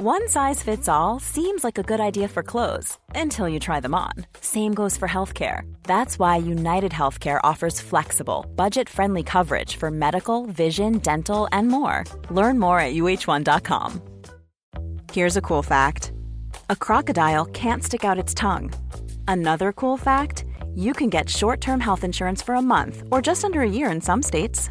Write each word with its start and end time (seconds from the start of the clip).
One 0.00 0.28
size 0.28 0.62
fits 0.62 0.88
all 0.88 1.18
seems 1.18 1.64
like 1.64 1.76
a 1.76 1.82
good 1.82 1.98
idea 1.98 2.28
for 2.28 2.44
clothes 2.44 2.96
until 3.16 3.48
you 3.48 3.58
try 3.58 3.80
them 3.80 3.96
on. 3.96 4.12
Same 4.40 4.72
goes 4.72 4.96
for 4.96 5.08
healthcare. 5.08 5.62
That's 5.82 6.20
why 6.20 6.36
United 6.36 6.92
Healthcare 6.92 7.40
offers 7.42 7.80
flexible, 7.80 8.46
budget 8.54 8.88
friendly 8.88 9.24
coverage 9.24 9.74
for 9.74 9.90
medical, 9.90 10.46
vision, 10.46 10.98
dental, 10.98 11.48
and 11.50 11.66
more. 11.66 12.04
Learn 12.30 12.60
more 12.60 12.78
at 12.78 12.94
uh1.com. 12.94 14.00
Here's 15.12 15.36
a 15.36 15.42
cool 15.42 15.64
fact 15.64 16.12
a 16.70 16.76
crocodile 16.76 17.46
can't 17.46 17.82
stick 17.82 18.04
out 18.04 18.20
its 18.20 18.32
tongue. 18.32 18.72
Another 19.26 19.72
cool 19.72 19.96
fact 19.96 20.44
you 20.76 20.92
can 20.92 21.10
get 21.10 21.28
short 21.28 21.60
term 21.60 21.80
health 21.80 22.04
insurance 22.04 22.40
for 22.40 22.54
a 22.54 22.62
month 22.62 23.02
or 23.10 23.20
just 23.20 23.44
under 23.44 23.62
a 23.62 23.68
year 23.68 23.90
in 23.90 24.00
some 24.00 24.22
states. 24.22 24.70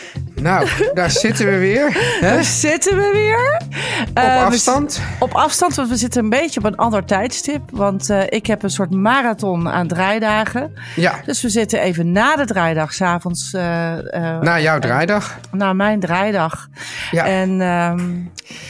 Nou, 0.41 0.67
daar 0.93 1.11
zitten 1.11 1.45
we 1.45 1.57
weer. 1.57 1.87
Hè? 1.93 2.19
Daar 2.29 2.43
zitten 2.43 2.95
we 2.97 3.09
weer. 3.13 3.61
Op 4.01 4.17
Eh, 4.17 4.23
we 4.39 4.45
afstand. 4.45 5.01
op 5.19 5.33
afstand, 5.33 5.75
want 5.75 5.89
we 5.89 5.95
zitten 5.95 6.23
een 6.23 6.29
beetje 6.29 6.59
op 6.59 6.65
een 6.65 6.75
ander 6.75 7.05
tijdstip. 7.05 7.61
Want 7.71 8.09
eh, 8.09 8.21
ik 8.29 8.45
heb 8.45 8.63
een 8.63 8.69
soort 8.69 8.91
marathon 8.91 9.69
aan 9.69 9.87
draaidagen. 9.87 10.73
Ja, 10.95 11.21
Dus 11.25 11.41
we 11.41 11.49
zitten 11.49 11.79
even 11.79 12.11
na 12.11 12.35
de 12.35 12.45
draaidag, 12.45 12.93
s'avonds, 12.93 13.53
uh, 13.53 13.61
na 14.41 14.59
jouw 14.59 14.79
draaidag. 14.79 15.37
na 15.51 15.73
mijn 15.73 15.99
draaidag. 15.99 16.67
Ja. 17.11 17.25
En 17.25 17.61
ehm, 17.61 18.09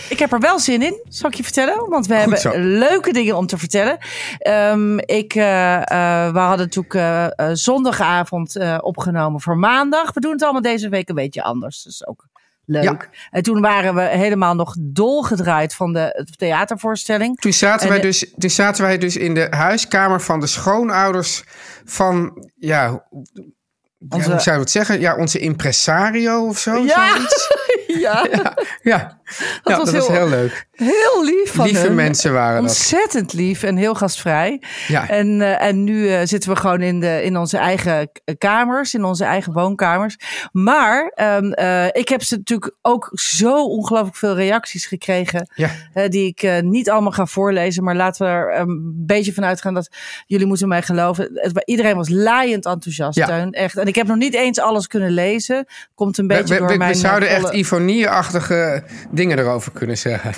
ik 0.09 0.19
heb 0.19 0.31
er 0.33 0.39
wel 0.39 0.59
zin 0.59 0.81
in, 0.81 0.99
zal 1.09 1.29
ik 1.29 1.35
je 1.35 1.43
vertellen. 1.43 1.89
Want 1.89 2.07
we 2.07 2.13
hebben 2.15 2.37
zo. 2.37 2.51
leuke 2.55 3.13
dingen 3.13 3.37
om 3.37 3.45
te 3.45 3.57
vertellen. 3.57 3.97
Ehm, 4.39 4.97
ik, 4.97 5.33
eh, 5.35 5.75
eh, 5.77 6.33
we 6.33 6.39
hadden 6.39 6.65
natuurlijk 6.65 6.93
eh, 6.93 7.23
eh, 7.25 7.31
zondagavond 7.53 8.55
eh, 8.55 8.77
opgenomen 8.81 9.41
voor 9.41 9.57
maandag. 9.57 10.13
We 10.13 10.19
doen 10.19 10.31
het 10.31 10.43
allemaal 10.43 10.61
deze 10.61 10.89
week 10.89 11.09
een 11.09 11.15
beetje 11.15 11.43
anders. 11.43 11.59
Is 11.67 12.03
ook 12.07 12.27
leuk. 12.65 12.83
Ja. 12.83 12.99
En 13.29 13.43
toen 13.43 13.61
waren 13.61 13.95
we 13.95 14.01
helemaal 14.01 14.55
nog 14.55 14.75
dolgedraaid 14.79 15.73
van 15.75 15.93
de 15.93 16.27
theatervoorstelling. 16.37 17.37
Toen 17.39 17.53
zaten, 17.53 17.85
En 17.87 17.91
wij 17.93 18.01
dus, 18.01 18.33
toen 18.37 18.49
zaten 18.49 18.83
wij 18.83 18.97
dus 18.97 19.17
in 19.17 19.33
de 19.33 19.47
huiskamer 19.49 20.21
van 20.21 20.39
de 20.39 20.47
schoonouders 20.47 21.43
van, 21.85 22.45
ja, 22.55 22.89
hoe- 23.09 23.25
ja, 23.33 24.15
Onze- 24.15 24.31
hoe 24.31 24.39
zou 24.39 24.55
je 24.55 24.61
het 24.61 24.71
zeggen? 24.71 24.99
Ja, 24.99 25.15
onze 25.15 25.39
impresario 25.39 26.47
of 26.47 26.57
zo. 26.59 26.77
Ja. 26.77 27.13
zoiets. 27.15 27.47
ja, 28.07 28.27
ja, 28.31 28.53
ja. 28.81 29.19
ja 29.63 29.77
was 29.77 29.91
dat 29.91 29.91
was 29.91 30.07
heel- 30.07 30.29
leuk. 30.29 30.67
heel 30.71 31.23
lief 31.23 31.53
van 31.53 31.65
Lieve 31.65 31.81
hun. 31.81 31.95
mensen 31.95 32.33
waren 32.33 32.61
dat. 32.61 32.69
Ontzettend 32.69 33.33
lief 33.33 33.63
en 33.63 33.75
heel 33.75 33.93
gastvrij. 33.95 34.61
Ja. 34.87 35.09
En, 35.09 35.41
eh, 35.41 35.61
en 35.67 35.83
nu 35.83 36.09
eh, 36.09 36.19
zitten 36.23 36.49
we 36.49 36.55
gewoon 36.55 36.81
in, 36.81 36.99
de, 36.99 37.23
in 37.23 37.37
onze 37.37 37.57
eigen 37.57 38.11
k- 38.11 38.33
kamers, 38.37 38.93
in 38.93 39.03
onze 39.03 39.23
eigen 39.25 39.53
woonkamers. 39.53 40.17
Maar 40.51 41.11
ehm, 41.15 41.51
eh, 41.51 41.85
ik 41.91 42.09
heb 42.09 42.23
ze 42.23 42.35
natuurlijk 42.35 42.75
ook 42.81 43.09
zo 43.13 43.63
ongelooflijk 43.65 44.15
veel 44.17 44.35
reacties 44.35 44.85
gekregen. 44.85 45.49
Ja. 45.55 45.69
eh, 45.93 46.09
die 46.09 46.25
ik 46.27 46.43
eh, 46.43 46.59
niet 46.61 46.89
allemaal 46.89 47.11
ga 47.11 47.25
voorlezen. 47.25 47.83
Maar 47.83 47.95
laten 47.95 48.25
we 48.25 48.31
er 48.31 48.59
een 48.59 48.93
beetje 49.05 49.33
van 49.33 49.45
uitgaan 49.45 49.73
dat 49.73 49.89
jullie 50.25 50.45
moeten 50.47 50.67
mij 50.67 50.81
geloven. 50.81 51.29
Het, 51.33 51.61
iedereen 51.65 51.95
was 51.95 52.09
laaiend 52.09 52.65
enthousiast. 52.65 53.25
Teun. 53.25 53.51
Echt. 53.51 53.77
En 53.77 53.85
ik 53.87 53.95
heb 53.95 54.07
nog 54.07 54.17
niet 54.17 54.33
eens 54.33 54.59
alles 54.59 54.87
kunnen 54.87 55.11
lezen. 55.11 55.65
Komt 55.95 56.17
een 56.17 56.27
beetje 56.27 56.53
we, 56.53 56.59
door 56.59 56.67
we- 56.69 56.77
mijn... 56.77 56.91
we 56.91 56.97
zouden 56.97 57.29
eh, 57.29 57.33
echt 57.35 57.41
volle- 57.43 57.57
Ivonie-achtige 57.81 58.83
dingen 59.11 59.39
erover 59.39 59.71
kunnen 59.71 59.97
zeggen. 59.97 60.33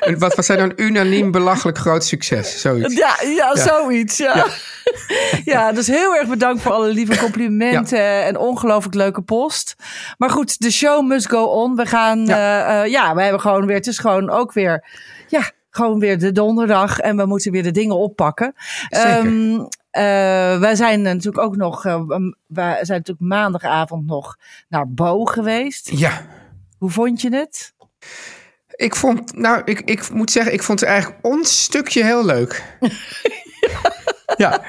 En 0.00 0.18
wat, 0.18 0.34
wat 0.34 0.44
zijn 0.44 0.58
dan 0.58 0.72
unaniem 0.76 1.30
belachelijk 1.30 1.78
groot 1.78 2.04
succes? 2.04 2.60
Zoiets. 2.60 2.94
Ja, 2.94 3.16
ja, 3.36 3.56
zoiets. 3.56 4.16
Ja. 4.16 4.46
Ja. 5.44 5.72
dus 5.72 5.86
heel 5.86 6.14
erg 6.14 6.28
bedankt 6.28 6.62
voor 6.62 6.72
alle 6.72 6.88
lieve 6.88 7.18
complimenten 7.18 8.24
en 8.24 8.36
ongelooflijk 8.36 8.94
leuke 8.94 9.22
post. 9.22 9.74
Maar 10.18 10.30
goed, 10.30 10.60
de 10.60 10.70
show 10.70 11.06
must 11.06 11.28
go 11.28 11.44
on. 11.44 11.76
We 11.76 11.86
gaan, 11.86 12.26
ja, 12.26 12.82
ja 12.82 13.14
we 13.14 13.22
hebben 13.22 13.40
gewoon 13.40 13.66
weer, 13.66 13.76
het 13.76 13.86
is 13.86 13.98
gewoon 13.98 14.30
ook 14.30 14.52
weer, 14.52 14.84
ja, 15.28 15.50
gewoon 15.70 15.98
weer 15.98 16.18
de 16.18 16.32
donderdag 16.32 16.98
en 16.98 17.16
we 17.16 17.26
moeten 17.26 17.52
weer 17.52 17.62
de 17.62 17.70
dingen 17.70 17.96
oppakken. 17.96 18.54
Zeker. 18.88 19.16
Ehm, 19.16 19.60
eh, 19.92 20.58
wij 20.58 20.74
zijn 20.74 21.02
natuurlijk 21.02 21.44
ook 21.44 21.56
nog, 21.56 21.84
uh, 21.84 22.02
wij 22.46 22.84
zijn 22.84 22.98
natuurlijk 22.98 23.20
maandagavond 23.20 24.06
nog 24.06 24.36
naar 24.68 24.88
Bo 24.88 25.24
geweest. 25.24 25.90
Ja. 25.90 26.26
Hoe 26.78 26.90
vond 26.90 27.20
je 27.20 27.34
het? 27.34 27.74
Ik 28.76 28.96
vond, 28.96 29.36
nou, 29.36 29.62
ik, 29.64 29.80
ik 29.80 30.10
moet 30.10 30.30
zeggen, 30.30 30.52
ik 30.52 30.62
vond 30.62 30.80
het 30.80 30.88
eigenlijk 30.88 31.24
ons 31.24 31.62
stukje 31.62 32.04
heel 32.04 32.24
leuk. 32.24 32.78
ja. 34.36 34.62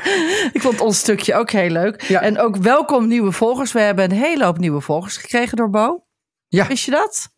Ik 0.53 0.61
vond 0.61 0.81
ons 0.81 0.99
stukje 0.99 1.35
ook 1.35 1.51
heel 1.51 1.69
leuk. 1.69 2.01
Ja. 2.01 2.21
En 2.21 2.39
ook 2.39 2.55
welkom 2.55 3.07
nieuwe 3.07 3.31
volgers. 3.31 3.71
We 3.71 3.79
hebben 3.79 4.05
een 4.05 4.17
hele 4.17 4.43
hoop 4.43 4.57
nieuwe 4.57 4.81
volgers 4.81 5.17
gekregen 5.17 5.57
door 5.57 5.69
Bo. 5.69 6.03
Ja, 6.47 6.67
Wist 6.67 6.85
je 6.85 6.91
dat? 6.91 7.32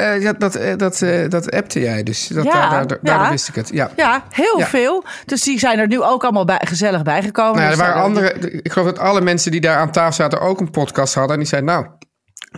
Uh, 0.00 0.22
ja 0.22 0.32
dat, 0.32 0.56
uh, 0.56 0.76
dat, 0.76 1.00
uh, 1.00 1.28
dat 1.28 1.50
appte 1.50 1.80
jij 1.80 2.02
dus. 2.02 2.26
Dat, 2.26 2.44
Ja, 2.44 2.70
daar, 2.70 2.86
daar, 2.86 2.98
ja. 3.02 3.18
daar 3.18 3.30
wist 3.30 3.48
ik 3.48 3.54
het. 3.54 3.68
Ja. 3.72 3.90
Ja, 3.96 4.24
heel 4.30 4.58
Ja. 4.58 4.66
veel. 4.66 5.04
Dus 5.26 5.42
die 5.42 5.58
zijn 5.58 5.78
er 5.78 5.86
nu 5.86 6.02
ook 6.02 6.22
allemaal 6.22 6.44
bij, 6.44 6.60
gezellig 6.64 7.02
bijgekomen. 7.02 7.54
Nou, 7.54 7.64
ja, 7.64 7.70
er 7.70 7.76
Dus, 7.76 7.86
waren 7.86 7.96
eh, 8.00 8.02
andere, 8.04 8.32
ik 8.62 8.72
geloof 8.72 8.88
dat 8.88 8.98
alle 8.98 9.20
mensen 9.20 9.50
die 9.50 9.60
daar 9.60 9.76
aan 9.76 9.92
tafel 9.92 10.12
zaten 10.12 10.40
ook 10.40 10.60
een 10.60 10.70
podcast 10.70 11.14
hadden. 11.14 11.32
En 11.32 11.38
die 11.38 11.48
zeiden, 11.48 11.70
nou, 11.70 11.86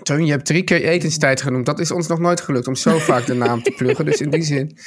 Teun, 0.02 0.24
je 0.26 0.30
hebt 0.30 0.46
drie 0.46 0.62
keer 0.64 0.82
etenstijd 0.84 1.42
genoemd. 1.42 1.66
Dat 1.66 1.78
is 1.80 1.90
ons 1.90 2.06
nog 2.06 2.18
nooit 2.18 2.40
gelukt 2.40 2.66
om 2.66 2.74
zo 2.74 2.98
vaak 3.10 3.26
de 3.26 3.34
naam 3.34 3.62
te 3.62 3.70
pluggen. 3.76 4.04
Dus 4.04 4.20
in 4.20 4.30
die 4.30 4.42
zin. 4.42 4.78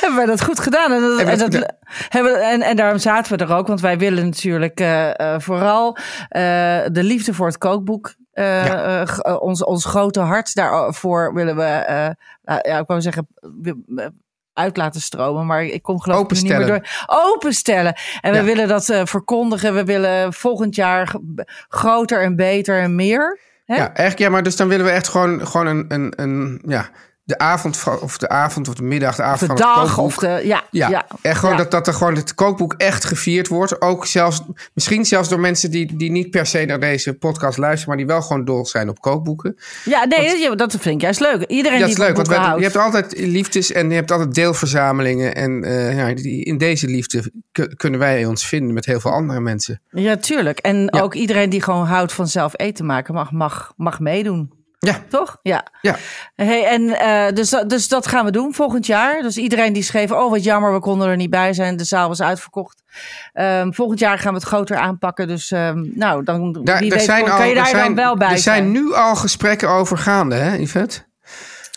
Hebben 0.00 0.16
wij 0.18 0.26
dat 0.26 0.42
goed 0.44 0.60
gedaan. 0.60 0.92
En, 0.92 1.00
dat, 1.00 1.16
Hebben 1.16 1.38
en, 1.40 1.50
dat- 1.50 1.72
hebben, 2.08 2.42
en, 2.42 2.62
en 2.62 2.76
daarom 2.76 2.98
zaten 2.98 3.38
we 3.38 3.44
er 3.44 3.52
ook. 3.54 3.66
Want 3.66 3.80
wij 3.80 3.98
willen 3.98 4.24
natuurlijk 4.24 4.80
eh, 4.80 5.20
eh, 5.20 5.40
vooral 5.40 5.96
eh, 6.28 6.42
de 6.92 7.02
liefde 7.02 7.34
voor 7.34 7.46
het 7.46 7.58
kookboek. 7.58 8.14
Eh, 8.36 8.66
Ja. 8.66 9.02
eh, 9.02 9.18
eh, 9.18 9.42
ons, 9.42 9.64
ons 9.64 9.84
grote 9.84 10.20
hart 10.20 10.54
daarvoor 10.54 11.34
willen 11.34 11.56
we, 11.56 11.84
nou, 12.44 12.60
ja, 12.68 12.78
ik 12.78 12.86
wou 12.86 13.00
zeggen, 13.00 13.28
uit 14.52 14.76
laten 14.76 15.00
stromen. 15.00 15.46
Maar 15.46 15.64
ik 15.64 15.82
kom 15.82 16.00
geloof 16.00 16.22
ik 16.22 16.30
niet 16.30 16.48
meer 16.58 16.66
door. 16.66 16.86
Openstellen. 17.06 17.94
En 18.20 18.30
we 18.30 18.36
Ja. 18.38 18.44
willen 18.44 18.68
dat 18.68 18.84
verkondigen. 19.04 19.74
We 19.74 19.84
willen 19.84 20.32
volgend 20.32 20.74
jaar 20.74 21.14
groter 21.68 22.22
en 22.22 22.36
beter 22.36 22.80
en 22.80 22.94
meer. 22.94 23.40
Hè? 23.64 23.74
Ja, 23.74 23.86
eigenlijk, 23.86 24.18
ja, 24.18 24.28
maar 24.28 24.42
dus 24.42 24.56
dan 24.56 24.68
willen 24.68 24.84
we 24.86 24.90
echt 24.92 25.08
gewoon, 25.08 25.46
gewoon 25.46 25.66
een, 25.66 25.84
een, 25.88 26.12
een, 26.16 26.62
ja, 26.66 26.88
de 27.26 27.38
avond 27.38 27.76
van, 27.76 28.00
of 28.00 28.18
de 28.18 28.28
avond 28.28 28.68
of 28.68 28.74
de 28.74 28.82
middag, 28.82 29.16
de 29.16 29.22
avond 29.22 29.40
de 29.40 29.46
van 29.46 29.56
het 29.56 29.64
dag 29.64 29.94
kookboek. 29.94 30.04
of 30.04 30.16
de. 30.16 30.40
Ja, 30.44 30.62
Ja, 30.70 30.88
ja, 30.88 31.06
en 31.22 31.36
gewoon 31.36 31.50
ja. 31.56 31.62
dat, 31.62 31.70
dat 31.70 31.86
er 31.86 31.92
gewoon 31.94 32.14
het 32.14 32.34
kookboek 32.34 32.74
echt 32.76 33.04
gevierd 33.04 33.48
wordt. 33.48 33.80
Ook 33.82 34.06
zelfs, 34.06 34.42
misschien 34.74 35.04
zelfs 35.04 35.28
door 35.28 35.40
mensen 35.40 35.70
die, 35.70 35.96
die 35.96 36.10
niet 36.10 36.30
per 36.30 36.46
se 36.46 36.64
naar 36.64 36.80
deze 36.80 37.14
podcast 37.14 37.58
luisteren, 37.58 37.88
maar 37.88 37.96
die 37.96 38.06
wel 38.06 38.22
gewoon 38.22 38.44
dol 38.44 38.66
zijn 38.66 38.88
op 38.88 39.00
kookboeken. 39.00 39.56
Ja, 39.84 40.04
nee, 40.04 40.48
dat, 40.48 40.58
dat 40.58 40.70
vind 40.80 40.94
ik 40.94 41.00
juist 41.00 41.20
leuk. 41.20 41.42
Iedereen 41.46 41.78
dat 41.78 41.88
die 41.88 41.96
is 41.98 42.02
leuk, 42.04 42.16
want 42.16 42.28
wij- 42.28 42.54
je 42.56 42.62
hebt 42.62 42.76
altijd 42.76 43.18
liefdes 43.18 43.72
en 43.72 43.88
je 43.88 43.94
hebt 43.94 44.10
altijd 44.10 44.34
deelverzamelingen. 44.34 45.34
En 45.34 45.64
eh, 45.64 45.96
ja, 45.96 46.14
die, 46.14 46.44
in 46.44 46.58
deze 46.58 46.86
liefde 46.86 47.32
ku- 47.52 47.74
kunnen 47.76 48.00
wij 48.00 48.24
ons 48.24 48.46
vinden 48.46 48.74
met 48.74 48.84
heel 48.86 49.00
veel 49.00 49.10
andere 49.12 49.40
mensen. 49.40 49.80
Ja, 49.90 50.16
tuurlijk. 50.16 50.58
En 50.58 50.92
ook 50.92 51.14
iedereen 51.14 51.50
die 51.50 51.62
gewoon 51.62 51.86
houdt 51.86 52.12
van 52.12 52.26
zelf 52.28 52.52
eten 52.56 52.86
maken, 52.86 53.14
mag, 53.14 53.30
mag, 53.30 53.72
mag 53.76 54.00
meedoen. 54.00 54.55
Ja, 54.86 55.00
Toch? 55.08 55.36
Ja. 55.42 55.64
ja. 55.80 55.96
Hey, 56.34 56.64
en 56.66 56.88
eh, 56.98 57.34
dus, 57.34 57.50
dat- 57.50 57.68
dus 57.68 57.88
dat 57.88 58.06
gaan 58.06 58.24
we 58.24 58.30
doen 58.30 58.54
volgend 58.54 58.86
jaar. 58.86 59.22
Dus 59.22 59.36
iedereen 59.36 59.72
die 59.72 59.82
schreef, 59.82 60.10
oh 60.12 60.30
wat 60.30 60.44
jammer, 60.44 60.72
we 60.72 60.80
konden 60.80 61.08
er 61.08 61.16
niet 61.16 61.30
bij 61.30 61.52
zijn. 61.52 61.76
De 61.76 61.84
zaal 61.84 62.08
was 62.08 62.22
uitverkocht. 62.22 62.82
Ehm, 63.32 63.72
volgend 63.72 63.98
jaar 63.98 64.18
gaan 64.18 64.32
we 64.32 64.38
het 64.38 64.48
groter 64.48 64.76
aanpakken. 64.76 65.26
Dus 65.28 65.50
ehm, 65.50 65.84
nou, 65.94 66.22
dan 66.24 66.52
Daar, 66.52 66.78
wie 66.78 66.88
daar 66.88 66.98
weet, 66.98 67.06
zijn 67.06 67.24
kan 67.24 67.38
al, 67.38 67.42
je 67.44 67.54
daar 67.54 67.66
zijn, 67.66 67.84
dan 67.84 67.94
wel 67.94 68.16
bij 68.16 68.30
Er 68.30 68.38
zijn 68.38 68.56
zijn. 68.56 68.70
nu 68.70 68.94
al 68.94 69.16
gesprekken 69.16 69.68
over 69.68 69.98
gaande, 69.98 70.34
hè, 70.34 70.54
Yvette? 70.56 71.04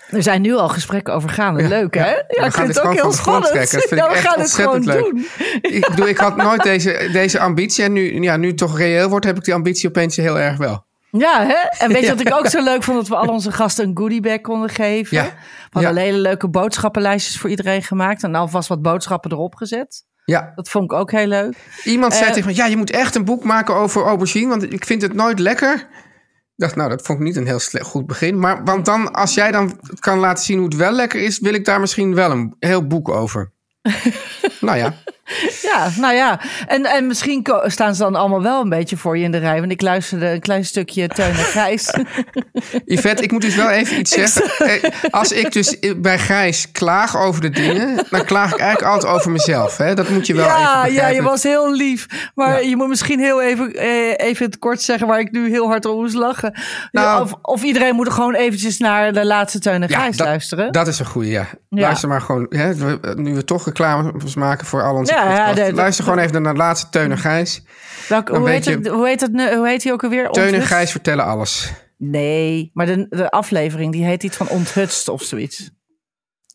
Er 0.10 0.24
zijn 0.24 0.42
nu 0.42 0.56
al 0.56 0.70
gesprekken 0.70 1.14
over 1.14 1.30
gaan. 1.30 1.58
Ja, 1.58 1.68
Leuk, 1.68 1.96
ja. 1.96 2.04
hè? 2.04 2.10
Ja, 2.10 2.22
gaan 2.28 2.46
ik 2.46 2.54
vind 2.54 2.68
dit 2.68 2.76
het 2.76 2.86
ook 2.86 2.94
heel 2.94 3.12
spannend. 3.12 3.54
Dat 3.54 3.70
vind 3.70 3.90
ja, 3.90 4.10
ik 4.10 4.16
we 4.16 4.18
gaan 4.18 4.40
het 4.40 4.54
gewoon 4.54 4.84
leuk. 4.84 5.00
doen. 5.04 5.26
Ik 5.62 5.88
bedoel, 5.90 6.08
ik 6.08 6.18
had 6.18 6.36
nooit 6.36 6.64
deze, 6.64 7.10
deze 7.12 7.40
ambitie. 7.40 7.84
En 7.84 7.92
nu, 7.94 8.22
ja, 8.22 8.38
nu 8.38 8.48
het 8.48 8.58
toch 8.58 8.78
reëel 8.78 9.10
wordt, 9.10 9.26
heb 9.26 9.38
ik 9.38 9.44
die 9.44 9.54
ambitie 9.54 9.90
opeens 9.90 10.16
heel 10.16 10.40
erg 10.40 10.58
wel. 10.58 10.88
Ja, 11.12 11.46
hè? 11.46 11.86
En 11.86 11.92
weet 11.92 12.02
je 12.02 12.08
wat 12.10 12.20
ik 12.20 12.34
ook 12.34 12.48
zo 12.48 12.64
leuk 12.64 12.84
vond? 12.84 12.98
Dat 12.98 13.08
we 13.08 13.16
al 13.16 13.28
onze 13.34 13.52
gasten 13.52 13.88
een 13.88 13.98
goodiebag 13.98 14.42
konden 14.42 14.70
geven. 14.70 15.18
Ja. 15.18 15.24
We 15.24 15.32
hadden 15.80 15.94
Ja. 15.96 16.00
hele 16.02 16.18
leuke 16.18 16.50
boodschappenlijstjes 16.50 17.38
voor 17.40 17.50
iedereen 17.50 17.84
gemaakt. 17.84 18.24
En 18.24 18.36
alvast 18.36 18.68
wat 18.70 18.82
boodschappen 18.82 19.32
erop 19.32 19.56
gezet. 19.56 20.04
Ja, 20.26 20.52
Dat 20.56 20.70
vond 20.70 20.92
ik 20.92 20.98
ook 20.98 21.12
heel 21.12 21.28
leuk. 21.28 21.56
iemand 21.84 22.14
zei 22.14 22.26
Eh, 22.28 22.34
tegen 22.34 22.50
me, 22.50 22.56
ja, 22.56 22.66
je 22.66 22.78
moet 22.78 22.92
echt 22.92 23.16
een 23.16 23.26
boek 23.26 23.44
maken 23.44 23.76
over 23.76 24.04
aubergine, 24.04 24.48
want 24.50 24.74
ik 24.74 24.86
vind 24.86 25.02
het 25.02 25.14
nooit 25.14 25.40
lekker. 25.40 25.74
Ik 25.74 26.66
dacht, 26.66 26.76
nou, 26.76 26.90
dat 26.90 27.02
vond 27.06 27.20
ik 27.20 27.26
niet 27.26 27.36
een 27.36 27.46
heel 27.48 27.60
sle- 27.60 27.84
goed 27.84 28.08
begin. 28.08 28.40
Maar 28.40 28.64
want 28.64 28.86
dan, 28.86 29.12
als 29.14 29.34
jij 29.34 29.52
dan 29.52 29.80
kan 30.00 30.18
laten 30.20 30.44
zien 30.44 30.58
hoe 30.58 30.66
het 30.68 30.76
wel 30.76 30.92
lekker 30.92 31.22
is, 31.22 31.40
wil 31.40 31.54
ik 31.54 31.66
daar 31.66 31.80
misschien 31.80 32.16
wel 32.16 32.32
een 32.32 32.56
heel 32.60 32.88
boek 32.88 33.10
over. 33.10 33.52
nou 34.62 34.78
ja, 34.78 34.94
Ja, 35.74 35.90
nou 35.98 36.14
ja. 36.16 36.40
En, 36.68 36.86
en 36.86 37.08
misschien 37.08 37.48
staan 37.66 37.96
ze 37.96 38.04
dan 38.04 38.16
allemaal 38.16 38.42
wel 38.42 38.62
een 38.62 38.70
beetje 38.70 38.98
voor 38.98 39.18
je 39.18 39.24
in 39.24 39.32
de 39.32 39.38
rij. 39.38 39.60
Want 39.60 39.72
ik 39.72 39.82
luisterde 39.82 40.26
een 40.32 40.40
klein 40.40 40.66
stukje 40.66 41.08
Teun 41.08 41.28
en 41.30 41.36
Gijs. 41.36 41.94
Yvette, 42.86 43.24
ik 43.24 43.32
moet 43.32 43.42
dus 43.42 43.56
wel 43.56 43.70
even 43.70 44.00
iets 44.00 44.12
zeggen. 44.32 44.68
Eh, 44.68 44.92
Als 45.10 45.32
ik 45.32 45.52
dus 45.52 45.78
bij 45.98 46.20
Gijs 46.20 46.72
klaag 46.72 47.18
over 47.18 47.42
de 47.42 47.50
dingen, 47.50 48.06
dan 48.10 48.26
klaag 48.26 48.52
ik 48.54 48.60
eigenlijk 48.60 48.94
altijd 48.94 49.14
over 49.14 49.32
mezelf. 49.32 49.78
Hè? 49.78 49.94
Dat 49.96 50.10
moet 50.10 50.28
je 50.28 50.34
wel 50.36 50.46
even 50.46 50.60
ja, 50.60 50.72
ja, 50.78 50.84
begrijpen. 50.86 51.16
je 51.16 51.22
was 51.22 51.44
heel 51.44 51.74
lief. 51.74 52.06
Maar 52.36 52.64
Ja. 52.64 52.70
je 52.70 52.76
moet 52.76 52.88
misschien 52.88 53.20
heel 53.20 53.42
even, 53.42 53.74
eh, 53.74 54.28
even 54.28 54.46
het 54.46 54.60
kort 54.60 54.82
zeggen 54.82 55.08
waar 55.08 55.20
ik 55.20 55.32
nu 55.32 55.50
heel 55.50 55.68
hard 55.68 55.86
om 55.86 55.96
moest 56.00 56.16
lachen. 56.16 56.54
Nou- 56.92 57.22
of, 57.24 57.34
of 57.42 57.64
iedereen 57.64 57.96
moet 57.96 58.06
er 58.08 58.14
gewoon 58.14 58.34
eventjes 58.36 58.78
naar 58.78 59.14
de 59.14 59.26
laatste 59.26 59.60
Teun 59.60 59.84
en 59.84 59.90
Ja, 59.90 60.06
dat, 60.06 60.20
luisteren. 60.20 60.72
Dat 60.72 60.88
is 60.88 61.00
een 61.00 61.06
goede, 61.06 61.30
ja. 61.30 61.46
Ja. 61.70 61.82
Luister 61.82 62.10
maar 62.10 62.22
gewoon, 62.22 62.46
hè, 62.50 62.74
nu 63.16 63.34
we 63.36 63.44
toch 63.44 63.66
reclames 63.66 64.36
maken 64.36 64.66
voor 64.66 64.84
al 64.84 64.96
onze 64.96 65.14
Ja, 65.24 65.30
ja, 65.32 65.36
podcasts. 65.38 65.56
de- 65.66 65.70
de- 65.70 65.74
Luister 65.82 66.04
gewoon 66.04 66.20
even 66.20 66.42
naar 66.42 66.54
de 66.54 66.60
laatste 66.60 66.90
Teun 66.90 67.12
en 67.12 67.18
Gijs. 67.18 67.64
Welke, 68.10 68.32
dan 68.32 68.42
hoe, 68.42 68.50
heet 68.50 68.66
het, 68.66 68.86
je- 68.86 68.92
hoe, 68.92 69.08
heet 69.08 69.22
het, 69.22 69.32
nu- 69.32 69.56
hoe 69.56 69.68
heet 69.68 69.84
hij 69.84 69.92
ook 69.94 70.04
alweer? 70.04 70.30
Teun 70.30 70.54
en? 70.54 70.62
Gijs 70.62 70.92
vertellen 70.92 71.26
alles. 71.26 71.72
Nee, 71.98 72.72
maar 72.74 72.86
de, 72.86 73.06
de 73.10 73.30
aflevering 73.32 73.92
die 73.92 74.06
heet 74.06 74.24
iets 74.24 74.38
van 74.38 74.48
onthutst 74.50 75.08
of 75.08 75.22
zoiets. 75.24 75.70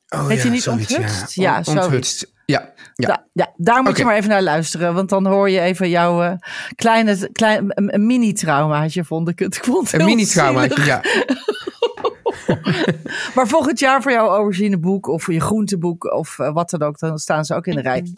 Oh, 0.09 0.29
Heet 0.29 0.43
hij 0.43 0.51
niet 0.51 0.63
zoiets, 0.63 0.97
Onthutst? 0.97 1.35
Ja, 1.35 1.43
Ja, 1.57 1.63
On-. 1.73 1.79
Onthutst. 1.81 2.33
Ja, 2.47 2.73
ja. 2.95 3.07
Da- 3.09 3.27
ja, 3.33 3.53
daar 3.57 3.83
moet 3.83 3.97
je 3.97 4.05
maar 4.05 4.17
even 4.17 4.31
naar 4.31 4.43
luisteren. 4.43 4.95
Want 4.95 5.09
dan 5.09 5.27
hoor 5.27 5.51
je 5.51 5.61
even 5.61 5.89
jouw 5.89 6.23
eh, 6.23 6.33
kleine, 6.75 7.29
klein, 7.33 7.65
een, 7.69 8.07
mini-traumaatje, 8.07 9.05
vond 9.05 9.29
ik 9.29 9.39
het. 9.39 9.57
Ik 9.57 9.65
vond 9.65 9.91
het 9.91 10.01
een 10.01 10.07
mini-traumaatje, 10.07 10.85
ja. 10.85 11.01
Maar 13.35 13.49
volgend 13.49 13.79
jaar 13.79 14.03
voor 14.03 14.13
jouw 14.13 14.29
aubergineboek 14.29 15.07
of 15.09 15.23
voor 15.23 15.35
je 15.35 15.41
groenteboek 15.41 16.13
of 16.13 16.39
eh, 16.39 16.53
wat 16.53 16.71
dan 16.71 16.83
ook, 16.83 16.99
dan 16.99 17.19
staan 17.19 17.45
ze 17.45 17.55
ook 17.55 17.67
in 17.67 17.75
de 17.75 17.81
rij. 17.83 18.13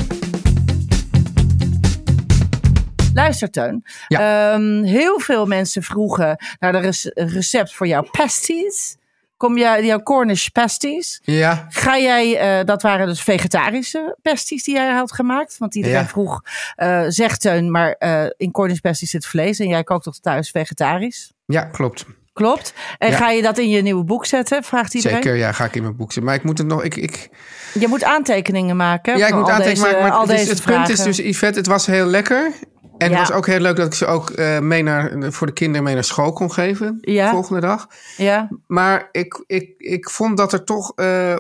Luister, 3.17 3.51
Teun. 3.51 3.85
Ehm, 4.09 4.83
heel 4.83 5.21
veel 5.21 5.47
mensen 5.47 5.83
vroegen 5.83 6.37
naar 6.59 6.73
de 6.73 6.79
rec- 6.79 7.11
recept 7.15 7.75
voor 7.75 7.87
jouw 7.87 8.03
pasties. 8.11 8.97
Kom 9.37 9.59
jij, 9.59 9.85
jouw 9.85 10.03
Cornish 10.03 10.47
pasties. 10.49 11.21
Ja, 11.25 11.67
Ga 11.69 11.99
jij, 11.99 12.39
eh, 12.59 12.65
dat 12.65 12.83
waren 12.83 13.07
dus 13.07 13.21
vegetarische 13.23 14.17
pasties 14.23 14.65
die 14.65 14.75
jij 14.75 14.91
had 14.93 15.13
gemaakt. 15.13 15.59
Want 15.59 15.75
iedereen 15.75 15.99
Ja. 15.99 16.07
vroeg, 16.07 16.41
eh 16.75 17.05
zegt 17.09 17.41
Teun, 17.41 17.71
maar 17.71 17.93
eh, 17.93 18.25
in 18.37 18.51
Cornish 18.51 18.79
pasties 18.79 19.11
zit 19.11 19.27
vlees. 19.27 19.59
En 19.59 19.69
jij 19.69 19.85
kookt 19.85 20.05
toch 20.05 20.19
thuis 20.19 20.51
vegetarisch? 20.51 21.33
ja, 21.47 21.63
klopt. 21.65 22.05
Klopt. 22.33 22.73
En 22.99 23.11
Ja. 23.11 23.17
ga 23.17 23.31
je 23.31 23.43
dat 23.43 23.59
in 23.59 23.69
je 23.69 23.83
nieuwe 23.83 24.05
boek 24.05 24.27
zetten? 24.27 24.63
Vraagt 24.65 24.95
iedereen. 24.95 25.23
Zeker, 25.23 25.37
ja, 25.39 25.53
ga 25.53 25.65
ik 25.65 25.75
in 25.75 25.83
mijn 25.83 25.97
boek 25.97 26.07
zetten. 26.13 26.25
Maar 26.25 26.35
ik 26.35 26.43
moet 26.45 26.59
het 26.59 26.67
nog, 26.67 26.83
ik, 26.85 26.97
ik, 26.97 27.29
Je 27.75 27.89
moet 27.89 28.05
aantekeningen 28.05 28.77
maken. 28.77 29.19
ja, 29.19 29.27
ik 29.27 29.35
moet 29.35 29.49
aantekeningen 29.51 29.83
maken. 29.93 30.03
Maar 30.03 30.11
al 30.13 30.21
het, 30.21 30.31
is- 30.31 30.37
deze 30.39 30.51
het 30.51 30.63
punt 30.65 30.89
is 30.89 31.03
dus, 31.03 31.17
Yvette, 31.17 31.59
het 31.59 31.67
was 31.67 31.87
heel 31.87 32.07
lekker. 32.07 32.53
En 32.99 33.11
Ja. 33.11 33.19
het 33.19 33.29
was 33.29 33.37
ook 33.37 33.47
heel 33.47 33.61
leuk 33.61 33.77
dat 33.77 33.87
ik 33.87 33.95
ze 33.95 34.07
ook 34.07 34.31
eh, 34.31 34.59
mee 34.59 34.83
naar, 34.83 35.33
voor 35.33 35.47
de 35.47 35.53
kinderen 35.53 35.83
mee 35.85 35.95
naar 35.95 36.05
school 36.05 36.33
kon 36.33 36.53
geven. 36.53 36.99
Ja. 37.01 37.25
De 37.25 37.31
volgende 37.31 37.61
dag. 37.61 37.89
Ja, 38.17 38.49
Maar 38.67 39.09
ik, 39.13 39.45
ik, 39.47 39.75
ik 39.79 40.11
vond 40.11 40.37
dat 40.37 40.53
er 40.53 40.65
toch, 40.65 40.93
eh, 40.95 41.33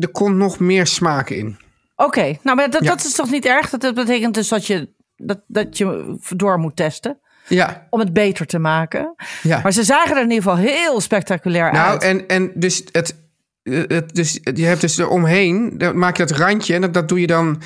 er 0.00 0.08
kon 0.12 0.36
nog 0.36 0.58
meer 0.58 0.86
smaak 0.86 1.30
in. 1.30 1.58
oké. 1.96 2.38
Nou, 2.42 2.56
maar 2.56 2.70
dat, 2.70 2.82
Ja. 2.84 2.88
dat 2.90 3.04
is 3.04 3.14
toch 3.14 3.30
niet 3.30 3.44
erg? 3.44 3.70
Dat, 3.70 3.80
dat 3.80 3.94
betekent 3.94 4.34
dus 4.34 4.48
dat 4.48 4.66
je, 4.66 4.88
dat, 5.16 5.40
dat 5.46 5.78
je 5.78 6.16
door 6.36 6.58
moet 6.58 6.76
testen. 6.76 7.18
Ja, 7.46 7.86
Om 7.90 8.00
het 8.00 8.12
beter 8.12 8.46
te 8.46 8.58
maken. 8.58 9.14
ja. 9.42 9.60
Maar 9.62 9.72
ze 9.72 9.84
zagen 9.84 10.16
er 10.16 10.22
in 10.22 10.30
ieder 10.30 10.42
geval 10.50 10.56
heel 10.64 11.00
spectaculair 11.00 11.72
Nou, 11.72 11.90
uit. 11.90 12.02
en, 12.02 12.26
en 12.28 12.52
dus, 12.54 12.84
het, 12.92 13.16
het, 13.62 14.14
dus 14.14 14.40
je 14.54 14.64
hebt 14.64 14.80
dus 14.80 14.98
eromheen, 14.98 15.78
dan 15.78 15.98
maak 15.98 16.16
je 16.16 16.26
dat 16.26 16.36
randje 16.38 16.74
en 16.74 16.80
dat, 16.80 16.94
dat 16.94 17.08
doe 17.08 17.20
je 17.20 17.26
dan, 17.26 17.62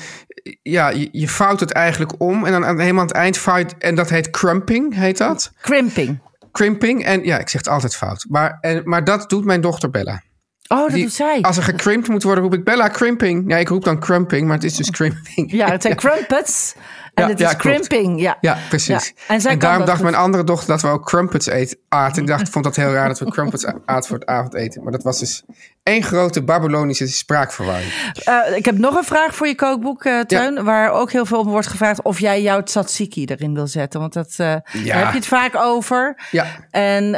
ja, 0.61 0.89
je, 0.89 1.09
je 1.11 1.27
vouwt 1.29 1.59
het 1.59 1.71
eigenlijk 1.71 2.13
om 2.21 2.45
en 2.45 2.51
dan 2.51 2.65
aan, 2.65 2.79
helemaal 2.79 3.01
aan 3.01 3.07
het 3.07 3.15
eind 3.15 3.37
vouwt, 3.37 3.75
en 3.79 3.95
dat 3.95 4.09
heet 4.09 4.29
crumping, 4.29 4.95
heet 4.95 5.17
dat? 5.17 5.51
Crimping. 5.61 6.19
Crimping, 6.51 7.03
en 7.05 7.23
ja, 7.23 7.37
ik 7.39 7.49
zeg 7.49 7.61
het 7.61 7.69
altijd 7.69 7.95
fout, 7.95 8.25
maar, 8.29 8.57
en, 8.61 8.81
maar 8.85 9.03
dat 9.03 9.29
doet 9.29 9.45
mijn 9.45 9.61
dochter 9.61 9.89
Bella. 9.89 10.21
Oh, 10.67 10.79
dat 10.79 10.91
Die- 10.91 11.03
doet 11.03 11.13
zij. 11.13 11.41
Als 11.41 11.57
er 11.57 11.63
gecrimpt 11.63 12.07
moet 12.07 12.23
worden, 12.23 12.43
roep 12.43 12.53
ik 12.53 12.63
Bella 12.63 12.89
crimping. 12.89 13.43
Ja, 13.49 13.57
ik 13.57 13.67
roep 13.67 13.83
dan 13.83 13.99
crumping, 13.99 14.45
maar 14.47 14.55
het 14.55 14.63
is 14.63 14.75
dus 14.75 14.89
crimping. 14.89 15.51
Ja, 15.51 15.69
het 15.71 15.81
zijn 15.81 15.95
crumpets. 16.05 16.75
En 17.13 17.23
Ja, 17.23 17.29
het 17.29 17.39
ja, 17.39 17.49
is 17.49 17.55
klopt. 17.55 17.87
crimping. 17.87 18.21
Ja, 18.21 18.37
Ja, 18.41 18.57
precies. 18.69 19.13
Ja, 19.27 19.35
En, 19.35 19.41
en 19.45 19.59
daarom 19.59 19.85
dacht 19.85 19.97
goed. 19.97 20.09
mijn 20.09 20.21
andere 20.21 20.43
dochter 20.43 20.67
dat 20.67 20.81
we 20.81 20.87
ook 20.87 21.05
crumpets 21.05 21.47
eet, 21.47 21.77
aten. 21.89 22.21
Ik 22.21 22.27
dacht, 22.27 22.41
ik 22.47 22.51
vond 22.53 22.63
dat 22.65 22.75
heel 22.75 22.91
raar 22.93 23.07
dat 23.07 23.19
we 23.19 23.25
crumpets 23.31 23.65
aten 23.85 24.07
voor 24.09 24.17
het 24.17 24.25
avondeten. 24.27 24.83
Maar 24.83 24.91
dat 24.91 25.03
was 25.03 25.19
dus 25.19 25.43
één 25.85 26.03
grote 26.03 26.43
Babylonische 26.43 27.07
spraakverwarring. 27.07 27.91
Eh, 28.23 28.57
ik 28.57 28.65
heb 28.65 28.77
nog 28.77 28.95
een 28.95 29.03
vraag 29.03 29.35
voor 29.35 29.47
je 29.47 29.55
kookboek, 29.55 30.03
eh 30.05 30.19
Teun. 30.19 30.63
Waar 30.63 30.91
ook 30.91 31.11
heel 31.11 31.25
veel 31.25 31.39
om 31.39 31.47
wordt 31.47 31.67
gevraagd 31.67 32.01
of 32.01 32.19
jij 32.19 32.41
jouw 32.41 32.63
tzatziki 32.63 33.25
erin 33.25 33.53
wil 33.53 33.67
zetten. 33.67 33.99
Want 33.99 34.13
dat, 34.13 34.29
eh, 34.31 34.37
daar 34.37 34.61
heb 34.73 35.09
je 35.09 35.15
het 35.17 35.27
vaak 35.27 35.55
over. 35.55 36.19
Ja. 36.31 36.45
En 36.71 37.09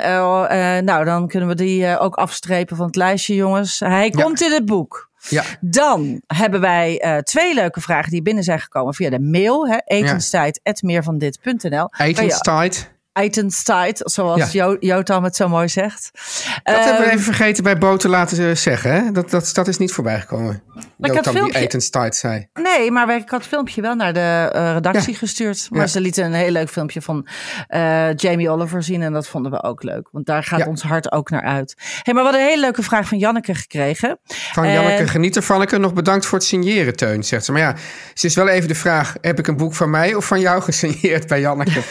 nou, 0.86 1.06
dan 1.06 1.28
kunnen 1.28 1.50
we 1.50 1.56
die 1.56 2.00
ook 2.00 2.16
afstrepen 2.16 2.76
van 2.78 2.86
het 2.86 2.96
lijstje, 2.96 3.36
jongens. 3.36 3.80
Hij 3.80 4.12
Ja. 4.16 4.24
komt 4.24 4.42
in 4.42 4.52
het 4.52 4.66
boek. 4.66 5.10
Ja, 5.30 5.44
Dan 5.62 6.22
hebben 6.28 6.62
wij 6.62 7.22
twee 7.24 7.54
leuke 7.54 7.82
vragen 7.82 8.12
die 8.12 8.22
binnen 8.22 8.44
zijn 8.44 8.60
gekomen 8.60 8.94
via 8.94 9.10
de 9.10 9.20
mail. 9.20 9.82
Etenstijd.meervandit.nl 9.86 11.90
etenstijd. 11.98 12.96
Etenstijd, 13.18 14.02
zoals 14.04 14.52
Ja. 14.52 14.66
Jo- 14.66 14.78
Jotam 14.80 15.24
het 15.24 15.36
zo 15.36 15.48
mooi 15.50 15.68
zegt. 15.70 16.10
Dat 16.64 16.76
hebben 16.76 16.94
we 16.98 17.04
Ehm, 17.04 17.10
even 17.12 17.24
vergeten 17.24 17.64
bij 17.64 17.78
Bo 17.78 17.98
te 17.98 18.10
laten 18.10 18.50
eh, 18.50 18.56
zeggen. 18.56 18.92
Hè? 18.92 19.12
Dat, 19.12 19.30
dat, 19.30 19.50
dat 19.54 19.68
is 19.68 19.78
niet 19.78 19.92
voorbij 19.92 20.20
gekomen. 20.20 20.64
had 20.76 20.86
Jotam 21.16 21.24
die 21.24 21.32
filmpje- 21.42 21.60
etenstijd 21.60 22.16
zei. 22.16 22.48
Nee, 22.54 22.92
maar 22.92 23.16
ik 23.16 23.30
had 23.30 23.40
het 23.40 23.50
filmpje 23.50 23.82
wel 23.82 23.96
naar 23.96 24.14
de 24.14 24.50
eh, 24.54 24.72
redactie 24.74 25.12
Ja. 25.14 25.18
gestuurd. 25.18 25.68
Maar 25.70 25.82
Ja. 25.82 25.88
ze 25.88 26.02
lieten 26.02 26.26
een 26.26 26.34
heel 26.34 26.52
leuk 26.52 26.70
filmpje 26.70 27.02
van 27.02 27.28
eh, 27.68 28.14
Jamie 28.16 28.50
Oliver 28.50 28.84
zien. 28.84 29.02
En 29.02 29.14
dat 29.14 29.28
vonden 29.28 29.52
we 29.52 29.64
ook 29.64 29.84
leuk. 29.84 30.08
Want 30.12 30.26
daar 30.26 30.44
gaat 30.44 30.68
ons 30.68 30.82
hart 30.82 31.12
ook 31.12 31.30
naar 31.30 31.44
uit. 31.44 31.76
hey, 32.04 32.14
maar 32.14 32.24
we 32.24 32.30
hadden 32.30 32.42
een 32.42 32.48
hele 32.48 32.62
leuke 32.62 32.84
vraag 32.84 33.08
van 33.08 33.18
Janneke 33.18 33.56
gekregen. 33.56 34.20
Van 34.28 34.64
En- 34.64 34.72
Janneke, 34.72 35.08
geniet 35.08 35.36
ervan. 35.36 35.62
Ik 35.62 35.78
nog 35.78 35.94
bedankt 35.94 36.26
voor 36.26 36.38
het 36.38 36.48
signeren, 36.48 36.96
Teun, 36.96 37.24
zegt 37.24 37.46
ze. 37.46 37.52
Maar 37.52 37.62
ja, 37.62 37.76
het 38.14 38.24
is 38.24 38.36
wel 38.36 38.48
even 38.48 38.68
de 38.68 38.76
vraag... 38.76 39.16
heb 39.22 39.40
ik 39.40 39.48
een 39.48 39.58
boek 39.58 39.74
van 39.76 39.90
mij 39.90 40.14
of 40.14 40.26
van 40.26 40.40
jou 40.40 40.62
gesigneerd 40.68 41.28
bij 41.28 41.40
Janneke? 41.40 41.82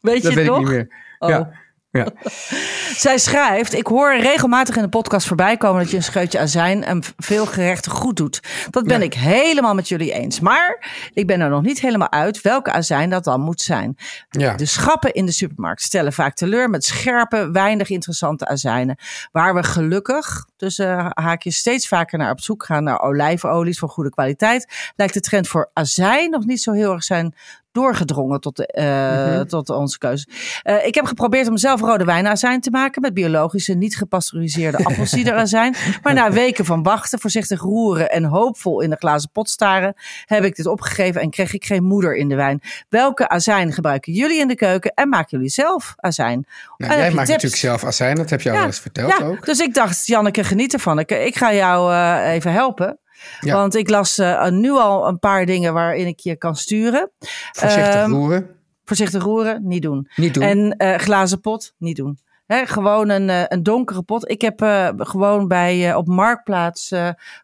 Weet 0.00 0.22
Dat 0.22 0.32
je 0.32 0.38
weet 0.38 0.48
ik 0.48 0.58
niet 0.58 0.68
meer. 0.68 0.88
Oh. 1.18 1.28
Ja. 1.28 1.50
Ja. 1.92 2.06
Zij 3.04 3.18
schrijft: 3.18 3.72
Ik 3.74 3.86
hoor 3.86 4.16
regelmatig 4.16 4.76
in 4.76 4.82
de 4.82 4.88
podcast 4.88 5.26
voorbij 5.26 5.56
komen 5.56 5.80
dat 5.82 5.90
je 5.90 5.96
een 5.96 6.02
scheutje 6.02 6.38
azijn 6.38 6.84
en 6.84 7.02
veel 7.16 7.46
gerechten 7.46 7.92
goed 7.92 8.16
doet. 8.16 8.40
Dat 8.70 8.84
ben 8.84 8.98
Ja. 8.98 9.04
ik 9.04 9.14
helemaal 9.14 9.74
met 9.74 9.88
jullie 9.88 10.12
eens. 10.12 10.40
Maar 10.40 10.90
ik 11.12 11.26
ben 11.26 11.40
er 11.40 11.48
nog 11.48 11.62
niet 11.62 11.80
helemaal 11.80 12.10
uit 12.10 12.40
welke 12.40 12.72
azijn 12.72 13.10
dat 13.10 13.24
dan 13.24 13.40
moet 13.40 13.60
zijn. 13.60 13.96
Ja. 14.30 14.54
De 14.54 14.66
schappen 14.66 15.12
in 15.12 15.26
de 15.26 15.32
supermarkt 15.32 15.82
stellen 15.82 16.12
vaak 16.12 16.34
teleur 16.34 16.70
met 16.70 16.84
scherpe, 16.84 17.50
weinig 17.50 17.88
interessante 17.90 18.46
azijnen. 18.46 18.96
Waar 19.32 19.54
we 19.54 19.62
gelukkig, 19.62 20.46
tussen 20.56 21.10
haakjes, 21.14 21.56
steeds 21.56 21.88
vaker 21.88 22.18
naar 22.18 22.30
op 22.30 22.40
zoek 22.40 22.64
gaan 22.64 22.84
naar 22.84 23.00
olijfolies 23.00 23.78
van 23.78 23.88
goede 23.88 24.10
kwaliteit, 24.10 24.92
lijkt 24.96 25.14
de 25.14 25.20
trend 25.20 25.48
voor 25.48 25.70
azijn 25.72 26.30
nog 26.30 26.44
niet 26.44 26.62
zo 26.62 26.72
heel 26.72 26.92
erg 26.92 27.04
zijn 27.04 27.34
doorgedrongen 27.72 28.40
tot, 28.40 28.56
de, 28.56 28.66
eh, 28.66 29.40
tot 29.40 29.70
onze 29.70 29.98
keuze. 29.98 30.26
Eh, 30.62 30.86
ik 30.86 30.94
heb 30.94 31.04
geprobeerd 31.04 31.48
om 31.48 31.56
zelf 31.56 31.80
rode 31.80 32.04
wijnazijn 32.04 32.60
te 32.60 32.70
maken 32.70 33.02
met 33.02 33.14
biologische, 33.14 33.74
niet 33.74 33.96
gepasteuriseerde 33.96 34.84
appelsiederazijn. 34.88 35.74
Maar 36.02 36.14
na 36.14 36.32
weken 36.32 36.64
van 36.64 36.82
wachten, 36.82 37.18
voorzichtig 37.20 37.60
roeren 37.60 38.10
en 38.10 38.24
hoopvol 38.24 38.80
in 38.80 38.90
de 38.90 38.96
glazen 38.96 39.30
pot 39.32 39.50
staren, 39.50 39.94
heb 40.24 40.44
ik 40.44 40.56
dit 40.56 40.66
opgegeven 40.66 41.20
en 41.20 41.30
kreeg 41.30 41.54
ik 41.54 41.64
geen 41.64 41.84
moeder 41.84 42.16
in 42.16 42.28
de 42.28 42.34
wijn. 42.34 42.60
Welke 42.88 43.28
azijn 43.28 43.72
gebruiken 43.72 44.12
jullie 44.12 44.40
in 44.40 44.48
de 44.48 44.56
keuken 44.56 44.92
en 44.94 45.08
maken 45.08 45.28
jullie 45.30 45.48
zelf 45.48 45.94
azijn? 45.96 46.46
Nou, 46.76 46.92
heb 46.92 47.00
jij 47.00 47.10
maakt 47.10 47.28
tips? 47.28 47.42
natuurlijk 47.42 47.62
zelf 47.62 47.84
azijn. 47.84 48.16
Dat 48.16 48.30
heb 48.30 48.40
je 48.40 48.50
al 48.50 48.64
eens 48.64 48.80
verteld 48.80 49.18
ja, 49.18 49.24
ook. 49.26 49.46
Dus 49.46 49.58
ik 49.58 49.74
dacht, 49.74 50.06
Janneke, 50.06 50.44
geniet 50.44 50.72
ervan. 50.72 50.98
Ik, 50.98 51.10
ik 51.10 51.36
ga 51.36 51.54
jou 51.54 51.92
eh, 51.92 52.32
even 52.32 52.52
helpen. 52.52 52.98
Ja. 53.40 53.54
Want 53.54 53.74
ik 53.74 53.90
las 53.90 54.18
eh, 54.18 54.48
nu 54.48 54.70
al 54.70 55.08
een 55.08 55.18
paar 55.18 55.46
dingen 55.46 55.72
waarin 55.72 56.06
ik 56.06 56.20
je 56.20 56.36
kan 56.36 56.56
sturen. 56.56 57.10
Voorzichtig 57.52 57.94
Ehm, 57.94 58.10
roeren. 58.10 58.50
Voorzichtig 58.84 59.22
roeren, 59.22 59.66
niet 59.66 59.82
doen. 59.82 60.08
Niet 60.16 60.34
doen. 60.34 60.42
En 60.42 60.76
eh, 60.76 60.98
glazen 60.98 61.40
pot, 61.40 61.74
niet 61.78 61.96
doen. 61.96 62.18
Gewoon 62.46 63.08
een, 63.08 63.30
eh, 63.30 63.42
een 63.48 63.62
donkere 63.62 64.02
pot. 64.02 64.30
Ik 64.30 64.40
heb 64.40 64.60
gewoon 64.96 65.48
bij, 65.48 65.94
op 65.94 66.06
Marktplaats 66.06 66.92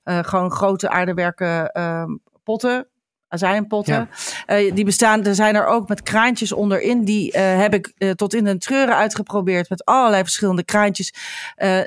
gewoon 0.05 0.51
grote 0.51 0.89
aardewerken 0.89 1.71
eh, 1.71 2.05
potten. 2.45 2.87
Azijnpotten. 3.37 4.09
Eh, 4.47 4.75
die 4.75 4.85
bestaan, 4.85 5.25
er 5.25 5.35
zijn 5.35 5.55
er 5.55 5.67
ook 5.67 5.89
met 5.89 6.03
kraantjes 6.03 6.53
onderin. 6.53 7.05
Die 7.05 7.33
eh, 7.33 7.59
heb 7.59 7.75
ik 7.75 7.93
eh, 7.99 8.11
tot 8.11 8.35
in 8.35 8.45
de 8.45 8.59
treuren 8.59 8.97
uitgeprobeerd 8.97 9.69
met 9.69 9.85
allerlei 9.85 10.23
verschillende 10.23 10.65
kraantjes. 10.65 11.15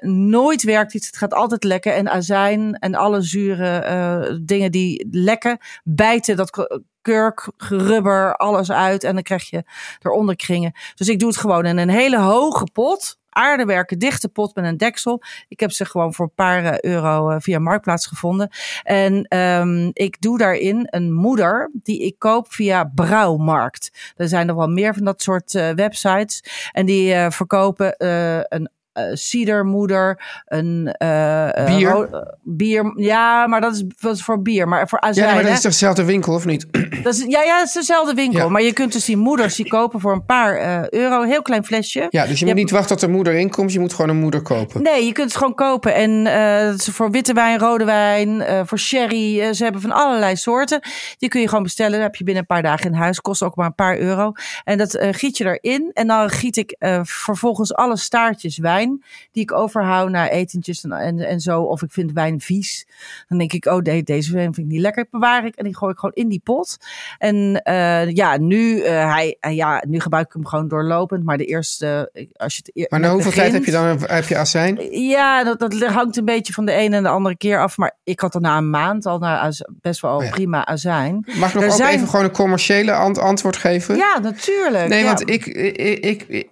Nooit 0.02 0.64
werkt 0.64 0.94
iets. 0.94 1.08
Het 1.08 1.18
gaat 1.18 1.34
altijd 1.34 1.64
lekken. 1.64 1.96
En 1.96 2.10
azijn 2.10 2.74
en 2.74 2.96
alle 2.96 3.22
zure 3.22 4.40
dingen 4.44 4.72
die 4.72 5.08
lekken, 5.12 5.58
bijten 5.84 6.36
dat 6.36 6.68
kurk, 7.02 7.52
rubber, 7.58 8.36
alles 8.36 8.72
uit. 8.72 9.04
En 9.04 9.14
dan 9.14 9.24
krijg 9.24 9.50
je 9.50 9.64
eronder 10.02 10.36
kringen. 10.36 10.72
Dus 10.96 11.08
ik 11.08 11.20
doe 11.20 11.30
het 11.30 11.38
gewoon 11.38 11.66
in 11.66 11.78
een 11.78 11.90
hele 11.90 12.20
hoge 12.20 12.68
pot. 12.74 13.19
Aardewerken, 13.30 14.00
dichte 14.00 14.30
pot 14.30 14.56
met 14.56 14.66
een 14.66 14.78
deksel. 14.78 15.24
Ik 15.48 15.60
heb 15.60 15.72
ze 15.72 15.86
gewoon 15.86 16.14
voor 16.14 16.26
een 16.26 16.34
paar 16.36 16.64
eh, 16.66 16.92
euro 16.92 17.30
eh, 17.30 17.36
via 17.40 17.60
Marktplaats 17.60 18.08
gevonden. 18.08 18.50
En 18.84 19.24
ehm, 19.24 19.90
ik 19.94 20.22
doe 20.22 20.38
daarin 20.38 20.88
een 20.90 21.14
moeder 21.14 21.72
die 21.74 22.06
ik 22.06 22.20
koop 22.20 22.54
via 22.54 22.84
Brouwmarkt. 22.84 24.14
Er 24.16 24.28
zijn 24.28 24.48
er 24.48 24.56
wel 24.56 24.68
meer 24.68 24.94
van 24.94 25.04
dat 25.04 25.22
soort 25.22 25.56
eh, 25.56 25.70
websites. 25.70 26.44
En 26.72 26.86
die 26.86 27.32
verkopen 27.32 27.98
eh, 27.98 28.40
een 28.44 28.70
cidermoeder, 29.14 30.22
een 30.46 30.94
eh, 30.98 31.58
eh, 31.58 31.66
Bier? 31.78 32.08
eh, 32.14 32.22
bier. 32.44 32.94
Ja, 32.96 33.48
maar 33.48 33.62
dat 33.62 33.76
is, 33.76 33.84
dat 34.00 34.16
is 34.16 34.24
voor 34.24 34.42
bier. 34.42 34.68
Maar 34.68 34.88
voor 34.90 35.00
azijn, 35.02 35.28
Ja, 35.28 35.34
maar 35.34 35.44
dat 35.44 35.52
is 35.52 35.62
toch 35.62 35.72
dezelfde 35.72 36.04
winkel, 36.06 36.34
of 36.34 36.46
niet? 36.46 36.68
Dat 37.04 37.14
is, 37.14 37.24
ja, 37.28 37.44
ja, 37.44 37.58
het 37.58 37.68
is 37.68 37.74
dezelfde 37.74 38.14
winkel. 38.14 38.40
Ja. 38.44 38.50
Maar 38.50 38.62
je 38.62 38.74
kunt 38.74 38.94
dus 38.94 39.06
die 39.06 39.18
moeders 39.18 39.56
die 39.56 39.68
kopen 39.68 40.00
voor 40.00 40.12
een 40.12 40.26
paar 40.26 40.56
eh, 40.58 40.90
euro. 40.90 41.22
Een 41.22 41.28
heel 41.30 41.42
klein 41.42 41.66
flesje. 41.66 42.08
Ja, 42.10 42.26
dus 42.26 42.40
je 42.40 42.46
moet 42.46 42.56
niet 42.56 42.72
wachten 42.72 42.96
tot 42.98 43.02
er 43.02 43.10
moeder 43.10 43.34
inkomt. 43.34 43.74
Je 43.74 43.80
moet 43.80 43.94
gewoon 43.94 44.10
een 44.10 44.20
moeder 44.20 44.42
kopen. 44.42 44.82
Nee, 44.82 45.06
je 45.06 45.12
kunt 45.12 45.28
het 45.28 45.38
gewoon 45.38 45.56
kopen. 45.56 45.94
En 45.94 46.28
eh, 46.28 46.66
dat 46.70 46.80
is 46.80 46.88
voor 46.88 47.12
witte 47.12 47.34
wijn, 47.34 47.60
rode 47.60 47.86
wijn, 47.86 48.42
eh, 48.42 48.62
voor 48.66 48.80
sherry. 48.80 49.42
eh, 49.42 49.52
ze 49.52 49.64
hebben 49.64 49.82
van 49.82 49.92
allerlei 49.92 50.36
soorten. 50.36 50.80
Die 51.18 51.30
kun 51.30 51.42
je 51.42 51.48
gewoon 51.48 51.64
bestellen. 51.64 51.92
Dat 51.92 52.02
heb 52.02 52.16
je 52.16 52.24
binnen 52.24 52.42
een 52.50 52.56
paar 52.56 52.64
dagen 52.64 52.86
in 52.92 52.98
huis. 52.98 53.22
Kost 53.22 53.44
ook 53.44 53.56
maar 53.56 53.66
een 53.66 53.76
paar 53.76 53.98
euro. 53.98 54.32
En 54.64 54.78
dat 54.78 54.94
eh, 54.94 55.10
giet 55.12 55.38
je 55.38 55.58
erin. 55.60 55.92
En 55.94 56.08
dan 56.08 56.30
giet 56.30 56.58
ik 56.58 56.76
eh, 56.80 57.00
vervolgens 57.04 57.74
alle 57.74 57.98
staartjes 57.98 58.58
wijn. 58.58 58.89
Die 59.32 59.44
ik 59.44 59.52
overhoud 59.52 60.10
naar 60.10 60.28
etentjes 60.28 60.84
en, 60.84 60.92
en, 60.92 61.20
en 61.20 61.40
zo. 61.40 61.62
Of 61.62 61.82
ik 61.82 61.92
vind 61.92 62.12
wijn 62.12 62.40
vies. 62.40 62.88
Dan 63.28 63.38
denk 63.38 63.54
ik, 63.54 63.66
oh 63.66 63.78
nee, 63.82 64.04
deze 64.04 64.34
wijn 64.34 64.54
vind 64.54 64.68
ik 64.68 64.74
niet 64.74 64.82
lekker. 64.82 65.08
Bewaar 65.12 65.46
ik. 65.46 65.56
En 65.56 65.64
die 65.64 65.76
gooi 65.78 65.92
ik 65.92 65.98
gewoon 66.00 66.16
in 66.16 66.28
die 66.30 66.42
pot. 66.44 66.78
En 67.18 67.62
eh, 67.64 68.10
ja, 68.12 68.38
nu, 68.38 68.82
eh, 68.82 69.14
hij, 69.14 69.38
eh, 69.40 69.56
ja, 69.56 69.84
nu 69.88 70.00
gebruik 70.00 70.26
ik 70.28 70.34
hem 70.34 70.46
gewoon 70.46 70.68
doorlopend. 70.68 71.24
Maar 71.24 71.38
de 71.38 71.46
eerste, 71.46 72.12
als 72.36 72.56
je 72.56 72.62
het 72.66 72.72
eer- 72.76 72.88
Maar 72.90 73.00
na 73.00 73.12
hoeveel 73.12 73.32
tijd 73.32 73.52
heb 73.54 73.66
je 73.66 73.72
dan 73.72 73.86
heb 74.06 74.26
je 74.26 74.38
azijn? 74.38 74.78
ja, 74.92 75.44
dat, 75.44 75.60
dat 75.60 75.84
hangt 75.84 76.18
een 76.18 76.26
beetje 76.26 76.54
van 76.54 76.66
de 76.66 76.72
ene 76.72 76.96
en 76.96 77.04
de 77.04 77.10
andere 77.10 77.38
keer 77.38 77.62
af. 77.62 77.78
Maar 77.78 77.98
ik 78.04 78.20
had 78.20 78.36
er 78.36 78.42
na 78.42 78.58
een 78.58 78.70
maand 78.70 79.06
al 79.06 79.18
naar 79.20 79.58
best 79.82 80.02
wel 80.02 80.16
Oh 80.18 80.24
ja. 80.24 80.30
prima 80.30 80.66
azijn. 80.66 81.26
Mag 81.40 81.50
ik 81.50 81.56
nog 81.56 81.64
ook 81.64 81.72
zijn- 81.72 81.94
even 81.96 82.08
gewoon 82.08 82.26
een 82.26 82.32
commerciële 82.32 82.92
ant- 82.94 83.18
antwoord 83.18 83.58
geven? 83.58 83.96
Ja, 83.96 84.20
natuurlijk. 84.22 84.88
Nee, 84.88 85.00
ja. 85.00 85.06
want 85.06 85.30
ik, 85.30 85.46
ik, 85.46 85.78
ik, 86.06 86.24
ik 86.28 86.50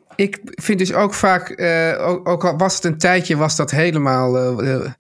vind 0.62 0.80
dus 0.80 0.94
ook 0.94 1.14
vaak, 1.14 1.50
eh, 1.50 2.08
ook, 2.08 2.28
ook 2.28 2.46
al 2.46 2.58
was 2.58 2.76
het 2.76 2.84
een 2.84 2.98
tijdje, 2.98 3.38
was 3.38 3.56
dat 3.56 3.72
helemaal, 3.72 4.38
eh, 4.62 4.92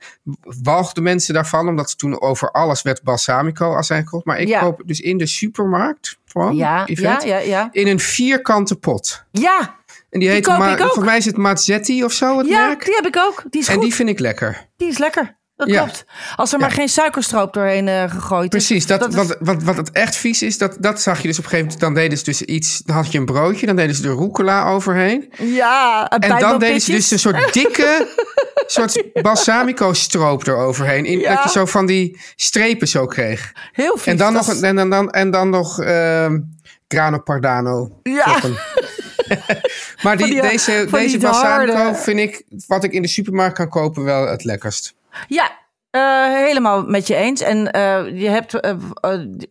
walgden 0.63 1.03
mensen 1.03 1.33
daarvan, 1.33 1.67
omdat 1.67 1.89
ze 1.89 1.95
toen 1.95 2.21
over 2.21 2.51
alles 2.51 2.81
werd 2.81 3.03
balsamico 3.03 3.75
azijn 3.75 4.03
gekocht. 4.03 4.25
Maar 4.25 4.39
ik 4.39 4.47
Ja. 4.47 4.59
koop 4.59 4.81
dus 4.86 5.00
in 5.00 5.17
de 5.17 5.27
supermarkt, 5.27 6.17
gewoon, 6.25 6.55
Ja, 6.55 6.77
ja, 6.77 6.83
Yvette, 6.86 7.27
ja, 7.27 7.38
ja. 7.38 7.69
in 7.71 7.88
een 7.88 8.00
vierkante 8.00 8.75
pot. 8.75 9.24
Ja, 9.31 9.75
En 10.09 10.19
die 10.19 10.29
heet, 10.29 10.45
koop 10.47 10.57
Ma- 10.57 10.67
ik 10.67 10.71
ook. 10.74 10.79
volgens 10.86 11.05
mij 11.05 11.17
is 11.17 11.25
het 11.25 11.38
Mazzetti 11.38 12.03
of 12.03 12.12
zo, 12.12 12.38
het 12.38 12.47
ja 12.47 12.67
merk. 12.67 12.86
die 12.86 12.95
heb 12.95 13.05
ik 13.05 13.17
ook. 13.17 13.43
Die 13.50 13.62
is 13.62 13.67
en 13.67 13.74
goed. 13.74 13.83
die 13.83 13.93
vind 13.93 14.09
ik 14.09 14.19
lekker. 14.19 14.67
Die 14.77 14.88
is 14.88 14.97
lekker. 14.97 15.37
Dat 15.57 15.67
Ja. 15.69 15.83
klopt. 15.83 16.05
Als 16.35 16.53
er 16.53 16.59
maar 16.59 16.69
Ja. 16.69 16.75
geen 16.75 16.87
suikerstroop 16.89 17.53
doorheen 17.53 17.87
eh, 17.87 18.03
gegooid 18.11 18.53
is. 18.53 18.65
Precies, 18.67 18.85
dat, 18.87 19.07
is- 19.07 19.15
wat, 19.15 19.37
wat, 19.39 19.63
wat 19.63 19.77
het 19.77 19.91
echt 19.91 20.15
vies 20.15 20.41
is, 20.41 20.57
dat, 20.57 20.77
dat 20.79 21.01
zag 21.01 21.21
je 21.21 21.27
dus 21.27 21.37
op 21.37 21.43
een 21.43 21.49
gegeven 21.49 21.71
moment. 21.71 21.79
Dan 21.95 22.03
deden 22.03 22.17
ze 22.17 22.23
dus 22.23 22.41
iets, 22.41 22.77
dan 22.85 22.95
had 22.95 23.11
je 23.11 23.17
een 23.17 23.25
broodje, 23.25 23.65
dan 23.65 23.75
deden 23.75 23.95
ze 23.95 24.07
er 24.09 24.15
rucola 24.17 24.69
overheen. 24.69 25.33
Ja, 25.37 26.09
En 26.09 26.39
dan 26.39 26.59
deden 26.59 26.81
ze 26.81 26.91
dus 26.91 27.11
een 27.11 27.19
soort 27.19 27.53
dikke, 27.53 28.07
soort 28.67 29.03
balsamico 29.21 29.93
stroop 29.93 30.47
eroverheen. 30.47 31.05
In, 31.05 31.19
Ja. 31.19 31.33
Dat 31.35 31.43
je 31.43 31.49
zo 31.49 31.65
van 31.65 31.85
die 31.85 32.19
strepen 32.35 32.87
zo 32.87 33.05
kreeg. 33.05 33.51
Heel 33.71 33.97
vies. 33.97 34.05
En 34.05 34.17
dan 34.17 34.33
nog, 34.33 34.51
is- 34.51 34.61
en 34.61 34.75
dan, 34.75 34.89
dan, 34.89 35.11
en 35.11 35.31
dan 35.31 35.49
nog 35.49 35.79
ehm 35.81 36.39
grano 36.87 37.19
pardano. 37.19 37.99
Ja. 38.03 38.39
maar 40.03 40.17
die, 40.17 40.41
deze, 40.41 40.87
deze 40.91 41.17
balsamico 41.17 41.73
harde- 41.73 41.95
vind 41.95 42.19
ik, 42.19 42.43
wat 42.67 42.83
ik 42.83 42.91
in 42.91 43.01
de 43.01 43.07
supermarkt 43.07 43.55
kan 43.57 43.69
kopen, 43.69 44.03
wel 44.03 44.27
het 44.27 44.43
lekkerst. 44.43 44.95
Ja, 45.27 45.51
eh, 45.89 46.33
helemaal 46.33 46.83
met 46.83 47.07
je 47.07 47.15
eens. 47.15 47.41
En 47.41 47.71
eh, 47.71 48.19
je 48.21 48.29
hebt 48.29 48.59
eh, 48.59 48.75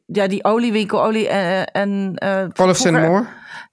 ja, 0.06 0.26
die 0.26 0.44
oliewinkel, 0.44 1.04
olie 1.04 1.28
en... 1.28 2.14
en. 2.14 2.52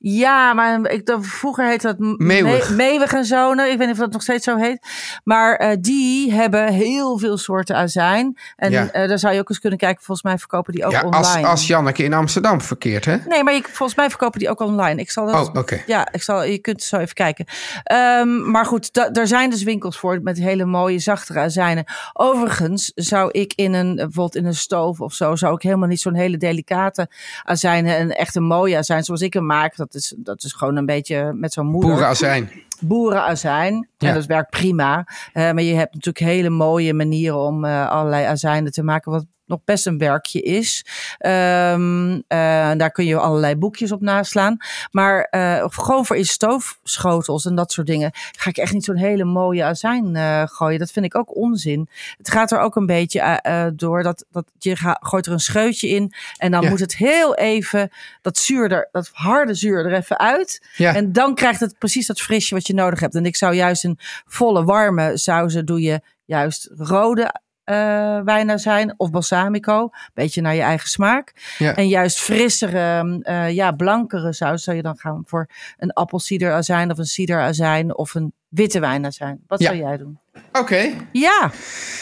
Ja, 0.05 0.53
maar 0.53 0.89
ik, 0.91 1.05
dat- 1.05 1.25
vroeger 1.25 1.65
heette 1.67 1.87
dat 1.87 2.17
Meeuwig. 2.17 2.69
Me- 2.69 2.75
Meeuwig 2.75 3.13
en 3.13 3.25
Zonen. 3.25 3.71
Ik 3.71 3.77
weet 3.77 3.87
niet 3.87 3.95
of 3.95 4.01
dat 4.01 4.11
nog 4.11 4.21
steeds 4.21 4.43
zo 4.43 4.57
heet. 4.57 4.87
Maar 5.23 5.55
eh, 5.55 5.75
die 5.79 6.33
hebben 6.33 6.67
heel 6.73 7.17
veel 7.17 7.37
soorten 7.37 7.75
azijn. 7.75 8.37
En 8.55 8.71
Ja. 8.71 8.89
eh, 8.91 9.07
daar 9.07 9.19
zou 9.19 9.33
je 9.33 9.39
ook 9.39 9.49
eens 9.49 9.59
kunnen 9.59 9.79
kijken. 9.79 10.03
Volgens 10.03 10.27
mij 10.27 10.37
verkopen 10.37 10.73
die 10.73 10.85
ook 10.85 10.91
Ja, 10.91 11.01
online. 11.01 11.17
als, 11.17 11.43
als 11.45 11.67
Janneke 11.67 12.03
in 12.03 12.13
Amsterdam 12.13 12.61
verkeert, 12.61 13.05
hè? 13.05 13.17
Nee, 13.27 13.43
maar 13.43 13.53
je, 13.53 13.61
volgens 13.71 13.97
mij 13.97 14.09
verkopen 14.09 14.39
die 14.39 14.49
ook 14.49 14.59
online. 14.59 15.01
Ik 15.01 15.11
zal 15.11 15.25
dat, 15.25 15.47
Oh, 15.49 15.55
oké. 15.55 15.81
Ja, 15.85 16.07
ik 16.11 16.21
zal, 16.23 16.43
je 16.43 16.57
kunt 16.57 16.83
zo 16.83 16.97
even 16.97 17.13
kijken. 17.15 17.45
Ehm, 17.83 18.51
maar 18.51 18.65
goed, 18.65 18.93
da- 18.93 19.11
er 19.11 19.27
zijn 19.27 19.49
dus 19.49 19.63
winkels 19.63 19.97
voor 19.99 20.19
met 20.23 20.37
hele 20.37 20.65
mooie, 20.65 20.99
zachtere 20.99 21.39
azijnen. 21.39 21.83
Overigens 22.13 22.91
zou 22.95 23.31
ik 23.31 23.53
in 23.55 23.73
een, 23.73 23.95
bijvoorbeeld 23.95 24.35
in 24.35 24.45
een 24.45 24.55
stoof 24.55 25.01
of 25.01 25.13
zo, 25.13 25.35
zou 25.35 25.55
ik 25.55 25.61
helemaal 25.61 25.87
niet 25.87 26.01
zo'n 26.01 26.15
hele 26.15 26.37
delicate 26.37 27.07
azijnen, 27.43 27.99
een 27.99 28.11
echt 28.11 28.35
een 28.35 28.43
mooie 28.43 28.77
azijn 28.77 29.03
zoals 29.03 29.21
ik 29.21 29.33
hem 29.33 29.45
maak. 29.45 29.75
Dat 29.75 29.92
is, 29.95 30.13
dat 30.17 30.43
is 30.43 30.53
gewoon 30.53 30.75
een 30.75 30.85
beetje 30.85 31.33
met 31.33 31.53
zo'n 31.53 31.65
moeder 31.65 31.89
Boerenazijn. 31.89 32.49
boerenazijn. 32.81 33.89
Ja. 33.97 34.07
En 34.07 34.13
dat 34.13 34.25
werkt 34.25 34.49
prima. 34.49 35.07
Eh, 35.33 35.43
maar 35.51 35.61
je 35.61 35.73
hebt 35.75 35.93
natuurlijk 35.93 36.25
hele 36.25 36.49
mooie 36.49 36.93
manieren 36.93 37.37
om 37.37 37.65
eh, 37.65 37.89
allerlei 37.89 38.25
azijnen 38.25 38.71
te 38.71 38.83
maken. 38.83 39.11
Wat 39.11 39.25
nog 39.53 39.63
best 39.65 39.85
een 39.85 39.97
werkje 39.97 40.41
is. 40.41 40.85
Ehm, 41.17 42.11
eh, 42.27 42.71
daar 42.77 42.91
kun 42.91 43.05
je 43.05 43.17
allerlei 43.17 43.55
boekjes 43.55 43.91
op 43.91 44.01
naslaan. 44.01 44.57
Maar 44.91 45.23
eh, 45.23 45.63
gewoon 45.67 46.05
voor 46.05 46.15
in 46.15 46.25
stoofschotels 46.25 47.45
en 47.45 47.55
dat 47.55 47.71
soort 47.71 47.87
dingen 47.87 48.11
ga 48.37 48.49
ik 48.49 48.57
echt 48.57 48.73
niet 48.73 48.83
zo'n 48.85 48.95
hele 48.97 49.23
mooie 49.23 49.63
azijn 49.63 50.15
eh, 50.15 50.43
gooien. 50.45 50.79
Dat 50.79 50.91
vind 50.91 51.05
ik 51.05 51.15
ook 51.15 51.35
onzin. 51.35 51.89
Het 52.17 52.29
gaat 52.31 52.51
er 52.51 52.59
ook 52.59 52.75
een 52.75 52.85
beetje 52.85 53.71
door 53.75 54.03
dat, 54.03 54.25
dat 54.31 54.45
je 54.59 54.75
ga- 54.75 54.97
gooit 55.01 55.25
er 55.25 55.31
een 55.31 55.39
scheutje 55.39 55.87
in 55.87 56.13
en 56.37 56.51
dan 56.51 56.61
Ja. 56.61 56.69
moet 56.69 56.79
het 56.79 56.95
heel 56.95 57.35
even 57.35 57.89
dat 58.21 58.37
zuur 58.37 58.71
er, 58.71 58.89
dat 58.91 59.09
harde 59.13 59.53
zuur 59.53 59.85
er 59.85 59.93
even 59.93 60.19
uit. 60.19 60.67
Ja. 60.75 60.95
En 60.95 61.11
dan 61.11 61.35
krijgt 61.35 61.59
het 61.59 61.77
precies 61.77 62.07
dat 62.07 62.21
frisje 62.21 62.53
wat 62.55 62.67
je 62.67 62.73
nodig 62.73 62.99
hebt. 62.99 63.15
En 63.15 63.25
ik 63.25 63.35
zou 63.35 63.53
juist 63.55 63.83
een 63.83 63.99
volle 64.25 64.63
warme 64.63 65.17
sauzen 65.17 65.65
doe 65.65 65.81
je 65.81 66.01
juist 66.25 66.69
rode 66.77 67.41
eh 67.63 68.19
wijnen 68.19 68.59
zijn 68.59 68.93
of 68.97 69.09
balsamico, 69.11 69.89
beetje 70.13 70.41
naar 70.41 70.55
je 70.55 70.61
eigen 70.61 70.89
smaak. 70.89 71.55
Ja. 71.57 71.75
En 71.75 71.87
juist 71.87 72.19
frissere, 72.19 73.19
eh, 73.23 73.51
ja, 73.51 73.71
blankere 73.71 74.33
saus 74.33 74.63
zou 74.63 74.77
je 74.77 74.83
dan 74.83 74.97
gaan 74.97 75.23
voor 75.25 75.47
een 75.77 75.93
appelsiederazijn 75.93 76.91
of 76.91 76.97
een 76.97 77.05
ciderazijn 77.05 77.97
of 77.97 78.13
een 78.15 78.33
witte 78.47 78.79
wijnazijn. 78.79 79.43
Wat 79.47 79.59
Ja. 79.59 79.65
zou 79.65 79.77
jij 79.79 79.97
doen? 79.97 80.19
Oké. 80.51 80.91
Ja, 81.11 81.51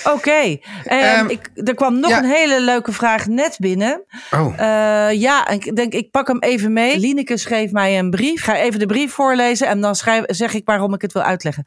oké. 0.03 0.31
Ehm, 0.31 0.59
Ehm, 0.85 1.29
ik, 1.29 1.49
er 1.55 1.73
kwam 1.73 1.99
nog 1.99 2.09
ja. 2.09 2.17
een 2.17 2.29
hele 2.29 2.61
leuke 2.61 2.91
vraag 2.91 3.27
net 3.27 3.57
binnen. 3.59 4.03
Oh. 4.31 4.53
Eh, 4.57 5.19
ja, 5.19 5.47
ik 5.47 5.75
denk, 5.75 5.93
ik 5.93 6.11
pak 6.11 6.27
hem 6.27 6.39
even 6.39 6.73
mee. 6.73 6.99
Lineke 6.99 7.37
schreef 7.37 7.71
mij 7.71 7.99
een 7.99 8.09
brief. 8.09 8.43
Ga 8.43 8.57
even 8.57 8.79
de 8.79 8.85
brief 8.85 9.13
voorlezen 9.13 9.67
en 9.67 9.81
dan 9.81 9.95
schrijf, 9.95 10.23
zeg 10.27 10.53
ik 10.53 10.65
waarom 10.65 10.93
ik 10.93 11.01
het 11.01 11.13
wil 11.13 11.21
uitleggen. 11.21 11.65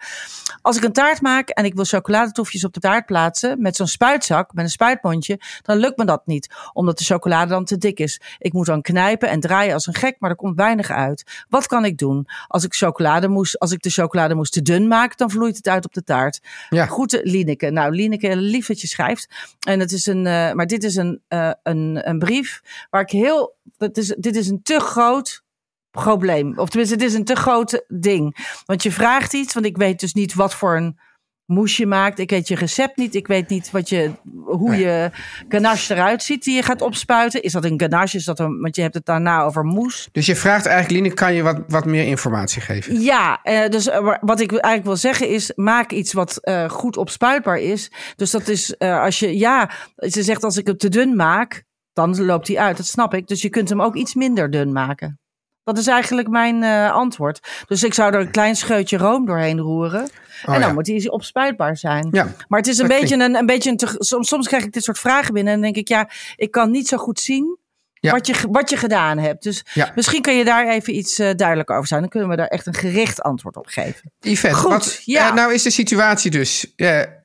Als 0.63 0.77
ik 0.77 0.83
een 0.83 0.93
taart 0.93 1.21
maak 1.21 1.49
en 1.49 1.65
ik 1.65 1.75
wil 1.75 1.85
chocoladetoefjes 1.85 2.65
op 2.65 2.73
de 2.73 2.81
taart 2.81 3.07
plaatsen 3.07 3.61
met 3.61 3.77
zo'n 3.77 3.87
spuitzak, 3.87 4.53
met 4.53 4.65
een 4.65 4.71
spuitmondje, 4.71 5.41
dan 5.63 5.77
lukt 5.77 5.97
me 5.97 6.05
dat 6.05 6.27
niet, 6.27 6.55
omdat 6.73 6.99
de 6.99 7.05
chocolade 7.05 7.51
dan 7.51 7.65
te 7.65 7.79
dik 7.79 7.99
is. 7.99 8.21
Ik 8.39 8.53
moet 8.53 8.67
dan 8.67 8.83
knijpen 8.83 9.29
en 9.29 9.41
draaien 9.41 9.75
als 9.75 9.87
een 9.87 9.95
gek, 9.95 10.17
maar 10.19 10.31
er 10.31 10.37
komt 10.37 10.57
weinig 10.57 10.91
uit. 10.91 11.45
Wat 11.49 11.67
kan 11.67 11.85
ik 11.85 11.99
doen? 11.99 12.29
Als 12.47 12.65
ik, 12.65 12.75
chocolademousse, 12.75 13.59
als 13.59 13.73
ik 13.73 13.83
de 13.83 13.91
chocolademousse 13.91 14.53
te 14.53 14.63
dun 14.63 14.89
maak, 14.89 15.17
dan 15.17 15.31
vloeit 15.31 15.57
het 15.57 15.69
uit 15.69 15.85
op 15.85 15.93
de 15.93 16.05
taart. 16.05 16.41
Ja. 16.69 16.87
Groeten, 16.87 17.21
Lineke. 17.23 17.71
Nou, 17.71 17.95
Lineke, 17.95 18.37
lief 18.37 18.67
dat 18.67 18.81
je 18.81 18.87
schrijft. 18.87 19.55
En 19.67 19.81
het 19.81 19.93
is 19.93 20.07
een, 20.07 20.27
eh, 20.27 20.53
maar 20.53 20.67
dit 20.67 20.85
is 20.85 20.97
een, 20.97 21.23
eh, 21.29 21.51
een, 21.63 22.09
een 22.09 22.19
brief 22.19 22.61
waar 22.91 23.03
ik 23.03 23.11
heel, 23.11 23.57
dat 23.77 23.97
is, 23.97 24.15
dit 24.19 24.37
is 24.37 24.49
een 24.49 24.63
te 24.63 24.81
groot 24.81 25.43
probleem. 25.91 26.59
Of 26.59 26.69
tenminste, 26.69 26.97
het 26.97 27.05
is 27.05 27.15
een 27.15 27.25
te 27.25 27.37
groot 27.37 27.85
ding. 27.89 28.37
Want 28.67 28.83
je 28.83 28.93
vraagt 28.93 29.33
iets, 29.33 29.55
want 29.55 29.67
ik 29.67 29.77
weet 29.77 30.01
dus 30.01 30.15
niet 30.15 30.35
wat 30.35 30.55
voor 30.55 30.77
een 30.77 30.99
moes 31.47 31.77
je 31.77 31.87
maakt. 31.87 32.19
Ik 32.19 32.31
weet 32.31 32.49
je 32.49 32.55
recept 32.55 32.97
niet. 32.97 33.15
Ik 33.15 33.27
weet 33.27 33.49
niet 33.49 33.71
wat 33.71 33.89
je, 33.89 34.11
hoe 34.45 34.71
Nee. 34.71 34.81
je 34.81 35.11
ganache 35.49 35.95
eruit 35.95 36.23
ziet 36.23 36.45
die 36.45 36.55
je 36.55 36.63
gaat 36.63 36.83
opspuiten. 36.83 37.43
Is 37.43 37.53
dat 37.53 37.65
een 37.65 37.81
ganache? 37.81 38.17
Is 38.17 38.25
dat 38.25 38.39
een, 38.39 38.61
want 38.61 38.77
je 38.77 38.83
hebt 38.83 38.95
het 38.95 39.05
daarna 39.07 39.43
over 39.43 39.65
moes. 39.65 40.09
Dus 40.13 40.27
je 40.27 40.37
vraagt 40.37 40.67
eigenlijk, 40.67 41.03
Line, 41.03 41.15
kan 41.15 41.35
je 41.35 41.43
wat, 41.43 41.61
wat 41.69 41.85
meer 41.85 42.07
informatie 42.07 42.61
geven? 42.63 43.01
Ja, 43.01 43.41
eh, 43.43 43.69
dus 43.69 43.89
eh, 43.89 43.99
wa- 44.01 44.19
wat 44.21 44.41
ik 44.41 44.51
eigenlijk 44.51 44.85
wil 44.85 44.97
zeggen 44.97 45.29
is, 45.29 45.53
maak 45.55 45.91
iets 45.93 46.13
wat 46.13 46.37
eh, 46.41 46.69
goed 46.71 46.97
opspuitbaar 46.97 47.59
is. 47.59 47.91
Dus 48.17 48.31
dat 48.31 48.49
is 48.49 48.77
eh, 48.77 49.01
als 49.01 49.19
je, 49.19 49.39
ja, 49.39 49.71
ze 49.97 50.23
zegt 50.23 50.45
als 50.45 50.57
ik 50.57 50.67
het 50.67 50.79
te 50.79 50.89
dun 50.89 51.17
maak, 51.17 51.65
dan 51.93 52.25
loopt 52.25 52.49
hij 52.49 52.59
uit. 52.59 52.77
Dat 52.77 52.87
snap 52.87 53.15
ik. 53.15 53.27
Dus 53.27 53.43
je 53.43 53.49
kunt 53.51 53.69
hem 53.69 53.83
ook 53.83 53.95
iets 53.97 54.15
minder 54.15 54.51
dun 54.51 54.73
maken. 54.73 55.19
Dat 55.65 55.79
is 55.79 55.87
eigenlijk 55.87 56.29
mijn 56.29 56.63
eh, 56.63 56.93
antwoord. 56.93 57.41
Dus 57.67 57.83
ik 57.83 57.95
zou 57.95 58.15
er 58.15 58.21
een 58.21 58.31
klein 58.31 58.57
scheutje 58.57 58.97
room 58.97 59.27
doorheen 59.27 59.59
roeren. 59.59 60.01
en 60.01 60.09
dan 60.45 60.55
Oh, 60.55 60.61
ja. 60.61 60.73
moet 60.73 60.87
hij 60.87 61.09
opspuitbaar 61.11 61.77
zijn. 61.77 62.09
Ja, 62.13 62.29
Maar 62.49 62.59
het 62.59 62.69
is 62.69 62.79
een 62.79 62.87
beetje 62.89 63.15
een, 63.15 63.35
een 63.35 63.47
beetje 63.47 63.71
een. 63.71 63.77
te- 63.77 63.95
soms, 63.99 64.29
soms 64.29 64.47
krijg 64.49 64.65
ik 64.65 64.73
dit 64.73 64.85
soort 64.85 64.99
vragen 64.99 65.35
binnen 65.35 65.53
en 65.53 65.61
dan 65.61 65.73
denk 65.73 65.89
ik, 65.89 65.89
ja, 65.97 66.09
ik 66.37 66.51
kan 66.51 66.71
niet 66.71 66.89
zo 66.89 66.97
goed 66.97 67.21
zien 67.21 67.59
Ja. 67.95 68.11
wat, 68.13 68.27
je, 68.27 68.35
wat 68.51 68.71
je 68.71 68.77
gedaan 68.77 69.19
hebt. 69.19 69.43
Dus 69.43 69.65
Ja. 69.75 69.93
misschien 69.95 70.23
kun 70.23 70.35
je 70.37 70.45
daar 70.45 70.69
even 70.69 70.97
iets 70.97 71.19
eh, 71.19 71.31
duidelijker 71.35 71.75
over 71.77 71.89
zijn. 71.89 72.01
Dan 72.01 72.09
kunnen 72.11 72.29
we 72.29 72.37
daar 72.37 72.47
echt 72.47 72.67
een 72.67 72.75
gericht 72.75 73.23
antwoord 73.23 73.57
op 73.57 73.67
geven. 73.67 74.13
Yvette, 74.21 74.57
Goed, 74.57 74.71
wat, 74.71 75.01
ja. 75.05 75.29
eh, 75.29 75.35
nou 75.35 75.53
is 75.55 75.63
de 75.63 75.71
situatie 75.71 76.31
dus 76.31 76.73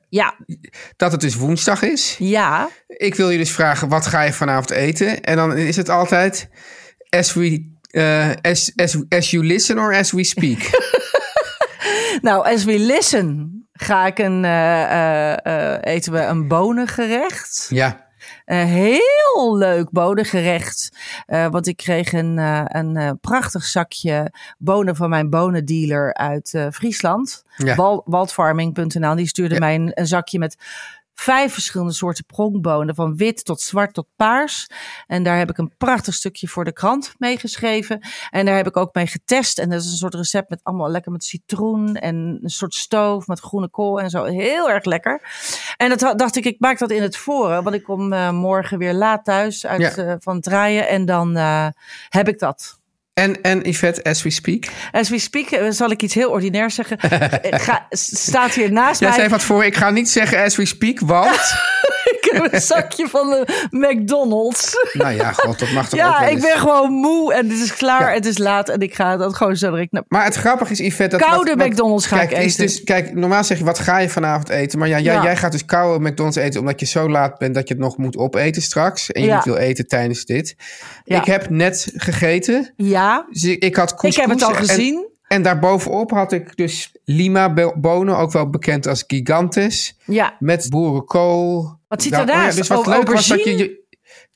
Ja, 0.08 0.34
dat 0.96 1.12
het 1.12 1.20
dus 1.20 1.34
woensdag 1.34 1.82
is. 1.82 2.16
ja. 2.18 2.68
Ik 2.86 3.14
wil 3.14 3.30
je 3.30 3.38
dus 3.38 3.50
vragen, 3.52 3.88
wat 3.88 4.06
ga 4.06 4.22
je 4.22 4.32
vanavond 4.32 4.70
eten? 4.70 5.22
En 5.22 5.36
dan 5.36 5.56
is 5.56 5.76
het 5.76 5.88
altijd 5.88 6.48
as 7.10 7.34
we... 7.34 7.78
eh, 7.90 8.30
as, 8.42 8.72
as, 8.76 8.96
as 9.08 9.30
you 9.30 9.44
listen 9.44 9.78
or 9.78 9.94
as 9.94 10.10
we 10.12 10.24
speak. 10.24 10.68
Nou, 12.22 12.44
as 12.54 12.64
we 12.64 12.78
listen, 12.78 13.58
ga 13.72 14.06
ik 14.06 14.18
een, 14.18 14.44
eh, 14.44 15.46
eh, 15.46 15.78
eten 15.94 16.12
we 16.12 16.18
een 16.20 16.48
bonengerecht. 16.48 17.66
ja, 17.68 18.06
Een 18.44 18.66
heel 18.66 19.56
leuk 19.56 19.90
bonengerecht. 19.90 20.88
Want 21.26 21.66
ik 21.66 21.76
kreeg 21.76 22.12
een, 22.12 22.36
een 22.76 23.18
prachtig 23.20 23.64
zakje 23.64 24.32
bonen 24.58 24.96
van 24.96 25.08
mijn 25.08 25.30
bonendealer 25.30 26.14
uit 26.14 26.58
Friesland. 26.72 27.44
Ja. 27.56 27.74
Wal- 27.74 28.02
Waldfarming.nl. 28.04 29.14
Die 29.14 29.26
stuurde 29.26 29.54
Ja. 29.54 29.60
mij 29.60 29.74
een, 29.74 29.90
een 29.94 30.06
zakje 30.06 30.38
met 30.38 30.56
vijf 31.14 31.52
verschillende 31.52 31.92
soorten 31.92 32.24
pronkbonen. 32.24 32.94
Van 32.94 33.16
wit 33.16 33.44
tot 33.44 33.60
zwart 33.60 33.94
tot 33.94 34.06
paars. 34.16 34.66
En 35.06 35.22
daar 35.22 35.38
heb 35.38 35.50
ik 35.50 35.58
een 35.58 35.72
prachtig 35.78 36.14
stukje 36.14 36.48
voor 36.48 36.64
de 36.64 36.72
krant 36.72 37.14
mee 37.18 37.38
geschreven. 37.38 38.00
En 38.30 38.44
daar 38.46 38.56
heb 38.56 38.66
ik 38.66 38.76
ook 38.76 38.94
mee 38.94 39.06
getest. 39.06 39.58
En 39.58 39.70
dat 39.70 39.80
is 39.80 39.90
een 39.90 39.96
soort 39.96 40.14
recept 40.14 40.50
met 40.50 40.60
allemaal 40.62 40.90
lekker 40.90 41.12
met 41.12 41.24
citroen. 41.24 41.94
En 41.96 42.38
een 42.42 42.50
soort 42.50 42.74
stoof 42.74 43.26
met 43.26 43.40
groene 43.40 43.68
kool 43.68 44.00
en 44.00 44.10
zo. 44.10 44.24
Heel 44.24 44.70
erg 44.70 44.84
lekker. 44.84 45.22
En 45.76 45.88
dat 45.96 46.18
dacht 46.18 46.36
ik, 46.36 46.44
ik 46.44 46.60
maak 46.60 46.78
dat 46.78 46.90
in 46.90 47.02
het 47.02 47.16
voren. 47.16 47.62
Want 47.62 47.76
ik 47.76 47.82
kom 47.82 48.12
eh, 48.12 48.30
morgen 48.30 48.78
weer 48.78 48.94
laat 48.94 49.24
thuis 49.24 49.66
uit, 49.66 49.80
Ja. 49.80 50.04
eh, 50.04 50.14
van 50.18 50.34
het 50.34 50.44
draaien. 50.44 50.88
En 50.88 51.04
dan 51.04 51.36
eh, 51.36 51.66
heb 52.08 52.28
ik 52.28 52.38
dat. 52.38 52.79
En, 53.20 53.42
en 53.42 53.68
Yvette, 53.68 54.02
as 54.04 54.22
we 54.22 54.30
speak. 54.30 54.64
As 54.92 55.08
we 55.08 55.18
speak, 55.18 55.50
eh, 55.50 55.66
zal 55.70 55.90
ik 55.90 56.02
iets 56.02 56.14
heel 56.14 56.30
ordinairs 56.30 56.74
zeggen. 56.74 56.96
Ga, 57.66 57.86
s- 57.90 58.26
staat 58.26 58.54
hier 58.54 58.72
naast 58.72 59.00
Jij 59.00 59.08
mij. 59.08 59.18
zei 59.18 59.30
wat 59.30 59.42
voor, 59.42 59.64
ik 59.64 59.76
ga 59.76 59.90
niet 59.90 60.10
zeggen 60.10 60.42
as 60.44 60.56
we 60.56 60.64
speak, 60.66 61.00
want... 61.00 61.40
Ik 62.20 62.28
heb 62.32 62.52
een 62.52 62.60
zakje 62.74 63.08
van 63.08 63.30
de 63.30 63.66
McDonald's. 63.70 64.72
nou 64.92 65.14
ja, 65.14 65.32
god, 65.32 65.58
dat 65.58 65.70
mag 65.70 65.88
toch 65.88 66.00
ook 66.00 66.06
Ja, 66.06 66.20
wel 66.20 66.28
ik 66.30 66.40
ben 66.40 66.58
gewoon 66.58 66.92
moe 66.92 67.34
en 67.34 67.48
het 67.48 67.58
is 67.58 67.74
klaar. 67.76 68.08
Ja. 68.08 68.14
Het 68.14 68.26
is 68.26 68.38
laat 68.38 68.68
en 68.68 68.80
ik 68.80 68.94
ga 68.94 69.16
dat 69.16 69.34
gewoon 69.36 69.56
zo 69.56 69.70
direct. 69.70 70.00
Maar 70.08 70.24
het 70.24 70.34
grappige 70.34 70.72
is, 70.72 70.78
Yvette... 70.78 71.16
Dat 71.16 71.28
Koude 71.28 71.50
wat- 71.50 71.58
wat- 71.58 71.68
McDonald's 71.68 72.06
ga 72.06 72.16
kijk, 72.16 72.30
ik 72.30 72.36
eten. 72.36 72.66
Dus, 72.66 72.84
kijk, 72.84 73.14
normaal 73.14 73.44
zeg 73.44 73.58
je, 73.58 73.64
wat 73.64 73.78
ga 73.78 73.98
je 73.98 74.08
vanavond 74.08 74.48
eten? 74.48 74.78
Maar 74.78 74.88
ja, 74.88 74.98
jij, 74.98 75.14
Ja. 75.14 75.22
jij 75.22 75.36
gaat 75.36 75.52
dus 75.52 75.64
koude 75.64 76.08
McDonald's 76.08 76.36
eten... 76.38 76.60
omdat 76.60 76.80
je 76.80 76.86
zo 76.86 77.08
laat 77.08 77.38
bent 77.38 77.54
dat 77.54 77.68
je 77.68 77.74
het 77.74 77.82
nog 77.82 77.96
moet 77.96 78.16
opeten 78.16 78.62
straks. 78.62 79.10
En 79.12 79.22
je 79.24 79.32
niet 79.32 79.44
wil 79.44 79.56
eten 79.56 79.86
tijdens 79.86 80.24
dit. 80.24 80.54
Ik 81.04 81.24
heb 81.24 81.50
net 81.50 81.92
gegeten. 81.94 82.72
Ja, 82.76 83.26
Dus 83.30 83.44
ik, 83.44 83.62
ik 83.62 83.76
had 83.76 84.04
ik 84.04 84.16
heb 84.16 84.28
het 84.30 84.42
al 84.42 84.50
en- 84.50 84.56
gezien. 84.56 84.94
En, 84.96 85.09
daarbovenop 85.42 86.10
had 86.10 86.32
ik 86.32 86.56
dus 86.56 86.94
lima 87.04 87.52
bo- 87.52 87.74
bonen, 87.76 88.16
ook 88.16 88.32
wel 88.32 88.50
bekend 88.50 88.86
als 88.86 89.04
gigantes. 89.06 89.96
Ja, 90.04 90.36
Met 90.38 90.66
boerenkool. 90.68 91.78
Wat 91.88 92.02
zit 92.02 92.12
Nou, 92.12 92.26
daarnaast? 92.26 92.48
oh 92.48 92.52
ja, 92.54 92.58
dus 92.58 92.68
wat 92.68 92.86
leuk 92.86 93.12
was 93.12 93.26
dat 93.26 93.44
je... 93.44 93.80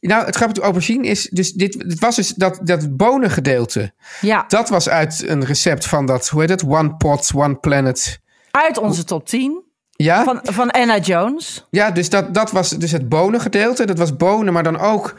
nou, 0.01 0.25
het 0.25 0.37
grappige 0.37 0.61
aubergine 0.65 1.07
is... 1.07 1.29
Dus 1.29 1.53
dit, 1.53 1.75
het 1.75 1.99
was 1.99 2.17
dus 2.17 2.29
dat, 2.29 2.61
dat 2.63 2.97
bonengedeelte. 2.97 3.93
ja. 4.21 4.45
Dat 4.49 4.69
was 4.69 4.89
uit 4.89 5.25
een 5.29 5.45
recept 5.45 5.87
van 5.87 6.07
dat, 6.07 6.29
hoe 6.29 6.41
heet 6.41 6.51
het? 6.51 6.65
One 6.67 6.97
Pot, 6.97 7.31
One 7.35 7.55
Planet. 7.55 8.19
uit 8.51 8.79
onze 8.79 9.05
top 9.05 9.27
10 9.27 9.63
Ja, 9.91 10.25
van, 10.25 10.41
van 10.43 10.71
Anna 10.71 10.99
Jones. 10.99 11.67
ja 11.71 11.91
dus 11.91 12.09
dat, 12.11 12.35
dat 12.35 12.51
was 12.51 12.71
dus 12.71 12.91
het 12.93 13.09
bonengedeelte. 13.09 13.85
Dat 13.87 13.99
was 13.99 14.17
bonen, 14.17 14.53
maar 14.53 14.63
dan 14.63 14.79
ook 14.81 15.15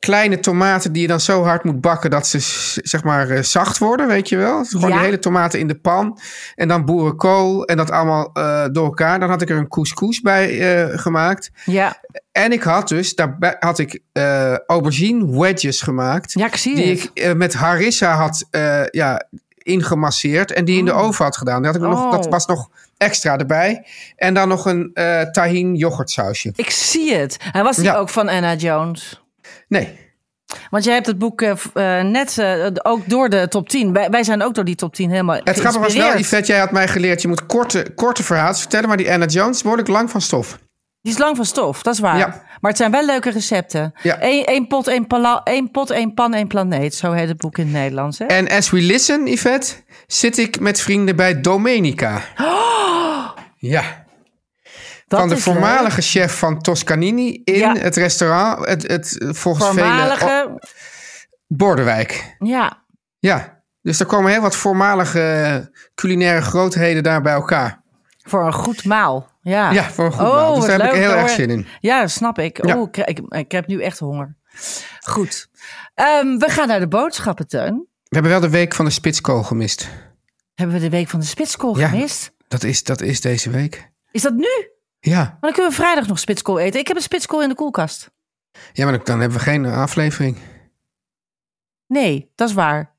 kleine 0.00 0.40
tomaten 0.40 0.92
die 0.92 1.02
je 1.02 1.08
dan 1.08 1.20
zo 1.20 1.42
hard 1.44 1.64
moet 1.64 1.80
bakken 1.80 2.10
dat 2.10 2.26
ze 2.26 2.38
zeg 2.82 3.04
maar 3.04 3.30
eh, 3.30 3.42
zacht 3.42 3.78
worden, 3.78 4.06
weet 4.06 4.28
je 4.28 4.36
wel. 4.36 4.58
Dus 4.58 4.68
gewoon 4.70 4.88
Ja. 4.88 4.94
die 4.96 5.04
hele 5.04 5.18
tomaten 5.18 5.58
in 5.58 5.66
de 5.66 5.74
pan. 5.78 6.18
En 6.54 6.68
dan 6.68 6.84
boerenkool 6.84 7.64
en 7.64 7.76
dat 7.76 7.90
allemaal 7.90 8.30
eh, 8.32 8.64
door 8.72 8.84
elkaar. 8.84 9.20
Dan 9.20 9.28
had 9.30 9.42
ik 9.42 9.50
er 9.50 9.56
een 9.56 9.68
couscous 9.68 10.20
bij 10.20 10.60
eh, 10.88 10.98
gemaakt. 10.98 11.50
Ja, 11.64 12.00
En 12.32 12.52
ik 12.52 12.62
had 12.62 12.88
dus, 12.88 13.14
daarbij 13.14 13.56
had 13.58 13.78
ik 13.78 14.00
aubergine 14.66 15.38
wedges 15.38 15.80
gemaakt. 15.80 16.32
ja 16.32 16.46
ik 16.46 16.56
zie 16.56 16.74
die 16.74 16.86
het. 16.90 17.10
ik 17.14 17.36
met 17.36 17.54
harissa 17.54 18.14
had 18.14 18.46
ja, 18.90 19.24
ingemasseerd 19.62 20.52
en 20.52 20.64
die 20.64 20.78
in 20.78 20.84
de 20.84 20.92
oven 20.92 21.24
had 21.24 21.36
gedaan. 21.36 21.62
Dat, 21.62 21.72
had 21.74 21.82
ik 21.82 21.88
nog, 21.88 22.04
Oh. 22.04 22.10
dat 22.10 22.26
was 22.28 22.46
nog 22.46 22.68
extra 22.96 23.38
erbij. 23.38 23.86
En 24.16 24.34
dan 24.34 24.48
nog 24.48 24.64
een 24.66 24.90
tahin 25.32 25.74
yoghurtsausje. 25.74 26.52
Ik 26.56 26.70
zie 26.70 27.14
het. 27.14 27.36
En 27.52 27.64
was 27.64 27.76
die 27.76 27.84
Ja. 27.84 27.94
ook 27.96 28.08
van 28.08 28.28
Anna 28.28 28.54
Jones? 28.54 29.19
Nee, 29.70 29.98
Want 30.70 30.84
jij 30.84 30.94
hebt 30.94 31.06
het 31.06 31.18
boek 31.18 31.42
eh, 31.42 31.50
eh, 31.50 32.04
net 32.06 32.38
eh, 32.38 32.66
ook 32.82 33.08
door 33.08 33.28
de 33.28 33.48
top 33.48 33.68
10. 33.68 33.92
Wij, 33.92 34.10
wij 34.10 34.22
zijn 34.22 34.42
ook 34.42 34.54
door 34.54 34.64
die 34.64 34.74
top 34.74 34.94
10 34.94 35.10
helemaal 35.10 35.40
het 35.44 35.58
grappige 35.58 35.84
was 35.84 35.94
wel. 35.94 36.18
Yvette, 36.18 36.52
jij 36.52 36.58
had 36.58 36.70
mij 36.70 36.88
geleerd... 36.88 37.22
je 37.22 37.28
moet 37.28 37.46
korte, 37.46 37.86
korte 37.94 38.22
verhalen 38.22 38.56
vertellen... 38.56 38.88
maar 38.88 38.96
die 38.96 39.12
Anna 39.12 39.26
Jones 39.26 39.56
is 39.56 39.62
behoorlijk 39.62 39.88
lang 39.88 40.10
van 40.10 40.20
stof. 40.20 40.58
Die 41.02 41.12
is 41.12 41.18
lang 41.18 41.36
van 41.36 41.44
stof, 41.44 41.82
dat 41.82 41.94
is 41.94 42.00
waar. 42.00 42.18
Ja. 42.18 42.42
Maar 42.60 42.70
het 42.70 42.76
zijn 42.76 42.90
wel 42.90 43.04
leuke 43.06 43.30
recepten. 43.30 43.92
Ja. 44.02 44.16
Eén 44.20 44.44
één 44.44 44.66
pot, 44.66 44.88
één, 44.88 45.06
pala- 45.06 45.40
één 45.44 45.70
pot, 45.70 45.90
één 45.90 46.14
pan, 46.14 46.34
één 46.34 46.46
planeet. 46.46 46.94
Zo 46.94 47.12
heet 47.12 47.28
het 47.28 47.36
boek 47.36 47.58
in 47.58 47.64
het 47.64 47.72
Nederlands. 47.72 48.18
Hè? 48.18 48.24
En 48.24 48.48
as 48.48 48.70
we 48.70 48.80
listen, 48.80 49.26
Yvette... 49.26 49.74
zit 50.06 50.38
ik 50.38 50.60
met 50.60 50.80
vrienden 50.80 51.16
bij 51.16 51.40
Domenica. 51.40 52.22
Ja, 53.56 53.99
Dat 55.10 55.18
van 55.20 55.28
de 55.28 55.34
leuk. 55.34 55.42
voormalige 55.44 56.00
chef 56.00 56.38
van 56.38 56.60
Toscanini... 56.60 57.40
in 57.44 57.54
Ja. 57.54 57.74
het 57.76 57.96
restaurant, 57.96 58.66
het, 58.66 58.82
het, 58.88 59.16
volgens 59.30 59.66
velen... 59.66 59.84
Voormalige, 59.84 60.58
Bordewijk. 61.46 62.36
ja. 62.38 62.84
Ja, 63.18 63.62
dus 63.82 64.00
er 64.00 64.06
komen 64.06 64.30
heel 64.30 64.40
wat 64.40 64.56
voormalige 64.56 65.72
culinaire 65.94 66.40
grootheden 66.40 67.02
daar 67.02 67.22
bij 67.22 67.32
elkaar. 67.32 67.82
Voor 68.18 68.46
een 68.46 68.52
goed 68.52 68.84
maal. 68.84 69.28
Ja, 69.42 69.70
Ja, 69.70 69.90
voor 69.90 70.04
een 70.04 70.12
goed 70.12 70.26
oh, 70.26 70.34
maal. 70.34 70.54
Dus 70.54 70.64
daar 70.66 70.80
heb 70.80 70.92
ik 70.92 71.00
heel 71.00 71.12
erg 71.14 71.30
zin 71.30 71.50
in. 71.50 71.66
Ja, 71.80 72.00
dat 72.00 72.10
snap 72.10 72.38
ik. 72.38 72.66
Ja. 72.66 72.76
Oh, 72.76 72.88
ik, 72.92 72.96
ik, 72.96 73.20
ik 73.28 73.52
heb 73.52 73.66
nu 73.66 73.82
echt 73.82 73.98
honger. 73.98 74.36
Goed. 75.00 75.48
Ehm, 75.94 76.36
we 76.38 76.46
gaan 76.48 76.68
naar 76.68 76.80
de 76.80 76.88
boodschappen, 76.88 77.48
Teun. 77.48 77.74
We 78.04 78.16
hebben 78.16 78.30
wel 78.30 78.40
de 78.40 78.50
week 78.50 78.74
van 78.74 78.84
de 78.84 78.90
spitskool 78.90 79.42
gemist. 79.42 79.88
Hebben 80.54 80.76
we 80.76 80.82
de 80.82 80.90
week 80.90 81.08
van 81.08 81.20
de 81.20 81.26
spitskool 81.26 81.78
Ja. 81.78 81.88
gemist? 81.88 82.32
Dat 82.48 82.62
is, 82.64 82.84
dat 82.84 83.00
is 83.00 83.20
deze 83.20 83.50
week. 83.50 83.90
Is 84.10 84.22
dat 84.22 84.34
nu? 84.34 84.68
Ja, 85.00 85.18
Maar 85.18 85.36
dan 85.40 85.52
kunnen 85.52 85.70
we 85.70 85.76
vrijdag 85.76 86.06
nog 86.06 86.18
spitskool 86.18 86.58
eten. 86.58 86.80
Ik 86.80 86.88
heb 86.88 86.96
een 86.96 87.02
spitskool 87.02 87.42
in 87.42 87.48
de 87.48 87.54
koelkast. 87.54 88.10
ja 88.72 88.84
maar 88.84 88.92
dan, 88.96 89.04
dan 89.04 89.20
hebben 89.20 89.38
we 89.38 89.44
geen 89.44 89.66
aflevering. 89.66 90.36
Nee, 91.86 92.30
dat 92.34 92.48
is 92.48 92.54
waar. 92.54 92.94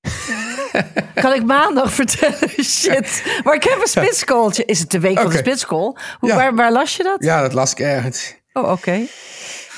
kan 1.14 1.32
ik 1.32 1.44
maandag 1.44 1.92
vertellen? 1.92 2.64
Shit. 2.78 3.40
Maar 3.44 3.54
ik 3.54 3.62
heb 3.64 3.80
een 3.80 3.86
spitskooltje. 3.88 4.64
Is 4.64 4.78
het 4.78 4.90
de 4.90 5.00
week 5.00 5.18
van 5.20 5.30
de 5.30 5.36
spitskool? 5.36 5.98
Hoe, 6.18 6.28
Ja. 6.28 6.36
waar, 6.36 6.54
waar 6.54 6.72
las 6.72 6.96
je 6.96 7.02
dat? 7.02 7.24
Ja, 7.24 7.40
dat 7.40 7.52
las 7.52 7.72
ik 7.72 7.78
ergens. 7.78 8.34
Oh, 8.52 8.70
oké. 8.70 9.00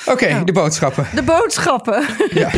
Oké, 0.07 0.45
de 0.45 0.53
boodschappen. 0.53 1.07
De 1.15 1.23
boodschappen. 1.23 2.07
Ja. 2.31 2.51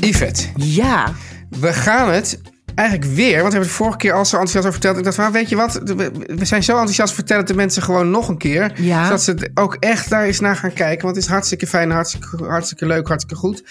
Yvette, 0.00 0.48
ja. 0.54 1.12
we 1.50 1.72
gaan 1.72 2.08
het 2.10 2.40
eigenlijk 2.74 3.10
weer, 3.10 3.30
want 3.30 3.42
we 3.42 3.50
hebben 3.50 3.68
het 3.68 3.76
vorige 3.76 3.96
keer 3.96 4.12
al 4.12 4.24
zo 4.24 4.36
enthousiast 4.36 4.66
over 4.66 4.80
verteld. 4.80 4.98
Ik 4.98 5.04
dacht, 5.04 5.16
van, 5.16 5.32
weet 5.32 5.48
je 5.48 5.56
wat, 5.56 5.80
we, 5.84 6.44
zijn 6.44 6.62
zo 6.62 6.72
enthousiast, 6.72 7.14
vertellen 7.14 7.46
de 7.46 7.54
mensen 7.54 7.82
gewoon 7.82 8.10
nog 8.10 8.28
een 8.28 8.38
keer. 8.38 8.72
Ja. 8.74 9.04
Zodat 9.04 9.22
ze 9.22 9.30
het 9.30 9.50
ook 9.54 9.76
echt 9.80 10.10
daar 10.10 10.24
eens 10.24 10.40
naar 10.40 10.56
gaan 10.56 10.72
kijken. 10.72 11.02
Want 11.04 11.16
het 11.16 11.24
is 11.24 11.30
hartstikke 11.30 11.66
fijn, 11.66 11.90
hartstikke, 11.90 12.44
hartstikke 12.44 12.86
leuk, 12.86 13.08
hartstikke 13.08 13.40
goed. 13.40 13.62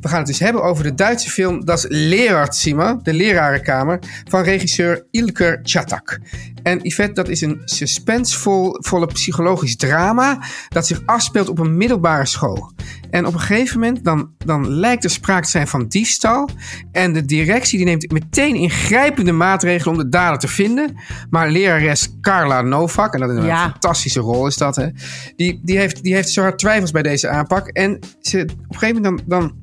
We 0.00 0.08
gaan 0.08 0.18
het 0.18 0.26
dus 0.26 0.38
hebben 0.38 0.62
over 0.62 0.84
de 0.84 0.94
Duitse 0.94 1.30
film 1.30 1.64
Das 1.64 1.86
Lehrerzimmer, 1.88 2.98
de 3.02 3.12
lerarenkamer, 3.12 3.98
van 4.28 4.42
regisseur 4.42 5.06
Ilker 5.10 5.60
Chatak. 5.62 6.18
En 6.62 6.78
Yvette, 6.82 7.12
dat 7.12 7.28
is 7.28 7.40
een 7.40 7.60
suspensvolle 7.64 9.06
psychologisch 9.12 9.76
drama 9.76 10.38
dat 10.68 10.86
zich 10.86 11.02
afspeelt 11.06 11.48
op 11.48 11.58
een 11.58 11.76
middelbare 11.76 12.26
school. 12.26 12.72
En 13.10 13.26
op 13.26 13.32
een 13.34 13.40
gegeven 13.40 13.80
moment 13.80 14.04
dan, 14.04 14.30
dan 14.38 14.70
lijkt 14.70 15.04
er 15.04 15.10
sprake 15.10 15.44
te 15.44 15.50
zijn 15.50 15.68
van 15.68 15.86
diefstal. 15.88 16.48
En 16.92 17.12
de 17.12 17.24
directie 17.24 17.76
die 17.78 17.86
neemt 17.86 18.12
meteen 18.12 18.54
ingrijpende 18.54 19.32
maatregelen 19.32 19.96
om 19.96 20.02
de 20.02 20.08
dader 20.08 20.38
te 20.38 20.48
vinden. 20.48 20.96
Maar 21.30 21.50
lerares 21.50 22.08
Carla 22.20 22.62
Novak, 22.62 23.14
en 23.14 23.20
dat 23.20 23.30
is 23.30 23.36
een 23.36 23.44
Ja. 23.44 23.70
fantastische 23.70 24.20
rol 24.20 24.46
is 24.46 24.56
dat, 24.56 24.76
hè, 24.76 24.88
die, 25.36 25.60
die, 25.62 25.78
heeft, 25.78 26.02
die 26.02 26.14
heeft 26.14 26.28
zo 26.30 26.42
hard 26.42 26.58
twijfels 26.58 26.90
bij 26.90 27.02
deze 27.02 27.28
aanpak. 27.28 27.68
En 27.68 27.98
ze, 28.20 28.40
op 28.40 28.50
een 28.74 28.78
gegeven 28.78 29.02
moment 29.02 29.22
dan, 29.26 29.40
dan 29.40 29.54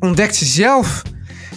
ontdekt 0.00 0.36
ze 0.36 0.44
zelf 0.44 1.02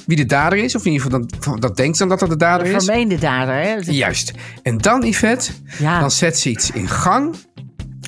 wie 0.06 0.18
de 0.18 0.26
dader 0.26 0.58
is. 0.58 0.76
Of 0.76 0.86
in 0.86 0.92
ieder 0.92 1.06
geval, 1.12 1.28
dat, 1.52 1.62
dat 1.62 1.76
denkt 1.78 1.98
dan 1.98 2.10
dat 2.10 2.20
dat 2.20 2.30
de 2.30 2.38
dader 2.38 2.68
is. 2.68 2.84
Vermeende 2.86 3.18
dader, 3.18 3.56
hè? 3.56 3.76
Juist. 3.92 4.32
En 4.64 4.78
dan, 4.78 5.06
Yvette, 5.06 5.52
Ja. 5.80 6.00
dan 6.00 6.12
zet 6.12 6.40
ze 6.40 6.50
iets 6.50 6.72
in 6.72 6.88
gang. 6.90 7.36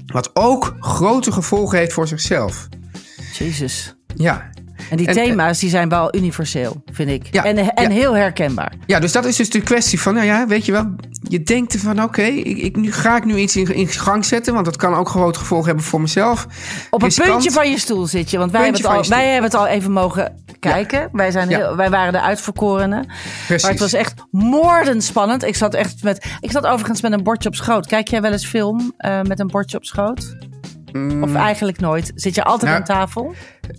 Wat 0.05 0.29
ook 0.33 0.75
grote 0.79 1.31
gevolgen 1.31 1.77
heeft 1.77 1.93
voor 1.93 2.07
zichzelf. 2.07 2.67
Jezus. 3.33 3.95
Ja, 4.15 4.49
En 4.89 4.97
die 4.97 5.07
En- 5.07 5.13
thema's 5.13 5.59
die 5.59 5.69
zijn 5.69 5.89
wel 5.89 6.15
universeel, 6.15 6.83
vind 6.91 7.09
ik. 7.09 7.27
Ja, 7.31 7.43
en 7.43 7.57
en 7.57 7.89
ja. 7.89 7.89
heel 7.89 8.15
herkenbaar. 8.15 8.73
Ja, 8.85 8.99
dus 8.99 9.11
dat 9.11 9.25
is 9.25 9.35
dus 9.35 9.49
de 9.49 9.61
kwestie 9.61 10.01
van, 10.01 10.13
nou 10.13 10.25
ja, 10.25 10.47
weet 10.47 10.65
je 10.65 10.71
wel, 10.71 10.95
je 11.21 11.43
denkt 11.43 11.77
van 11.77 12.03
oké, 12.03 12.21
ik, 12.21 12.57
ik, 12.57 12.75
nu 12.75 12.91
ga 12.91 13.17
ik 13.17 13.25
nu 13.25 13.35
iets 13.37 13.55
in, 13.55 13.75
in 13.75 13.87
gang 13.87 14.25
zetten, 14.25 14.53
want 14.53 14.65
dat 14.65 14.75
kan 14.75 14.93
ook 14.93 15.09
grote 15.09 15.39
gevolgen 15.39 15.67
hebben 15.67 15.85
voor 15.85 16.01
mezelf. 16.01 16.47
Op 16.89 17.01
een 17.01 17.07
Riskant. 17.07 17.29
puntje 17.29 17.51
van 17.51 17.69
je 17.69 17.79
stoel 17.79 18.05
zit 18.05 18.29
je. 18.31 18.37
Want 18.37 18.51
wij, 18.51 18.63
hebben 18.63 18.81
het, 18.81 18.91
al, 18.91 19.09
wij 19.09 19.25
hebben 19.25 19.51
het 19.51 19.59
al 19.59 19.67
even 19.67 19.91
mogen 19.91 20.43
kijken. 20.59 21.09
Wij, 21.11 21.31
zijn 21.31 21.47
heel, 21.47 21.75
wij 21.75 21.89
waren 21.89 22.13
de 22.13 22.21
uitverkorenen. 22.21 23.05
Precies. 23.45 23.61
Maar 23.63 23.71
het 23.71 23.79
was 23.79 23.93
echt 23.93 24.13
moordend 24.31 25.03
spannend. 25.03 25.43
Ik 25.43 25.55
zat 25.55 25.73
echt 25.73 26.03
met. 26.03 26.25
Ik 26.39 26.51
zat 26.51 26.65
overigens 26.65 27.01
met 27.01 27.11
een 27.11 27.23
bordje 27.23 27.49
op 27.49 27.55
schoot. 27.55 27.87
Kijk 27.87 28.07
jij 28.07 28.21
wel 28.21 28.31
eens 28.31 28.45
film 28.45 28.93
eh, 28.97 29.21
met 29.21 29.39
een 29.39 29.47
bordje 29.47 29.77
op 29.77 29.85
schoot? 29.85 30.35
Of 31.21 31.35
eigenlijk 31.35 31.79
nooit? 31.79 32.11
Zit 32.15 32.35
je 32.35 32.43
altijd 32.43 32.71
Mm. 32.71 32.77
Nou, 32.77 32.91
aan 32.91 33.05
tafel? 33.05 33.33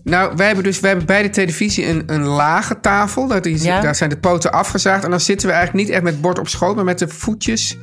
Nou, 0.04 0.32
wij 0.36 0.46
hebben 0.46 0.64
dus 0.64 0.80
wij 0.80 0.88
hebben 0.90 1.06
bij 1.06 1.22
de 1.22 1.30
televisie 1.30 1.86
een, 1.86 2.02
een 2.06 2.22
lage 2.22 2.80
tafel. 2.80 3.26
Dat 3.26 3.46
is, 3.46 3.62
Ja. 3.62 3.80
Daar 3.80 3.94
zijn 3.94 4.10
de 4.10 4.18
poten 4.18 4.52
afgezaagd. 4.52 5.04
En 5.04 5.10
dan 5.10 5.20
zitten 5.20 5.48
we 5.48 5.54
eigenlijk 5.54 5.86
niet 5.86 5.94
echt 5.94 6.04
met 6.04 6.20
bord 6.20 6.38
op 6.38 6.48
schoot, 6.48 6.76
maar 6.76 6.84
met 6.84 6.98
de 6.98 7.08
voetjes 7.08 7.76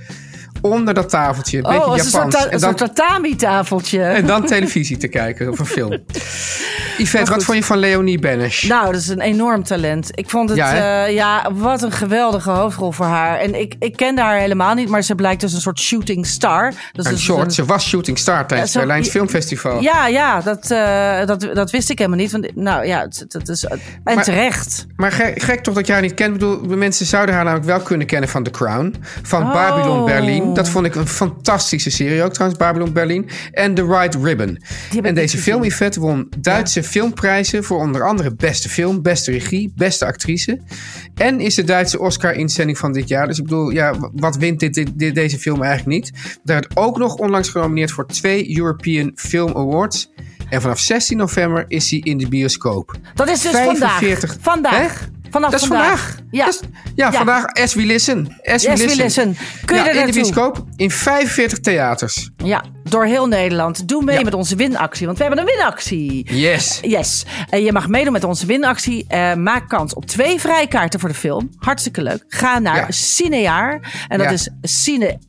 onder 0.64 0.94
dat 0.94 1.10
tafeltje. 1.10 1.58
Een 1.58 1.66
Oh, 1.66 1.92
beetje 1.94 2.10
soort, 2.10 2.24
Japans. 2.34 2.44
een 2.46 2.50
dan, 2.60 2.60
soort 2.60 2.96
tatami-tafeltje. 2.96 4.02
en 4.04 4.26
dan 4.26 4.46
televisie 4.46 4.98
te 4.98 5.08
kijken 5.08 5.50
of 5.50 5.60
een 5.60 5.66
film. 5.66 5.92
Yvette, 6.98 7.32
wat 7.32 7.44
vond 7.44 7.58
je 7.58 7.64
van 7.64 7.78
Leonie 7.78 8.20
Benesch? 8.20 8.64
Nou, 8.68 8.86
dat 8.92 9.02
is 9.02 9.08
een 9.08 9.22
enorm 9.22 9.64
talent. 9.64 10.10
Ik 10.14 10.30
vond 10.30 10.50
het, 10.50 10.58
Ja, 10.58 10.68
hè? 10.74 11.06
ja 11.06 11.50
wat 11.54 11.82
een 11.82 11.92
geweldige 11.92 12.50
hoofdrol 12.50 12.92
voor 12.92 13.06
haar. 13.06 13.40
En 13.40 13.60
ik, 13.60 13.76
ik 13.80 13.96
kende 13.96 14.22
haar 14.22 14.38
helemaal 14.40 14.74
niet, 14.74 14.90
maar 14.90 15.02
ze 15.02 15.16
blijkt 15.16 15.42
dus 15.42 15.54
een 15.54 15.62
soort 15.62 15.80
shooting 15.80 16.26
star. 16.28 16.74
Dus 16.92 17.06
een 17.06 17.12
dus 17.12 17.22
short, 17.24 17.46
een- 17.46 17.52
ze 17.52 17.66
was 17.66 17.88
shooting 17.88 18.18
star 18.18 18.48
tijdens 18.48 18.70
het 18.74 18.80
Berlijns 18.84 19.10
Filmfestival. 19.10 19.82
Ja, 19.82 20.08
ja, 20.08 20.42
dat, 20.42 20.72
eh, 20.72 21.26
dat, 21.26 21.48
dat 21.54 21.72
wist 21.72 21.90
ik 21.90 21.98
helemaal 21.98 22.20
niet. 22.20 22.32
Want, 22.32 22.56
nou 22.56 22.86
ja, 22.86 23.00
het 23.28 23.50
is, 23.50 23.64
en 23.66 23.80
Maar- 24.04 24.24
terecht. 24.24 24.86
Maar 24.96 25.12
gek, 25.12 25.42
gek 25.42 25.64
toch 25.64 25.74
dat 25.74 25.86
jij 25.86 25.96
haar 25.96 26.04
niet 26.06 26.14
kent. 26.14 26.34
Ik 26.34 26.40
bedoel, 26.40 26.78
mensen 26.78 27.06
zouden 27.06 27.36
haar 27.36 27.44
namelijk 27.44 27.68
wel 27.70 27.80
kunnen 27.80 28.08
kennen 28.08 28.30
van 28.30 28.44
The 28.44 28.52
Crown. 28.52 28.96
Van 29.24 29.44
Oh. 29.44 29.54
Babylon 29.54 30.06
Berlin. 30.06 30.53
Dat 30.54 30.70
vond 30.70 30.86
ik 30.86 30.96
een 30.96 31.08
fantastische 31.08 31.90
serie 31.90 32.24
ook 32.24 32.34
trouwens, 32.34 32.60
Babylon 32.60 32.94
Berlin. 32.94 33.30
En 33.52 33.74
The 33.74 33.86
White 33.86 34.20
Ribbon. 34.22 34.64
En 35.02 35.16
deze 35.16 35.38
film, 35.38 35.64
Yvette, 35.64 36.00
won 36.00 36.28
Duitse 36.40 36.84
filmprijzen... 36.84 37.64
voor 37.64 37.80
onder 37.80 38.04
andere 38.08 38.36
beste 38.36 38.70
film, 38.70 39.02
beste 39.02 39.32
regie, 39.32 39.74
beste 39.76 40.06
actrice. 40.06 40.62
En 41.16 41.40
is 41.40 41.56
de 41.56 41.64
Duitse 41.64 42.00
Oscar-inzending 42.00 42.78
van 42.78 42.92
dit 42.94 43.08
jaar. 43.08 43.28
Dus 43.28 43.38
ik 43.38 43.44
bedoel, 43.44 43.70
ja, 43.70 43.94
wat 44.14 44.36
wint 44.38 44.60
dit, 44.60 44.74
dit, 44.74 44.90
dit- 44.96 45.16
deze 45.16 45.40
film 45.40 45.64
eigenlijk 45.64 45.96
niet? 45.98 46.12
Daar 46.44 46.60
werd 46.60 46.78
ook 46.78 46.98
nog 46.98 47.16
onlangs 47.16 47.50
genomineerd 47.50 47.92
voor 47.92 48.08
twee 48.08 48.58
European 48.58 49.12
Film 49.16 49.58
Awards... 49.58 50.12
En 50.50 50.62
vanaf 50.62 50.80
16 50.80 51.18
november 51.18 51.66
is 51.68 51.90
hij 51.90 52.00
in 52.00 52.18
de 52.18 52.28
bioscoop. 52.28 52.96
Dat 53.16 53.30
is 53.30 53.42
dus 53.42 53.52
45. 53.52 54.38
vandaag. 54.42 54.42
Vandaag. 54.42 55.00
Hè? 55.00 55.23
Vanaf 55.34 55.52
Dat 55.52 55.62
is 55.62 55.68
vandaag. 55.68 56.18
Ja. 56.32 56.48
Is- 56.48 56.60
ja, 56.96 57.12
Ja. 57.12 57.12
vandaag 57.12 57.46
as 57.46 57.74
we 57.74 57.82
listen. 57.86 58.28
As 58.44 58.64
we 58.66 58.70
listen. 58.70 58.98
listen. 58.98 59.38
Kun 59.66 59.78
je 59.78 59.84
Ja, 59.84 59.90
er 59.90 59.96
in 60.00 60.06
de 60.06 60.12
bioscoop 60.14 60.64
in 60.76 60.92
45 60.92 61.60
theaters. 61.60 62.30
Ja, 62.38 62.64
door 62.84 63.06
heel 63.06 63.28
Nederland. 63.28 63.88
Doe 63.88 64.04
mee 64.04 64.18
Ja. 64.18 64.24
met 64.24 64.34
onze 64.34 64.56
winactie, 64.56 65.06
want 65.06 65.18
we 65.18 65.24
hebben 65.24 65.42
een 65.44 65.50
winactie. 65.58 66.36
Yes. 66.36 66.80
Yes. 66.82 67.26
En 67.50 67.64
je 67.64 67.72
mag 67.72 67.88
meedoen 67.88 68.14
met 68.14 68.24
onze 68.24 68.46
winactie. 68.46 69.06
Eh, 69.08 69.34
maak 69.34 69.70
kans 69.70 69.94
op 69.94 70.06
twee 70.06 70.40
vrijkaarten 70.40 71.00
voor 71.00 71.10
de 71.10 71.16
film. 71.16 71.50
Hartstikke 71.60 72.02
leuk. 72.02 72.24
Ga 72.28 72.60
naar 72.60 72.76
Ja. 72.76 72.86
Cineaar. 72.92 74.06
En 74.08 74.18
dat 74.18 74.28
Ja. 74.28 74.34
is 74.34 74.50
Cine, 74.62 75.20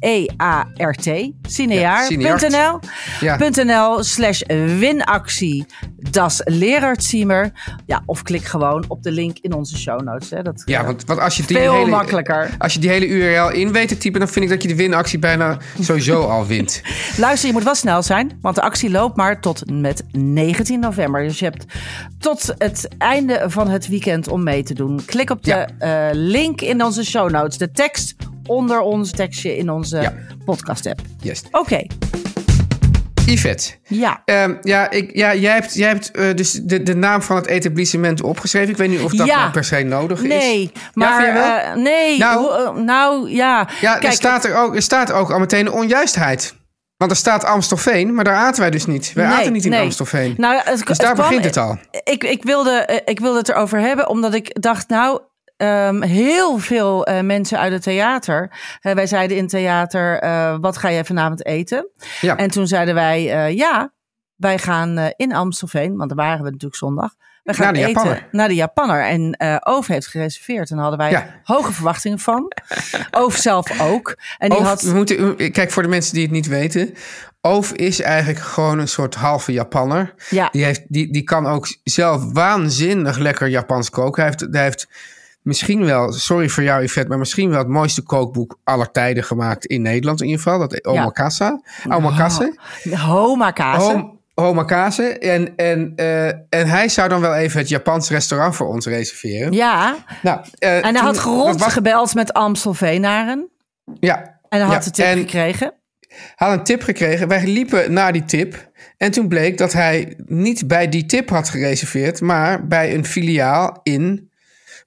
C-I-N-E-A-R-T. 0.00 1.30
Cineaar.nl 1.48 2.50
Ja, 2.50 2.80
Ja. 3.20 3.38
.nl 3.64 4.02
slash 4.04 4.40
winactie. 4.78 5.66
Das 6.10 6.40
Lerardziemer. 6.44 7.52
Ja, 7.86 8.02
of 8.06 8.22
klik 8.22 8.44
gewoon 8.44 8.84
op 8.88 9.02
de 9.02 9.10
link 9.12 9.38
in 9.40 9.52
onze 9.52 9.78
show 9.78 10.00
notes. 10.02 10.30
Hè. 10.30 10.42
Dat, 10.42 10.62
Ja, 10.64 10.80
eh, 10.80 10.86
want, 10.86 11.04
want 11.06 11.20
als 11.20 11.36
je 11.36 11.42
die 11.46 11.56
Veel 11.56 11.72
hele, 11.72 11.90
makkelijker. 11.90 12.50
Als 12.58 12.72
je 12.74 12.78
die 12.80 12.90
hele 12.90 13.06
URL 13.06 13.50
in 13.50 13.72
weet 13.72 13.88
te 13.88 13.98
typen, 13.98 14.20
dan 14.20 14.28
vind 14.28 14.44
ik 14.44 14.50
dat 14.50 14.62
je 14.62 14.68
de 14.68 14.74
winactie 14.74 15.18
bijna 15.18 15.58
sowieso 15.80 16.06
al 16.16 16.46
wint. 16.46 16.82
Luister, 17.16 17.46
je 17.48 17.54
moet 17.54 17.64
wel 17.64 17.74
snel 17.74 18.02
zijn, 18.02 18.38
want 18.42 18.54
de 18.54 18.62
actie 18.62 18.90
loopt 18.90 19.16
maar 19.16 19.40
tot 19.40 19.70
met 19.70 20.02
19 20.12 20.80
november. 20.80 21.22
Dus 21.22 21.38
je 21.38 21.44
hebt 21.44 21.64
tot 22.18 22.54
het 22.58 22.88
einde 22.98 23.44
van 23.46 23.68
het 23.68 23.88
weekend 23.88 24.28
om 24.28 24.42
mee 24.42 24.62
te 24.62 24.74
doen. 24.74 25.00
Klik 25.04 25.30
op 25.30 25.44
de 25.44 25.50
Ja. 25.50 25.68
eh, 26.08 26.14
link 26.14 26.60
in 26.60 26.84
onze 26.84 27.04
show 27.04 27.30
notes, 27.30 27.58
de 27.58 27.70
tekst 27.70 28.14
onder 28.46 28.80
ons 28.80 29.10
tekstje 29.10 29.56
in 29.56 29.70
onze 29.70 30.00
Ja. 30.00 30.12
podcast 30.44 30.86
app. 30.86 31.00
Yes. 31.20 31.42
Oké, 31.50 31.86
Yvette. 33.32 33.70
ja. 33.86 34.22
Ehm, 34.24 34.54
ja, 34.62 34.90
ik, 34.90 35.10
ja, 35.16 35.34
jij 35.34 35.52
hebt, 35.52 35.74
jij 35.74 35.88
hebt 35.88 36.10
eh, 36.10 36.34
dus 36.34 36.52
de, 36.52 36.82
de 36.82 36.94
naam 36.96 37.22
van 37.22 37.36
het 37.36 37.46
etablissement 37.46 38.22
opgeschreven. 38.22 38.68
Ik 38.70 38.76
weet 38.76 38.88
niet 38.88 39.00
of 39.00 39.12
dat 39.12 39.26
Ja. 39.26 39.38
nou 39.38 39.50
per 39.50 39.64
se 39.64 39.82
nodig 39.82 40.22
is. 40.22 40.28
Nee, 40.28 40.72
maar 40.94 41.24
eh, 41.24 41.74
nee. 41.76 42.18
Nou. 42.18 42.62
eh, 42.64 42.82
nou 42.84 43.30
ja. 43.30 43.68
Ja, 43.80 43.94
er 43.94 44.00
Kijk, 44.00 44.12
staat 44.12 44.44
er, 44.44 44.54
ook, 44.56 44.74
er 44.74 44.82
staat 44.82 45.12
ook 45.12 45.30
al 45.32 45.38
meteen 45.38 45.66
een 45.66 45.72
onjuistheid. 45.72 46.56
Want 46.96 47.10
er 47.10 47.16
staat 47.16 47.44
Amstelveen, 47.44 48.14
maar 48.14 48.24
daar 48.24 48.34
aten 48.36 48.60
wij 48.60 48.70
dus 48.70 48.86
niet. 48.86 49.12
Wij 49.14 49.26
nee, 49.26 49.36
aten 49.36 49.52
niet 49.52 49.64
in 49.64 49.70
nee. 49.70 49.80
Amstelveen. 49.82 50.34
Nou, 50.36 50.60
het, 50.64 50.86
dus 50.86 50.98
daar 50.98 51.14
kwam- 51.14 51.26
begint 51.26 51.44
het 51.44 51.56
al. 51.56 51.78
Ik, 52.04 52.24
ik, 52.24 52.42
wilde, 52.42 53.02
ik 53.04 53.20
wilde 53.20 53.38
het 53.38 53.48
erover 53.48 53.78
hebben, 53.80 54.08
omdat 54.08 54.34
ik 54.34 54.60
dacht, 54.62 54.88
nou, 54.88 55.20
ehm, 55.58 56.02
heel 56.02 56.58
veel 56.58 57.06
eh, 57.06 57.20
mensen 57.20 57.58
uit 57.58 57.72
het 57.72 57.82
theater. 57.82 58.50
eh, 58.80 58.94
wij 58.94 59.06
zeiden 59.06 59.36
in 59.36 59.42
het 59.42 59.52
theater, 59.52 60.18
eh, 60.20 60.56
wat 60.60 60.76
ga 60.76 60.90
jij 60.92 61.04
vanavond 61.04 61.44
eten? 61.46 61.88
Ja. 62.20 62.36
En 62.36 62.50
toen 62.50 62.66
zeiden 62.66 62.94
wij, 62.94 63.22
ja, 63.54 63.92
wij 64.36 64.58
gaan 64.58 64.98
in 65.16 65.32
Amstelveen, 65.34 65.96
want 65.96 66.08
daar 66.08 66.26
waren 66.26 66.38
we 66.44 66.50
natuurlijk 66.50 66.76
zondag. 66.80 67.14
We 67.42 67.54
gaan 67.54 67.64
Naar 67.64 67.72
de 67.72 67.78
eten 67.78 67.92
Japanner. 67.92 68.28
naar 68.30 68.48
de 68.48 68.54
Japanner. 68.54 69.04
En 69.06 69.32
eh 69.32 69.56
Oof 69.60 69.86
heeft 69.86 70.06
gereserveerd. 70.06 70.70
En 70.70 70.76
daar 70.76 70.84
hadden 70.86 71.00
wij 71.06 71.10
Ja. 71.10 71.40
hoge 71.42 71.72
verwachtingen 71.72 72.18
van. 72.18 72.52
Oof 73.10 73.36
zelf 73.36 73.80
ook. 73.80 74.16
En 74.38 74.48
die 74.48 74.58
Oof, 74.58 74.64
had... 74.66 74.82
we 74.82 74.94
moeten, 74.94 75.36
kijk, 75.52 75.70
voor 75.70 75.82
de 75.82 75.88
mensen 75.88 76.14
die 76.14 76.22
het 76.22 76.30
niet 76.32 76.46
weten. 76.46 76.94
Oof 77.40 77.72
is 77.72 78.00
eigenlijk 78.00 78.38
gewoon 78.38 78.78
een 78.78 78.88
soort 78.88 79.14
halve 79.14 79.52
Japanner. 79.52 80.14
Ja. 80.30 80.48
Die, 80.52 80.64
heeft, 80.64 80.82
die, 80.88 81.12
die 81.12 81.22
kan 81.22 81.46
ook 81.46 81.66
zelf 81.84 82.32
waanzinnig 82.32 83.16
lekker 83.18 83.48
Japans 83.48 83.90
koken. 83.90 84.22
Hij 84.22 84.30
heeft, 84.38 84.52
hij 84.54 84.62
heeft 84.64 84.88
misschien 85.48 85.84
wel, 85.84 86.12
sorry 86.12 86.48
voor 86.48 86.62
jou 86.62 86.82
Yvette, 86.82 87.08
maar 87.08 87.18
misschien 87.18 87.50
wel 87.50 87.58
het 87.58 87.68
mooiste 87.68 88.02
kookboek 88.02 88.58
aller 88.64 88.90
tijden 88.90 89.24
gemaakt 89.24 89.66
in 89.66 89.82
Nederland 89.82 90.20
in 90.20 90.26
ieder 90.26 90.42
geval. 90.42 90.58
Dat 90.58 90.84
Omakase. 90.84 91.60
Omakase. 91.88 92.54
Homakase. 92.96 93.92
Hom- 93.92 94.16
Homakase. 94.34 95.18
En, 95.18 95.56
en, 95.56 95.92
eh, 95.96 96.26
en 96.26 96.66
hij 96.68 96.88
zou 96.88 97.08
dan 97.08 97.20
wel 97.20 97.34
even 97.34 97.58
het 97.58 97.68
Japans 97.68 98.10
restaurant 98.10 98.56
voor 98.56 98.66
ons 98.68 98.86
reserveren. 98.86 99.52
Ja. 99.52 99.96
Nou, 100.22 100.40
eh, 100.58 100.76
En 100.76 100.82
hij 100.82 100.92
toen- 100.92 101.02
had 101.04 101.18
gerond 101.18 101.60
was- 101.60 101.72
gebeld 101.72 102.14
met 102.14 102.32
Amstelveenaren. 102.32 103.48
Ja. 104.00 104.16
En 104.48 104.58
hij 104.58 104.60
had 104.60 104.72
Ja, 104.72 104.78
de 104.78 104.90
tip 104.90 105.04
en- 105.06 105.18
gekregen. 105.18 105.72
had 106.36 106.52
een 106.58 106.64
tip 106.64 106.82
gekregen. 106.82 107.28
Wij 107.28 107.46
liepen 107.46 107.92
naar 107.92 108.12
die 108.12 108.24
tip. 108.24 108.70
En 108.96 109.10
toen 109.10 109.28
bleek 109.28 109.58
dat 109.58 109.72
hij 109.72 110.14
niet 110.26 110.66
bij 110.66 110.88
die 110.88 111.06
tip 111.06 111.28
had 111.30 111.48
gereserveerd, 111.48 112.20
maar 112.20 112.66
bij 112.66 112.94
een 112.94 113.04
filiaal 113.04 113.80
in 113.82 114.27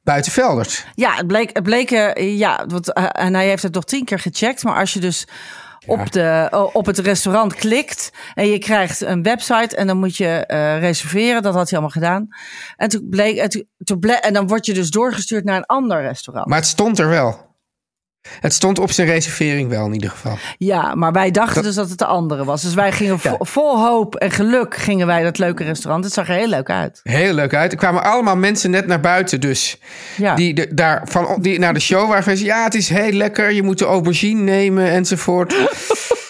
Buitenveldert. 0.04 0.86
Ja, 0.96 1.16
het 1.16 1.28
bleek, 1.28 1.50
het 1.54 1.64
bleek 1.64 1.92
eh, 1.92 2.38
ja, 2.38 2.66
want, 2.68 2.94
eh, 2.94 3.06
en 3.12 3.34
hij 3.34 3.48
heeft 3.48 3.64
het 3.64 3.74
nog 3.74 3.84
tien 3.84 4.06
keer 4.06 4.20
gecheckt. 4.20 4.64
Maar 4.64 4.80
als 4.80 4.94
je 4.94 5.00
dus 5.00 5.28
op, 5.86 6.12
de, 6.12 6.48
eh, 6.52 6.68
op 6.74 6.86
het 6.86 7.00
restaurant 7.00 7.56
klikt 7.56 8.12
en 8.34 8.48
je 8.48 8.60
krijgt 8.60 9.02
een 9.02 9.24
website 9.24 9.76
en 9.76 9.88
dan 9.88 9.98
moet 9.98 10.18
je 10.18 10.44
reserveren. 10.80 11.42
Dat 11.42 11.54
had 11.54 11.70
hij 11.70 11.80
allemaal 11.80 12.02
gedaan. 12.02 12.28
En 12.76 12.90
toen 12.90 13.08
bleek, 13.10 13.38
en, 13.38 13.68
toen, 13.84 14.02
en 14.02 14.34
dan 14.34 14.48
word 14.48 14.66
je 14.66 14.74
dus 14.74 14.90
doorgestuurd 14.90 15.44
naar 15.44 15.58
een 15.58 15.66
ander 15.66 16.02
restaurant. 16.02 16.48
Maar 16.48 16.58
het 16.58 16.68
stond 16.68 17.00
er 17.00 17.08
wel. 17.08 17.51
Het 18.40 18.54
stond 18.54 18.80
op 18.80 18.92
zijn 18.92 19.08
reservering 19.08 19.70
wel 19.70 19.86
in 19.86 19.94
ieder 19.94 20.10
geval. 20.10 20.38
ja, 20.58 20.96
maar 20.96 21.12
wij 21.12 21.32
dachten 21.32 21.64
dus 21.64 21.76
dat 21.76 21.90
het 21.90 21.98
de 21.98 22.06
andere 22.06 22.44
was. 22.44 22.62
Dus 22.62 22.74
wij 22.74 22.92
gingen 22.92 23.20
vo- 23.20 23.38
vol 23.40 23.80
hoop 23.86 24.16
en 24.16 24.32
geluk 24.32 24.76
gingen 24.76 25.08
wij 25.08 25.24
dat 25.24 25.38
leuke 25.38 25.64
restaurant. 25.64 26.04
Het 26.04 26.14
zag 26.14 26.28
er 26.28 26.36
heel 26.36 26.48
leuk 26.48 26.70
uit. 26.70 27.00
Heel 27.04 27.34
leuk 27.34 27.54
uit. 27.54 27.72
Er 27.72 27.78
kwamen 27.78 28.04
allemaal 28.04 28.36
mensen 28.36 28.72
net 28.72 28.88
naar 28.88 29.00
buiten 29.00 29.40
dus. 29.42 29.78
Ja. 30.18 30.36
Die, 30.36 30.54
de, 30.54 30.74
daar, 30.74 31.02
van, 31.06 31.38
die 31.42 31.60
naar 31.60 31.74
de 31.74 31.80
show 31.80 32.08
waren 32.08 32.24
geweest. 32.24 32.44
Ja, 32.44 32.64
het 32.64 32.76
is 32.76 32.90
heel 32.90 33.12
lekker. 33.12 33.52
Je 33.52 33.64
moet 33.64 33.78
de 33.80 33.86
aubergine 33.86 34.42
nemen 34.42 34.90
enzovoort. 34.92 35.54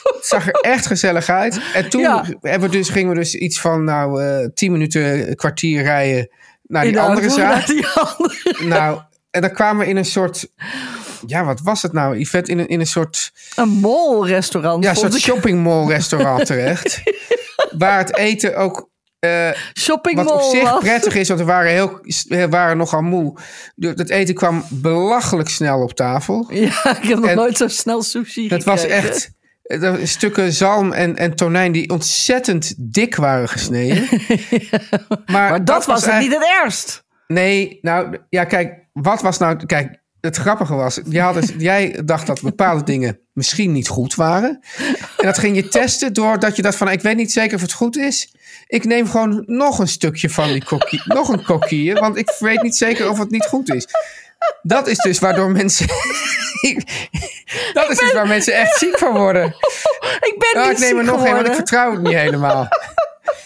het 0.04 0.19
zag 0.25 0.47
er 0.47 0.54
echt 0.62 0.86
gezellig 0.86 1.30
uit. 1.30 1.62
En 1.73 1.89
toen 1.89 2.01
Ja. 2.01 2.25
hebben 2.41 2.69
we 2.69 2.77
dus, 2.77 2.89
gingen 2.89 3.10
we 3.10 3.15
dus 3.19 3.36
iets 3.36 3.62
van 3.62 3.84
nou, 3.84 4.23
eh, 4.23 4.47
tien 4.54 4.71
minuten, 4.71 5.36
kwartier 5.36 5.84
rijden 5.84 6.30
naar 6.63 6.84
die 6.84 6.99
andere 6.99 7.30
zaak. 7.30 7.49
naar 7.56 7.65
die 7.65 7.88
andere. 7.88 8.65
Nou, 8.65 8.99
en 9.32 9.41
dan 9.41 9.51
kwamen 9.51 9.84
we 9.86 9.89
in 9.91 9.97
een 9.97 10.06
soort... 10.06 10.47
Ja, 11.28 11.44
wat 11.46 11.60
was 11.64 11.82
het 11.82 11.94
nou? 11.94 12.18
Yvette, 12.18 12.52
in 12.52 12.60
een, 12.60 12.68
in 12.68 12.80
een 12.80 12.88
soort, 12.88 13.32
Een 13.56 13.70
mol-restaurant. 13.70 14.84
ja, 14.84 14.90
een 14.90 14.96
soort 14.96 15.14
ik. 15.16 15.22
shopping 15.22 15.64
mall 15.64 15.88
restaurant 15.88 16.46
terecht. 16.46 17.02
waar 17.78 17.98
het 17.98 18.18
eten 18.18 18.56
ook... 18.58 18.90
eh, 19.20 19.50
Shopping 19.80 20.16
wat 20.16 20.32
op 20.32 20.42
zich 20.42 20.80
prettig 20.80 21.16
is, 21.16 21.28
want 21.28 21.40
we 21.40 21.46
waren, 21.46 21.72
heel, 21.72 22.00
we 22.28 22.50
waren 22.50 22.78
nogal 22.78 23.02
moe. 23.02 23.38
Het 23.76 24.10
eten 24.10 24.36
kwam 24.36 24.64
belachelijk 24.70 25.50
snel 25.50 25.82
op 25.82 25.94
tafel. 25.94 26.48
Ja, 26.50 26.98
ik 27.02 27.08
heb 27.08 27.20
nog 27.20 27.30
En 27.30 27.36
nooit 27.36 27.58
zo 27.58 27.68
snel 27.68 28.02
sushi 28.02 28.48
Het 28.48 28.64
was 28.64 28.86
echt... 28.86 29.32
eh, 29.64 29.94
stukken 30.04 30.54
zalm 30.54 30.92
en, 30.92 31.18
en 31.18 31.36
tonijn 31.36 31.72
die 31.72 31.90
ontzettend 31.90 32.74
dik 32.78 33.16
waren 33.16 33.50
gesneden. 33.50 34.08
maar, 35.26 35.50
Maar 35.50 35.66
dat 35.66 35.86
was 35.86 36.06
het 36.06 36.20
niet 36.20 36.34
het 36.34 36.44
ergst. 36.64 37.04
Nee, 37.28 37.80
nou 37.82 38.18
ja, 38.30 38.44
kijk, 38.44 38.74
wat 38.94 39.22
was 39.22 39.38
nou. 39.38 39.66
Kijk, 39.66 40.01
het 40.22 40.38
grappige 40.38 40.76
was, 40.76 41.00
jij, 41.06 41.24
had 41.24 41.54
jij 41.58 42.02
dacht 42.06 42.28
dat 42.28 42.42
bepaalde 42.42 42.84
dingen 42.84 43.20
misschien 43.34 43.72
niet 43.72 43.88
goed 43.88 44.16
waren. 44.16 44.60
En 45.18 45.26
dat 45.26 45.38
ging 45.38 45.56
je 45.56 45.68
testen 45.68 46.14
doordat 46.14 46.56
je 46.56 46.62
dacht 46.62 46.76
van, 46.76 46.90
ik 46.90 47.02
weet 47.02 47.16
niet 47.16 47.32
zeker 47.32 47.56
of 47.56 47.62
het 47.62 47.74
goed 47.74 47.98
is. 47.98 48.36
Ik 48.68 48.86
neem 48.86 49.08
gewoon 49.08 49.44
nog 49.46 49.80
een 49.80 49.88
stukje 49.88 50.30
van 50.30 50.48
die 50.48 50.64
kokkie, 50.64 51.02
nog 51.06 51.30
een 51.30 51.44
kokkie, 51.44 51.94
want 51.94 52.18
ik 52.18 52.36
weet 52.40 52.62
niet 52.62 52.76
zeker 52.76 53.10
of 53.10 53.18
het 53.18 53.30
niet 53.30 53.46
goed 53.46 53.74
is. 53.74 53.88
Dat 54.62 54.88
is 54.88 54.98
dus 54.98 55.20
waardoor 55.20 55.52
mensen. 55.52 55.88
dat 57.74 57.90
is 57.90 57.98
dus 57.98 58.14
waar 58.14 58.28
mensen 58.28 58.54
echt 58.54 58.78
ziek 58.78 58.98
van 58.98 59.14
worden. 59.14 59.46
Ik 60.30 60.36
ben 60.38 60.50
Nou, 60.54 60.70
niet 60.70 60.82
ik 60.82 60.86
neem 60.86 60.98
er 60.98 61.04
nog 61.04 61.26
een, 61.26 61.34
want 61.34 61.48
ik 61.48 61.54
vertrouw 61.54 61.92
het 61.92 62.02
niet 62.02 62.14
helemaal. 62.14 62.68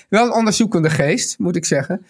Wel 0.09 0.25
een 0.25 0.33
onderzoekende 0.33 0.89
geest, 0.89 1.39
moet 1.39 1.55
ik 1.55 1.65
zeggen. 1.65 2.05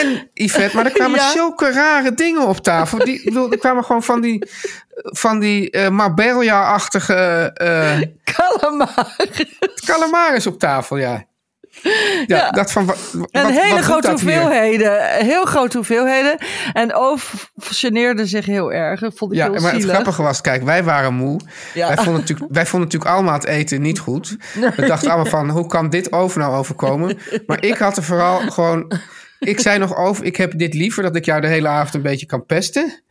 En 0.00 0.30
Yvette, 0.34 0.76
maar 0.76 0.84
er 0.84 0.92
kwamen 0.92 1.18
Ja. 1.20 1.30
zulke 1.30 1.72
rare 1.72 2.14
dingen 2.14 2.46
op 2.46 2.56
tafel. 2.58 2.98
Die, 2.98 3.24
bedoel, 3.24 3.50
er 3.52 3.58
kwamen 3.58 3.84
gewoon 3.84 4.02
van 4.02 4.20
die, 4.20 4.48
van 4.94 5.38
die 5.40 5.70
eh 5.70 5.88
Marbella-achtige 5.88 7.50
eh 7.54 8.00
Calamari. 8.24 9.56
calamaris 9.84 10.46
op 10.46 10.58
tafel, 10.58 10.96
ja. 10.96 11.24
Ja, 11.82 12.36
Ja. 12.36 12.50
dat 12.50 12.72
van... 12.72 12.86
Wat, 12.86 12.98
En 13.30 13.42
wat- 13.42 13.52
hele 13.52 13.74
wat 13.74 13.84
grote 13.84 14.10
hoeveelheden. 14.10 15.02
Heel 15.10 15.44
grote 15.44 15.76
hoeveelheden. 15.76 16.36
En 16.72 16.94
Oof 16.94 17.50
geneerde 17.56 18.26
zich 18.26 18.46
heel 18.46 18.72
erg. 18.72 19.00
Dat 19.00 19.12
vond 19.16 19.32
ik 19.32 19.38
Ja, 19.38 19.50
heel 19.50 19.60
maar 19.60 19.72
het 19.72 19.84
grappige 19.84 20.22
was, 20.22 20.40
kijk, 20.40 20.62
wij 20.62 20.84
waren 20.84 21.14
moe. 21.14 21.40
Ja. 21.74 21.86
Wij, 21.86 21.96
vonden 21.96 22.20
natuurlijk, 22.20 22.52
wij 22.52 22.66
vonden 22.66 22.88
natuurlijk 22.88 23.14
allemaal 23.14 23.34
het 23.34 23.44
eten 23.46 23.80
niet 23.82 23.98
goed. 23.98 24.36
We 24.76 24.86
dachten 24.86 25.08
allemaal 25.10 25.30
van, 25.30 25.48
hoe 25.50 25.66
kan 25.66 25.90
dit 25.90 26.12
over 26.12 26.38
nou 26.40 26.54
overkomen? 26.56 27.18
Maar 27.46 27.64
ik 27.64 27.76
had 27.76 27.96
er 27.96 28.02
vooral 28.02 28.38
gewoon... 28.50 28.92
Ik 29.44 29.60
zei 29.60 29.78
nog 29.78 29.96
over, 29.96 30.24
ik 30.24 30.36
heb 30.36 30.58
dit 30.58 30.74
liever 30.74 31.02
dat 31.02 31.16
ik 31.16 31.24
jou 31.24 31.40
de 31.40 31.46
hele 31.46 31.68
avond 31.68 31.94
een 31.94 32.02
beetje 32.02 32.26
kan 32.26 32.46
pesten. 32.46 33.02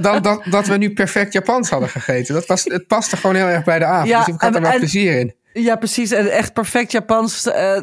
Dan 0.00 0.22
dat, 0.22 0.42
dat 0.50 0.66
we 0.66 0.76
nu 0.76 0.92
perfect 0.92 1.32
Japans 1.32 1.70
hadden 1.70 1.88
gegeten. 1.88 2.34
Dat 2.34 2.46
was, 2.46 2.64
het 2.64 2.86
paste 2.86 3.16
gewoon 3.16 3.36
heel 3.36 3.46
erg 3.46 3.64
bij 3.64 3.78
de 3.78 3.84
avond. 3.84 4.08
Ja, 4.08 4.24
dus 4.24 4.34
ik 4.34 4.40
had 4.40 4.54
er 4.54 4.60
wel 4.60 4.70
en- 4.70 4.78
plezier 4.78 5.18
in. 5.18 5.34
Ja, 5.52 5.76
precies. 5.76 6.10
En 6.10 6.30
echt 6.32 6.52
perfect 6.52 6.92
Japans. 6.92 7.42
da- 7.42 7.82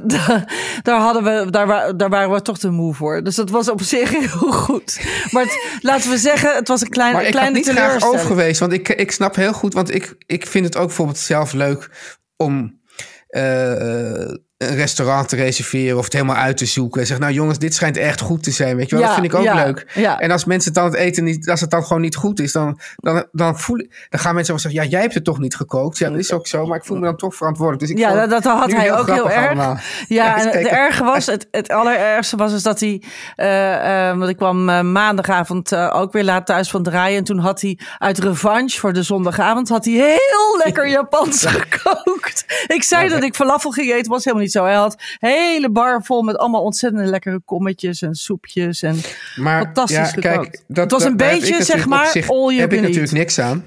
daar, 0.82 1.00
hadden 1.00 1.24
we, 1.24 1.52
daar, 1.52 1.98
daar 1.98 2.10
waren 2.10 2.32
we 2.32 2.41
toch 2.41 2.60
te 2.60 2.70
moe 2.70 2.94
voor. 2.94 3.24
Dus 3.24 3.36
dat 3.36 3.50
was 3.50 3.70
op 3.70 3.82
zich 3.82 4.10
heel 4.10 4.52
goed. 4.52 5.00
Maar 5.32 5.44
het- 5.44 5.80
laten 5.82 6.10
we 6.10 6.17
zeggen, 6.17 6.56
het 6.56 6.67
was 6.67 6.82
een 6.82 6.89
klein, 6.89 7.12
Maar 7.13 7.22
ik 7.22 7.28
had 7.28 7.36
kleine 7.38 7.58
niet 7.58 7.70
graag 7.70 8.04
over 8.04 8.20
geweest. 8.26 8.60
Want 8.60 8.74
ik, 8.74 8.89
ik 8.89 9.12
snap 9.12 9.36
heel 9.36 9.54
goed. 9.54 9.74
Want 9.74 9.94
ik, 9.94 10.15
ik 10.26 10.48
vind 10.48 10.65
het 10.65 10.78
ook 10.78 10.86
bijvoorbeeld 10.88 11.17
zelf 11.17 11.54
leuk 11.54 11.89
om 12.38 12.80
eh, 13.28 14.34
een 14.62 14.76
restaurant 14.76 15.30
te 15.30 15.36
reserveren. 15.36 15.97
Of 15.97 16.04
het 16.04 16.13
helemaal 16.13 16.36
uit 16.36 16.58
te 16.58 16.65
zoeken. 16.65 17.02
En 17.02 17.08
zeg, 17.08 17.19
nou 17.19 17.34
jongens, 17.34 17.60
dit 17.60 17.74
schijnt 17.74 17.97
echt 17.97 18.21
goed 18.21 18.43
te 18.43 18.52
zijn. 18.52 18.76
Weet 18.76 18.89
je 18.89 18.95
wel, 18.95 19.00
Ja, 19.00 19.12
dat 19.12 19.19
vind 19.19 19.34
ik 19.34 19.39
ook 19.39 19.45
ja, 19.45 19.65
leuk. 19.65 19.86
ja. 19.93 20.19
En 20.19 20.32
als 20.32 20.45
mensen 20.45 20.74
dan 20.74 20.86
het 20.86 20.93
eten 20.93 21.24
niet, 21.24 21.50
als 21.50 21.62
het 21.62 21.69
dan 21.69 21.84
gewoon 21.84 22.02
niet 22.02 22.15
goed 22.15 22.39
is, 22.39 22.52
dan, 22.52 22.80
dan, 22.95 23.26
dan, 23.32 23.60
voel, 23.60 23.78
dan 24.10 24.19
gaan 24.19 24.36
mensen 24.36 24.54
wel 24.54 24.62
zeggen, 24.62 24.84
ja, 24.84 24.89
jij 24.89 25.02
hebt 25.02 25.13
het 25.13 25.24
toch 25.24 25.39
niet 25.39 25.56
gekookt. 25.56 25.97
Ja, 25.97 26.10
dat 26.10 26.19
is 26.19 26.32
ook 26.32 26.47
zo. 26.47 26.65
Maar 26.65 26.78
ik 26.78 26.86
voel 26.86 26.97
me 26.97 27.04
dan 27.06 27.15
toch 27.15 27.36
verantwoordelijk. 27.36 27.82
Dus 27.88 27.91
ik 27.91 27.97
Ja, 27.97 28.13
dat, 28.13 28.30
dat 28.30 28.43
had 28.43 28.71
hij 28.71 28.93
ook 28.97 29.08
heel 29.08 29.30
erg. 29.30 29.45
allemaal. 29.45 29.78
Ja, 30.08 30.39
en 30.39 30.47
het 30.47 30.67
erge 30.67 31.04
was, 31.04 31.26
het, 31.26 31.47
het 31.52 31.69
allerergste 31.69 32.36
was 32.36 32.54
is 32.54 32.63
dat 32.63 32.80
hij, 32.80 33.02
eh, 33.36 34.10
eh, 34.10 34.17
want 34.17 34.30
ik 34.30 34.38
kwam 34.38 34.69
eh, 34.69 34.82
maandagavond 34.82 35.76
ook 35.76 36.12
weer 36.13 36.24
laat 36.24 36.45
thuis 36.45 36.69
van 36.69 36.84
draaien. 36.84 37.17
En 37.17 37.24
toen 37.24 37.39
had 37.39 37.62
hij 37.62 37.80
uit 37.97 38.19
revanche 38.19 38.80
voor 38.80 38.93
de 38.93 39.04
zondagavond, 39.04 39.69
had 39.69 39.86
hij 39.86 39.93
heel 39.93 40.62
lekker 40.63 40.89
Japans 41.00 41.45
gekookt. 41.45 42.45
Ik 42.67 42.84
zei 42.84 43.10
dat 43.10 43.24
ik 43.24 43.36
falafel 43.36 43.71
ging 43.71 43.91
eten, 43.91 44.12
was 44.12 44.24
helemaal 44.24 44.43
niet 44.43 44.51
zo. 44.52 44.64
Hij 44.64 44.74
had 44.74 44.96
hele 45.20 45.70
bar 45.72 46.04
vol 46.04 46.22
met 46.22 46.38
allemaal 46.38 46.62
ontzettend 46.64 47.08
lekkere 47.08 47.42
kommetjes 47.46 48.02
en 48.02 48.16
soepjes 48.16 48.82
en 48.82 48.98
Maar 49.36 49.62
fantastisch 49.62 49.98
ja, 49.98 50.04
gekookt. 50.06 50.24
kijk, 50.50 50.64
dat, 50.68 50.78
Het 50.84 50.92
was 50.92 51.02
dat- 51.02 51.12
een 51.12 51.18
beetje, 51.18 51.64
zeg 51.64 51.86
maar, 51.88 52.08
zich- 52.08 52.30
all 52.30 52.38
you 52.48 52.60
heb 52.60 52.74
ik 52.74 52.82
natuurlijk 52.82 53.12
niks 53.12 53.40
aan. 53.40 53.64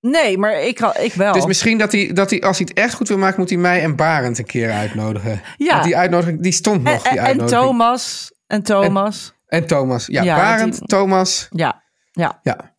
Nee, 0.00 0.38
maar 0.38 0.62
ik, 0.62 0.80
ik 0.80 1.12
wel. 1.14 1.32
Dus 1.32 1.46
misschien 1.46 1.78
dat 1.78 1.92
hij, 1.92 2.12
dat 2.12 2.30
hij, 2.30 2.40
als 2.42 2.58
hij 2.58 2.66
het 2.70 2.78
echt 2.78 2.94
goed 2.94 3.08
wil 3.08 3.18
maken, 3.18 3.40
moet 3.40 3.48
hij 3.50 3.58
mij 3.58 3.82
en 3.82 3.96
Barend 3.96 4.38
een 4.38 4.44
keer 4.46 4.70
uitnodigen. 4.70 5.40
Ja. 5.56 5.72
Want 5.72 5.84
die 5.84 5.96
uitnodiging, 5.96 6.42
die 6.42 6.52
stond 6.52 6.82
nog, 6.82 6.92
en, 6.92 7.00
die 7.00 7.10
en, 7.10 7.16
en 7.18 7.24
uitnodiging. 7.24 7.62
Thomas. 7.62 8.32
En 8.46 8.62
Thomas. 8.62 9.34
En 9.46 9.66
Thomas. 9.66 10.06
Ja, 10.06 10.22
Ja, 10.22 10.36
Barend, 10.36 10.78
die- 10.78 10.86
Thomas. 10.86 11.46
ja, 11.50 11.82
ja. 12.12 12.38
Ja. 12.42 12.74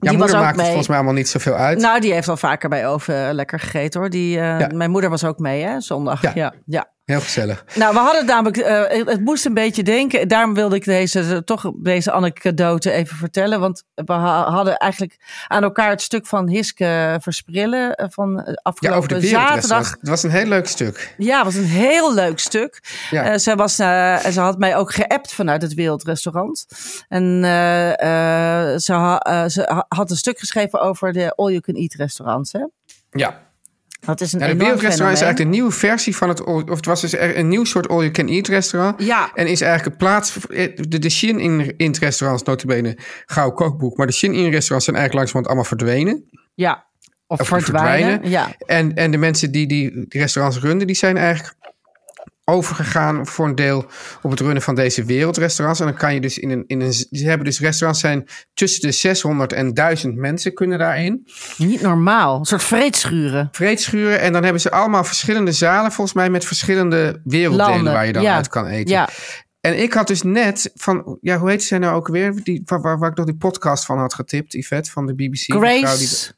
Die 0.00 0.10
Ja, 0.10 0.16
was 0.18 0.18
moeder 0.18 0.36
ook 0.36 0.42
maakt 0.42 0.56
het 0.56 0.66
volgens 0.66 0.88
mij 0.88 0.96
allemaal 0.96 1.14
niet 1.14 1.28
zoveel 1.28 1.54
uit. 1.54 1.78
Nou, 1.78 2.00
die 2.00 2.12
heeft 2.12 2.28
al 2.28 2.36
vaker 2.36 2.68
bij 2.68 2.88
Oven 2.88 3.34
lekker 3.34 3.60
gegeten 3.60 4.00
hoor. 4.00 4.10
Die, 4.10 4.38
eh, 4.40 4.58
Ja. 4.60 4.68
Mijn 4.74 4.90
moeder 4.90 5.10
was 5.10 5.24
ook 5.24 5.38
mee, 5.38 5.62
hè, 5.62 5.80
zondag. 5.80 6.22
Ja. 6.22 6.32
Ja. 6.34 6.54
Ja, 6.64 6.90
Heel 7.08 7.20
gezellig. 7.20 7.64
Nou, 7.74 7.92
we 7.94 7.98
hadden 8.00 8.26
namelijk, 8.26 8.56
eh, 8.56 9.06
het 9.06 9.20
moest 9.20 9.44
een 9.44 9.54
beetje 9.54 9.82
denken. 9.82 10.28
Daarom 10.28 10.54
wilde 10.54 10.76
ik 10.76 10.84
deze, 10.84 11.42
toch 11.44 11.70
deze 11.76 12.12
anekdote 12.12 12.90
even 12.90 13.16
vertellen. 13.16 13.60
Want 13.60 13.84
we 13.94 14.12
ha- 14.12 14.50
hadden 14.50 14.76
eigenlijk 14.76 15.16
aan 15.46 15.62
elkaar 15.62 15.90
het 15.90 16.02
stuk 16.02 16.26
van 16.26 16.48
Hiske 16.48 17.16
Versprillen 17.20 17.94
eh, 17.94 18.06
van 18.10 18.40
eh, 18.40 18.46
Ja, 18.46 18.60
afgelopen 18.62 18.98
over 18.98 19.20
de 19.20 19.26
zaterdag. 19.26 19.90
Het 20.00 20.08
was 20.08 20.22
een 20.22 20.30
heel 20.30 20.46
leuk 20.46 20.66
stuk. 20.66 21.14
Ja, 21.18 21.44
was 21.44 21.54
een 21.54 21.64
heel 21.64 22.14
leuk 22.14 22.38
stuk. 22.38 22.80
Ja. 23.10 23.22
Eh, 23.24 23.38
ze, 23.38 23.54
was, 23.54 23.78
eh, 23.78 24.16
ze 24.18 24.40
had 24.40 24.58
mij 24.58 24.76
ook 24.76 24.92
geappt 24.92 25.32
vanuit 25.34 25.62
het 25.62 25.74
Wereldrestaurant. 25.74 26.66
En 27.08 27.40
eh, 27.44 27.90
eh, 28.72 28.78
ze, 28.78 28.92
ha- 28.92 29.18
eh, 29.18 29.44
ze 29.48 29.62
ha- 29.62 29.86
had 29.88 30.10
een 30.10 30.16
stuk 30.16 30.38
geschreven 30.38 30.80
over 30.80 31.12
de 31.12 31.32
all-you-can-eat 31.34 31.94
restaurants. 31.94 32.52
Hè? 32.52 32.64
Ja. 33.10 33.46
Dat 34.00 34.20
is 34.20 34.32
een 34.32 34.38
Ja, 34.38 34.46
de 34.46 34.56
wereldrestaurant 34.56 35.16
is 35.16 35.22
eigenlijk 35.22 35.38
een 35.38 35.56
nieuwe 35.60 35.70
versie 35.70 36.16
van 36.16 36.28
het... 36.28 36.44
Of 36.44 36.68
het 36.68 36.86
was 36.86 37.00
dus 37.00 37.12
er- 37.12 37.38
een 37.38 37.48
nieuw 37.48 37.64
soort 37.64 37.88
all-you-can-eat 37.88 38.46
restaurant. 38.46 39.02
Ja. 39.04 39.30
En 39.34 39.46
is 39.46 39.60
eigenlijk 39.60 39.92
een 39.92 39.98
plaats... 40.06 40.34
De, 40.88 40.98
de 40.98 41.10
Shin 41.10 41.40
in, 41.40 41.74
in 41.76 41.86
het 41.86 41.98
restaurant 41.98 42.40
is 42.40 42.46
notabene 42.46 42.98
gauw 43.26 43.50
kookboek. 43.50 43.96
Maar 43.96 44.06
de 44.06 44.12
Shin 44.12 44.32
in 44.32 44.50
restaurants 44.50 44.84
zijn 44.84 44.96
eigenlijk 44.96 45.14
langzamerhand 45.14 45.46
allemaal 45.46 45.64
verdwenen. 45.64 46.24
Ja. 46.54 46.86
Of, 47.26 47.40
Of 47.40 47.48
die 47.48 47.60
verdwijnen. 47.60 48.28
Ja. 48.28 48.52
En, 48.66 48.94
en 48.94 49.10
de 49.10 49.16
mensen 49.16 49.52
die, 49.52 49.66
die 49.66 50.06
restaurants 50.08 50.58
runnen, 50.58 50.86
die 50.86 50.96
zijn 50.96 51.16
eigenlijk 51.16 51.54
overgegaan 52.48 53.26
voor 53.26 53.46
een 53.46 53.54
deel 53.54 53.86
op 54.22 54.30
het 54.30 54.40
runnen 54.40 54.62
van 54.62 54.74
deze 54.74 55.04
wereldrestaurants. 55.04 55.80
En 55.80 55.86
dan 55.86 55.96
kan 55.96 56.14
je 56.14 56.20
dus 56.20 56.38
in 56.38 56.50
een, 56.50 56.64
in 56.66 56.80
een 56.80 56.92
ze 56.92 57.06
hebben 57.10 57.44
dus 57.44 57.60
restaurants 57.60 58.00
zijn 58.00 58.28
tussen 58.54 58.80
de 58.80 58.92
600 58.92 59.52
en 59.52 59.74
1000 59.74 60.16
mensen 60.16 60.54
kunnen 60.54 60.78
daarin. 60.78 61.26
Niet 61.56 61.80
normaal. 61.80 62.38
Een 62.38 62.44
soort 62.44 62.62
vreedschuren. 62.62 63.48
Vreedschuren 63.52 64.20
en 64.20 64.32
dan 64.32 64.42
hebben 64.42 64.60
ze 64.60 64.70
allemaal 64.70 65.04
verschillende 65.04 65.52
zalen 65.52 65.92
volgens 65.92 66.16
mij 66.16 66.30
met 66.30 66.44
verschillende 66.44 67.20
werelddelen 67.24 67.72
Landen, 67.74 67.92
waar 67.92 68.06
je 68.06 68.12
dan 68.12 68.22
ja. 68.22 68.34
uit 68.34 68.48
kan 68.48 68.66
eten. 68.66 68.94
Ja. 68.94 69.08
En 69.60 69.82
ik 69.82 69.92
had 69.92 70.06
dus 70.06 70.22
net 70.22 70.70
van, 70.74 71.18
ja, 71.20 71.38
hoe 71.38 71.50
heet 71.50 71.62
zij 71.62 71.78
nou 71.78 71.94
ook 71.94 72.08
weer? 72.08 72.42
Die, 72.42 72.62
waar, 72.64 72.80
waar, 72.80 72.98
waar 72.98 73.10
ik 73.10 73.16
nog 73.16 73.26
die 73.26 73.36
podcast 73.36 73.84
van 73.84 73.98
had 73.98 74.14
getipt, 74.14 74.52
Yvette 74.52 74.90
van 74.90 75.06
de 75.06 75.14
BBC. 75.14 75.52
Grace. 75.52 76.36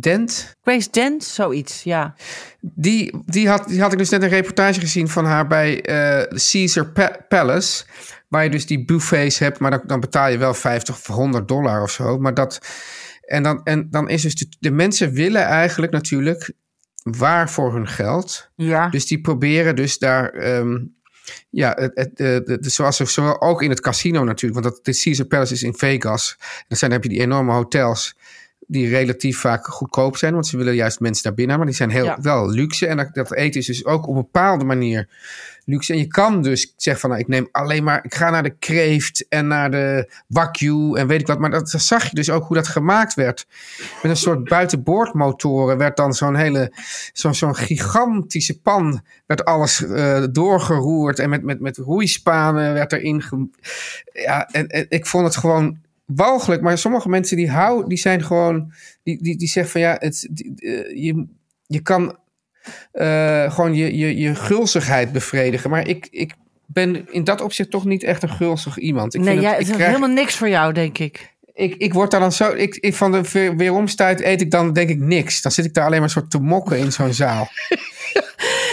Dent. 0.00 0.56
Grace 0.62 0.88
Dent, 0.90 1.24
zoiets. 1.24 1.82
Ja. 1.82 2.14
Die, 2.60 3.22
die, 3.26 3.48
had, 3.48 3.68
die 3.68 3.80
had 3.80 3.92
ik 3.92 3.98
dus 3.98 4.08
net 4.08 4.22
een 4.22 4.28
reportage 4.28 4.80
gezien 4.80 5.08
van 5.08 5.24
haar 5.24 5.46
bij 5.46 5.82
eh, 5.82 6.38
Caesar 6.50 6.86
Pa- 6.86 7.24
Palace. 7.28 7.84
Waar 8.28 8.44
je 8.44 8.50
dus 8.50 8.66
die 8.66 8.84
buffets 8.84 9.38
hebt, 9.38 9.58
maar 9.58 9.70
dan, 9.70 9.80
dan 9.86 10.00
betaal 10.00 10.28
je 10.28 10.38
wel 10.38 10.54
50 10.54 10.94
of 10.94 11.06
100 11.06 11.48
dollar 11.48 11.82
of 11.82 11.90
zo. 11.90 12.18
Maar 12.18 12.34
dat, 12.34 12.58
en, 13.24 13.42
dan, 13.42 13.60
en 13.64 13.88
dan 13.90 14.08
is 14.08 14.22
dus 14.22 14.34
de, 14.34 14.46
de 14.60 14.70
mensen 14.70 15.12
willen 15.12 15.42
eigenlijk 15.42 15.92
natuurlijk 15.92 16.52
waar 17.02 17.50
voor 17.50 17.72
hun 17.74 17.88
geld. 17.88 18.50
Ja. 18.56 18.88
Dus 18.88 19.06
die 19.06 19.20
proberen 19.20 19.76
dus 19.76 19.98
daar. 19.98 20.30
ehm, 20.30 20.76
ja, 21.50 21.72
het, 21.78 21.90
het, 21.94 22.16
de, 22.16 22.42
de, 22.44 22.58
de- 22.58 22.70
zoals 22.70 22.96
zowel 22.96 23.40
ook 23.40 23.62
in 23.62 23.70
het 23.70 23.80
casino 23.80 24.24
natuurlijk. 24.24 24.62
Want 24.62 24.74
dat, 24.74 24.84
de 24.84 25.00
Caesar 25.02 25.26
Palace 25.26 25.52
is 25.52 25.62
in 25.62 25.74
Vegas. 25.76 26.36
Dan, 26.68 26.78
zijn, 26.78 26.90
dan 26.90 27.00
heb 27.00 27.02
je 27.02 27.08
die 27.16 27.20
enorme 27.20 27.52
hotels. 27.52 28.16
Die 28.70 28.88
relatief 28.88 29.38
vaak 29.38 29.66
goedkoop 29.66 30.16
zijn. 30.16 30.32
Want 30.32 30.46
ze 30.46 30.56
willen 30.56 30.74
juist 30.74 31.00
mensen 31.00 31.22
daar 31.22 31.34
binnen. 31.34 31.56
Maar 31.56 31.66
die 31.66 31.74
zijn 31.74 31.90
heel, 31.90 32.04
Ja. 32.04 32.18
wel 32.20 32.50
luxe. 32.50 32.86
En 32.86 32.96
dat, 32.96 33.14
dat 33.14 33.34
eten 33.34 33.60
is 33.60 33.66
dus 33.66 33.84
ook 33.84 34.02
op 34.06 34.08
een 34.16 34.22
bepaalde 34.22 34.64
manier 34.64 35.08
luxe. 35.64 35.92
En 35.92 35.98
je 35.98 36.06
kan 36.06 36.42
dus 36.42 36.72
zeggen 36.76 37.00
van 37.00 37.10
nou, 37.10 37.22
ik 37.22 37.28
neem 37.28 37.48
alleen 37.52 37.84
maar. 37.84 38.04
Ik 38.04 38.14
ga 38.14 38.30
naar 38.30 38.42
de 38.42 38.56
kreeft 38.58 39.28
en 39.28 39.46
naar 39.46 39.70
de 39.70 40.12
wagyu 40.26 40.94
en 40.94 41.06
weet 41.06 41.20
ik 41.20 41.26
wat. 41.26 41.38
Maar 41.38 41.50
dat, 41.50 41.70
dat 41.70 41.80
zag 41.80 42.04
je 42.04 42.14
dus 42.14 42.30
ook 42.30 42.44
hoe 42.44 42.56
dat 42.56 42.68
gemaakt 42.68 43.14
werd. 43.14 43.46
Met 44.02 44.10
een 44.10 44.16
soort 44.16 44.44
buitenboordmotoren 44.48 45.78
werd 45.78 45.96
dan 45.96 46.14
zo'n 46.14 46.36
hele. 46.36 46.72
Zo'n 47.12 47.34
zo'n 47.34 47.56
gigantische 47.56 48.60
pan. 48.60 49.00
Werd 49.26 49.44
alles 49.44 49.84
eh, 49.84 50.24
doorgeroerd. 50.30 51.18
En 51.18 51.30
met, 51.30 51.42
met, 51.42 51.60
met 51.60 51.76
roeispanen 51.76 52.74
werd 52.74 52.92
erin. 52.92 53.22
Ge... 53.22 53.48
Ja, 54.12 54.48
en, 54.48 54.66
en 54.68 54.86
ik 54.88 55.06
vond 55.06 55.24
het 55.24 55.36
gewoon 55.36 55.78
walgelijk. 56.14 56.62
Maar 56.62 56.78
sommige 56.78 57.08
mensen 57.08 57.36
die 57.36 57.50
houden, 57.50 57.88
die 57.88 57.98
zijn 57.98 58.22
gewoon. 58.24 58.72
Die, 59.02 59.22
die, 59.22 59.36
die 59.36 59.48
zeggen 59.48 59.72
van 59.72 59.80
ja, 59.80 59.96
het, 59.98 60.28
die- 60.30 60.54
eh, 60.56 61.04
je, 61.04 61.26
je 61.66 61.80
kan 61.80 62.16
eh, 62.92 63.52
gewoon 63.52 63.74
je, 63.74 63.96
je, 63.96 64.16
je 64.16 64.34
gulzigheid 64.34 65.12
bevredigen. 65.12 65.70
Maar 65.70 65.88
ik, 65.88 66.08
ik 66.10 66.32
ben 66.66 67.12
in 67.12 67.24
dat 67.24 67.40
opzicht 67.40 67.70
toch 67.70 67.84
niet 67.84 68.02
echt 68.02 68.22
een 68.22 68.28
gulzig 68.30 68.78
iemand. 68.78 69.14
Ik 69.14 69.20
nee, 69.20 69.30
vind 69.30 69.40
jij, 69.42 69.50
het, 69.52 69.60
ik 69.60 69.66
is 69.68 69.74
krijg- 69.74 69.90
helemaal 69.94 70.14
niks 70.14 70.36
voor 70.36 70.48
jou, 70.48 70.72
denk 70.72 70.98
ik. 70.98 71.34
ik, 71.54 71.74
ik 71.74 71.92
word 71.92 72.10
daar 72.10 72.20
dan 72.20 72.32
zo... 72.32 72.50
Ik, 72.52 72.76
ik 72.76 72.94
van 72.94 73.12
de 73.12 73.20
weer- 73.32 73.56
weeromstuit 73.56 74.20
eet 74.20 74.40
ik 74.40 74.50
dan 74.50 74.72
denk 74.72 74.88
ik 74.88 74.98
niks. 74.98 75.42
Dan 75.42 75.52
zit 75.52 75.64
ik 75.64 75.74
daar 75.74 75.84
alleen 75.84 76.00
maar 76.00 76.10
soort 76.10 76.30
te 76.30 76.38
mokken 76.38 76.78
in 76.78 76.92
zo'n 76.92 77.12
zaal. 77.12 77.48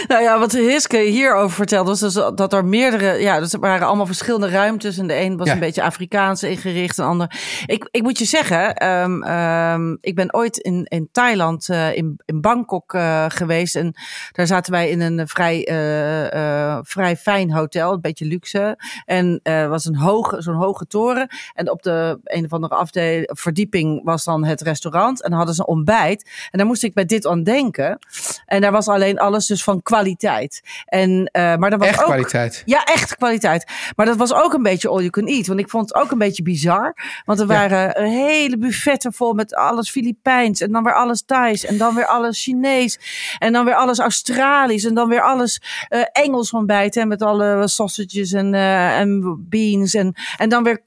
Nou 0.08 0.22
ja, 0.22 0.38
wat 0.38 0.52
Hiske 0.52 0.98
hierover 0.98 1.56
vertelde, 1.56 1.90
was 1.90 2.00
dus 2.00 2.14
dat 2.34 2.52
er 2.52 2.64
meerdere, 2.64 3.20
ja, 3.20 3.40
dus 3.40 3.52
er 3.52 3.60
waren 3.60 3.86
allemaal 3.86 4.06
verschillende 4.06 4.48
ruimtes. 4.48 4.98
En 4.98 5.06
de 5.06 5.14
een 5.20 5.36
was 5.36 5.46
Ja. 5.46 5.52
een 5.52 5.58
beetje 5.58 5.82
Afrikaans 5.82 6.42
ingericht, 6.42 6.98
en 6.98 7.04
de 7.04 7.10
ander. 7.10 7.40
Ik, 7.66 7.88
ik 7.90 8.02
moet 8.02 8.18
je 8.18 8.24
zeggen, 8.24 8.74
ehm, 8.74 9.22
ehm, 9.22 9.96
ik 10.00 10.14
ben 10.14 10.34
ooit 10.34 10.56
in, 10.56 10.84
in 10.84 11.08
Thailand, 11.12 11.68
eh, 11.68 11.96
in, 11.96 12.20
in 12.24 12.40
Bangkok 12.40 12.94
eh, 12.94 13.24
geweest. 13.28 13.76
En 13.76 13.94
daar 14.32 14.46
zaten 14.46 14.72
wij 14.72 14.88
in 14.90 15.00
een 15.00 15.28
vrij, 15.28 15.64
eh, 15.66 16.78
vrij 16.82 17.16
fijn 17.16 17.52
hotel, 17.52 17.92
een 17.92 18.00
beetje 18.00 18.24
luxe. 18.24 18.78
En 19.04 19.40
was 19.68 19.84
een 19.84 19.96
hoge, 19.96 20.42
zo'n 20.42 20.54
hoge 20.54 20.86
toren. 20.86 21.28
En 21.54 21.70
op 21.70 21.82
de 21.82 22.18
een 22.24 22.44
of 22.44 22.52
andere 22.52 22.74
afdeling, 22.74 23.30
verdieping 23.32 24.04
was 24.04 24.24
dan 24.24 24.44
het 24.44 24.60
restaurant. 24.60 25.22
En 25.22 25.28
dan 25.28 25.38
hadden 25.38 25.54
ze 25.54 25.60
een 25.60 25.66
ontbijt. 25.66 26.30
En 26.50 26.58
daar 26.58 26.66
moest 26.66 26.82
ik 26.82 26.94
bij 26.94 27.04
dit 27.04 27.26
aan 27.26 27.42
denken. 27.42 27.98
En 28.46 28.60
daar 28.60 28.72
was 28.72 28.88
alleen 28.88 29.18
alles 29.18 29.46
dus 29.46 29.64
van 29.64 29.82
kwaliteit. 29.86 30.60
En, 30.84 31.28
eh, 31.32 31.56
maar 31.56 31.70
dat 31.70 31.78
was 31.78 31.88
Echt 31.88 31.98
ook, 31.98 32.04
kwaliteit. 32.04 32.62
Ja, 32.64 32.84
echt 32.84 33.16
kwaliteit. 33.16 33.64
Maar 33.96 34.06
dat 34.06 34.16
was 34.16 34.32
ook 34.34 34.52
een 34.52 34.62
beetje 34.62 34.88
all 34.88 34.98
you 34.98 35.10
can 35.10 35.26
eat. 35.26 35.46
Want 35.46 35.60
ik 35.60 35.68
vond 35.70 35.88
het 35.88 36.02
ook 36.02 36.10
een 36.10 36.18
beetje 36.18 36.42
bizar. 36.42 36.96
Want 37.24 37.40
er 37.40 37.46
waren 37.46 38.02
hele 38.04 38.58
buffetten 38.58 39.12
vol 39.12 39.32
met 39.32 39.54
alles 39.54 39.90
Filipijns. 39.90 40.60
En 40.60 40.72
dan 40.72 40.84
weer 40.84 40.94
alles 40.94 41.22
Thais. 41.26 41.64
En 41.64 41.78
dan 41.78 41.94
weer 41.94 42.06
alles 42.06 42.42
Chinees. 42.42 42.98
En 43.38 43.52
dan 43.52 43.64
weer 43.64 43.74
alles 43.74 43.98
Australisch. 43.98 44.84
En 44.84 44.94
dan 44.94 45.08
weer 45.08 45.22
alles 45.22 45.62
eh, 45.88 46.00
Engels 46.12 46.50
ontbijt. 46.50 46.94
Hè, 46.94 47.04
met 47.04 47.22
alle 47.22 47.68
sausages 47.68 48.32
en, 48.32 48.54
eh, 48.54 48.98
en 48.98 49.36
beans. 49.48 49.94
En, 49.94 50.14
en 50.36 50.48
dan 50.48 50.62
weer 50.64 50.80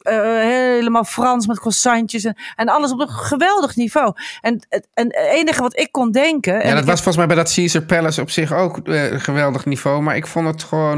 helemaal 0.43 1.03
Frans 1.03 1.47
met 1.47 1.59
croissantjes. 1.59 2.23
En, 2.23 2.35
en 2.55 2.69
alles 2.69 2.91
op 2.91 2.99
een 2.99 3.09
geweldig 3.09 3.75
niveau. 3.75 4.13
En, 4.41 4.65
het- 4.69 4.87
en 4.93 5.05
het 5.05 5.15
enige 5.31 5.61
wat 5.61 5.77
ik 5.79 5.91
kon 5.91 6.11
denken... 6.11 6.61
en 6.61 6.67
Ja, 6.69 6.75
dat 6.75 6.85
was 6.85 6.93
volgens 7.01 7.17
mij 7.17 7.27
bij 7.27 7.35
dat 7.35 7.53
Caesar 7.53 7.81
Palace 7.81 8.21
op 8.21 8.29
zich 8.29 8.53
ook 8.53 8.79
eh, 8.89 9.19
geweldig 9.19 9.65
niveau. 9.65 10.01
Maar 10.01 10.15
ik 10.15 10.27
vond 10.27 10.47
het 10.47 10.63
gewoon... 10.63 10.97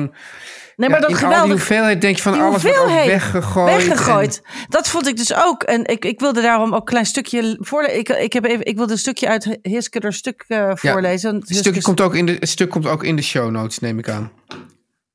Nee, 0.76 0.90
ja, 0.90 0.96
maar 0.96 1.02
dat 1.02 1.10
in 1.10 1.16
al 1.16 1.22
die 1.22 1.30
geweldig 1.30 1.58
hoeveelheid 1.58 2.02
denk 2.02 2.16
je 2.16 2.22
van 2.22 2.40
alles 2.40 2.64
wordt 2.64 3.06
weggegooid. 3.06 3.88
Weggegooid. 3.88 4.42
Dat 4.70 4.88
vond 4.88 5.08
ik 5.08 5.18
dus 5.18 5.34
ook. 5.34 5.64
En 5.64 5.86
ik, 5.86 6.06
ik 6.06 6.20
wilde 6.20 6.42
daarom 6.42 6.74
ook 6.74 6.80
een 6.80 6.86
klein 6.86 7.06
stukje 7.06 7.58
voorlezen. 7.60 8.00
Ik, 8.00 8.10
ik, 8.10 8.34
heb 8.34 8.46
even, 8.46 8.66
ik 8.66 8.76
wilde 8.76 8.92
een 8.92 8.98
stukje 8.98 9.28
uit 9.28 9.60
Hiske 9.62 10.00
er 10.00 10.14
stuk 10.14 10.44
eh, 10.48 10.72
voorlezen. 10.74 11.36
Het, 11.36 11.56
stukje 11.56 11.82
komt 11.82 12.02
ook 12.02 12.16
in 12.16 12.26
de, 12.26 12.38
het 12.40 12.50
stuk 12.50 12.70
komt 12.70 12.88
ook 12.88 13.04
in 13.04 13.16
de 13.16 13.22
show 13.22 13.50
notes, 13.50 13.80
neem 13.80 14.00
ik 14.00 14.10
aan. 14.10 14.32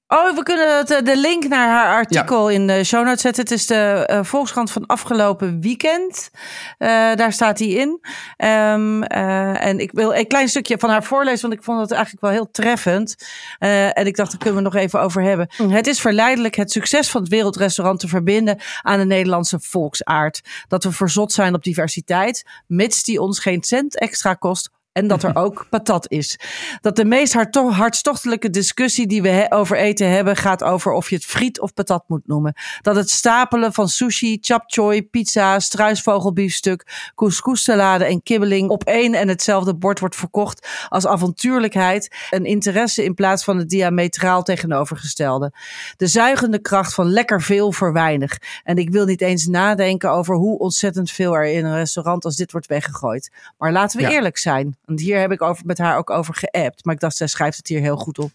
Oh, 0.08 0.34
we 0.34 0.42
kunnen 0.42 0.76
het, 0.76 0.90
eh, 0.90 1.04
de 1.04 1.16
link 1.16 1.48
naar 1.48 1.68
haar 1.68 1.94
artikel 1.94 2.50
in 2.50 2.66
de 2.66 2.84
show 2.84 3.04
notes 3.04 3.20
zetten. 3.20 3.42
Het 3.42 3.52
is 3.52 3.66
de 3.66 4.04
eh, 4.06 4.24
Volkskrant 4.24 4.70
van 4.70 4.86
afgelopen 4.86 5.60
weekend. 5.60 6.30
Eh, 6.78 6.88
daar 7.14 7.32
staat 7.32 7.58
hij 7.58 7.68
in. 7.68 8.00
Ehm, 8.36 9.02
eh, 9.02 9.64
en 9.64 9.78
ik 9.78 9.92
wil 9.92 10.14
een 10.14 10.26
klein 10.26 10.48
stukje 10.48 10.78
van 10.78 10.90
haar 10.90 11.04
voorlezen, 11.04 11.40
want 11.48 11.60
ik 11.60 11.64
vond 11.64 11.80
het 11.80 11.90
eigenlijk 11.90 12.22
wel 12.22 12.32
heel 12.32 12.50
treffend. 12.50 13.16
En 13.58 14.06
ik 14.06 14.16
dacht, 14.16 14.30
daar 14.30 14.40
kunnen 14.40 14.58
we 14.58 14.70
nog 14.70 14.74
even 14.74 15.00
over 15.00 15.22
hebben. 15.22 15.48
Het 15.68 15.86
is 15.86 16.00
verleidelijk 16.00 16.54
het 16.54 16.72
succes 16.72 17.10
van 17.10 17.20
het 17.20 17.30
wereldrestaurant 17.30 18.00
te 18.00 18.08
verbinden 18.08 18.58
aan 18.82 18.98
de 18.98 19.04
Nederlandse 19.04 19.60
volksaard. 19.60 20.40
Dat 20.68 20.84
we 20.84 20.92
verzot 20.92 21.32
zijn 21.32 21.54
op 21.54 21.64
diversiteit, 21.64 22.44
mits 22.66 23.04
die 23.04 23.20
ons 23.20 23.38
geen 23.38 23.62
cent 23.62 23.98
extra 23.98 24.34
kost 24.34 24.70
en 24.96 25.06
dat 25.06 25.22
er 25.22 25.36
ook 25.36 25.66
patat 25.70 26.10
is. 26.10 26.38
Dat 26.80 26.96
de 26.96 27.04
meest 27.04 27.32
hartstochtelijke 27.52 28.50
discussie 28.50 29.06
die 29.06 29.22
we 29.22 29.46
over 29.48 29.76
eten 29.76 30.10
hebben 30.10 30.36
gaat 30.36 30.62
over 30.62 30.92
of 30.92 31.10
je 31.10 31.14
het 31.16 31.24
friet 31.24 31.60
of 31.60 31.74
patat 31.74 32.04
moet 32.06 32.26
noemen. 32.26 32.54
Dat 32.82 32.96
het 32.96 33.10
stapelen 33.10 33.72
van 33.72 33.88
sushi, 33.88 34.38
chapchoy, 34.40 35.02
pizza, 35.02 35.58
struisvogelbiefstuk, 35.60 37.10
couscoussalade 37.14 38.04
en 38.04 38.22
kibbeling 38.22 38.70
op 38.70 38.84
één 38.84 39.14
en 39.14 39.28
hetzelfde 39.28 39.74
bord 39.76 40.00
wordt 40.00 40.16
verkocht 40.16 40.68
als 40.88 41.06
avontuurlijkheid 41.06 42.14
en 42.30 42.44
interesse 42.44 43.04
in 43.04 43.14
plaats 43.14 43.44
van 43.44 43.58
het 43.58 43.68
diametraal 43.68 44.42
tegenovergestelde. 44.42 45.52
De 45.96 46.06
zuigende 46.06 46.58
kracht 46.58 46.94
van 46.94 47.06
lekker 47.06 47.42
veel 47.42 47.72
voor 47.72 47.92
weinig. 47.92 48.38
En 48.64 48.76
ik 48.76 48.90
wil 48.90 49.04
niet 49.04 49.20
eens 49.20 49.46
nadenken 49.46 50.10
over 50.10 50.34
hoe 50.34 50.58
ontzettend 50.58 51.10
veel 51.10 51.34
er 51.36 51.44
in 51.44 51.64
een 51.64 51.76
restaurant 51.76 52.24
als 52.24 52.36
dit 52.36 52.52
wordt 52.52 52.66
weggegooid. 52.66 53.30
Maar 53.58 53.72
laten 53.72 53.98
we 53.98 54.04
Ja. 54.06 54.10
eerlijk 54.12 54.38
zijn. 54.38 54.76
Want 54.86 55.00
hier 55.00 55.20
heb 55.20 55.32
ik 55.32 55.42
over, 55.42 55.66
met 55.66 55.78
haar 55.78 55.98
ook 55.98 56.10
over 56.10 56.34
geappt. 56.34 56.84
Maar 56.84 56.94
ik 56.94 57.00
dacht, 57.00 57.16
zij 57.16 57.26
schrijft 57.26 57.56
het 57.56 57.68
hier 57.68 57.80
heel 57.80 57.96
goed 57.96 58.18
op. 58.18 58.30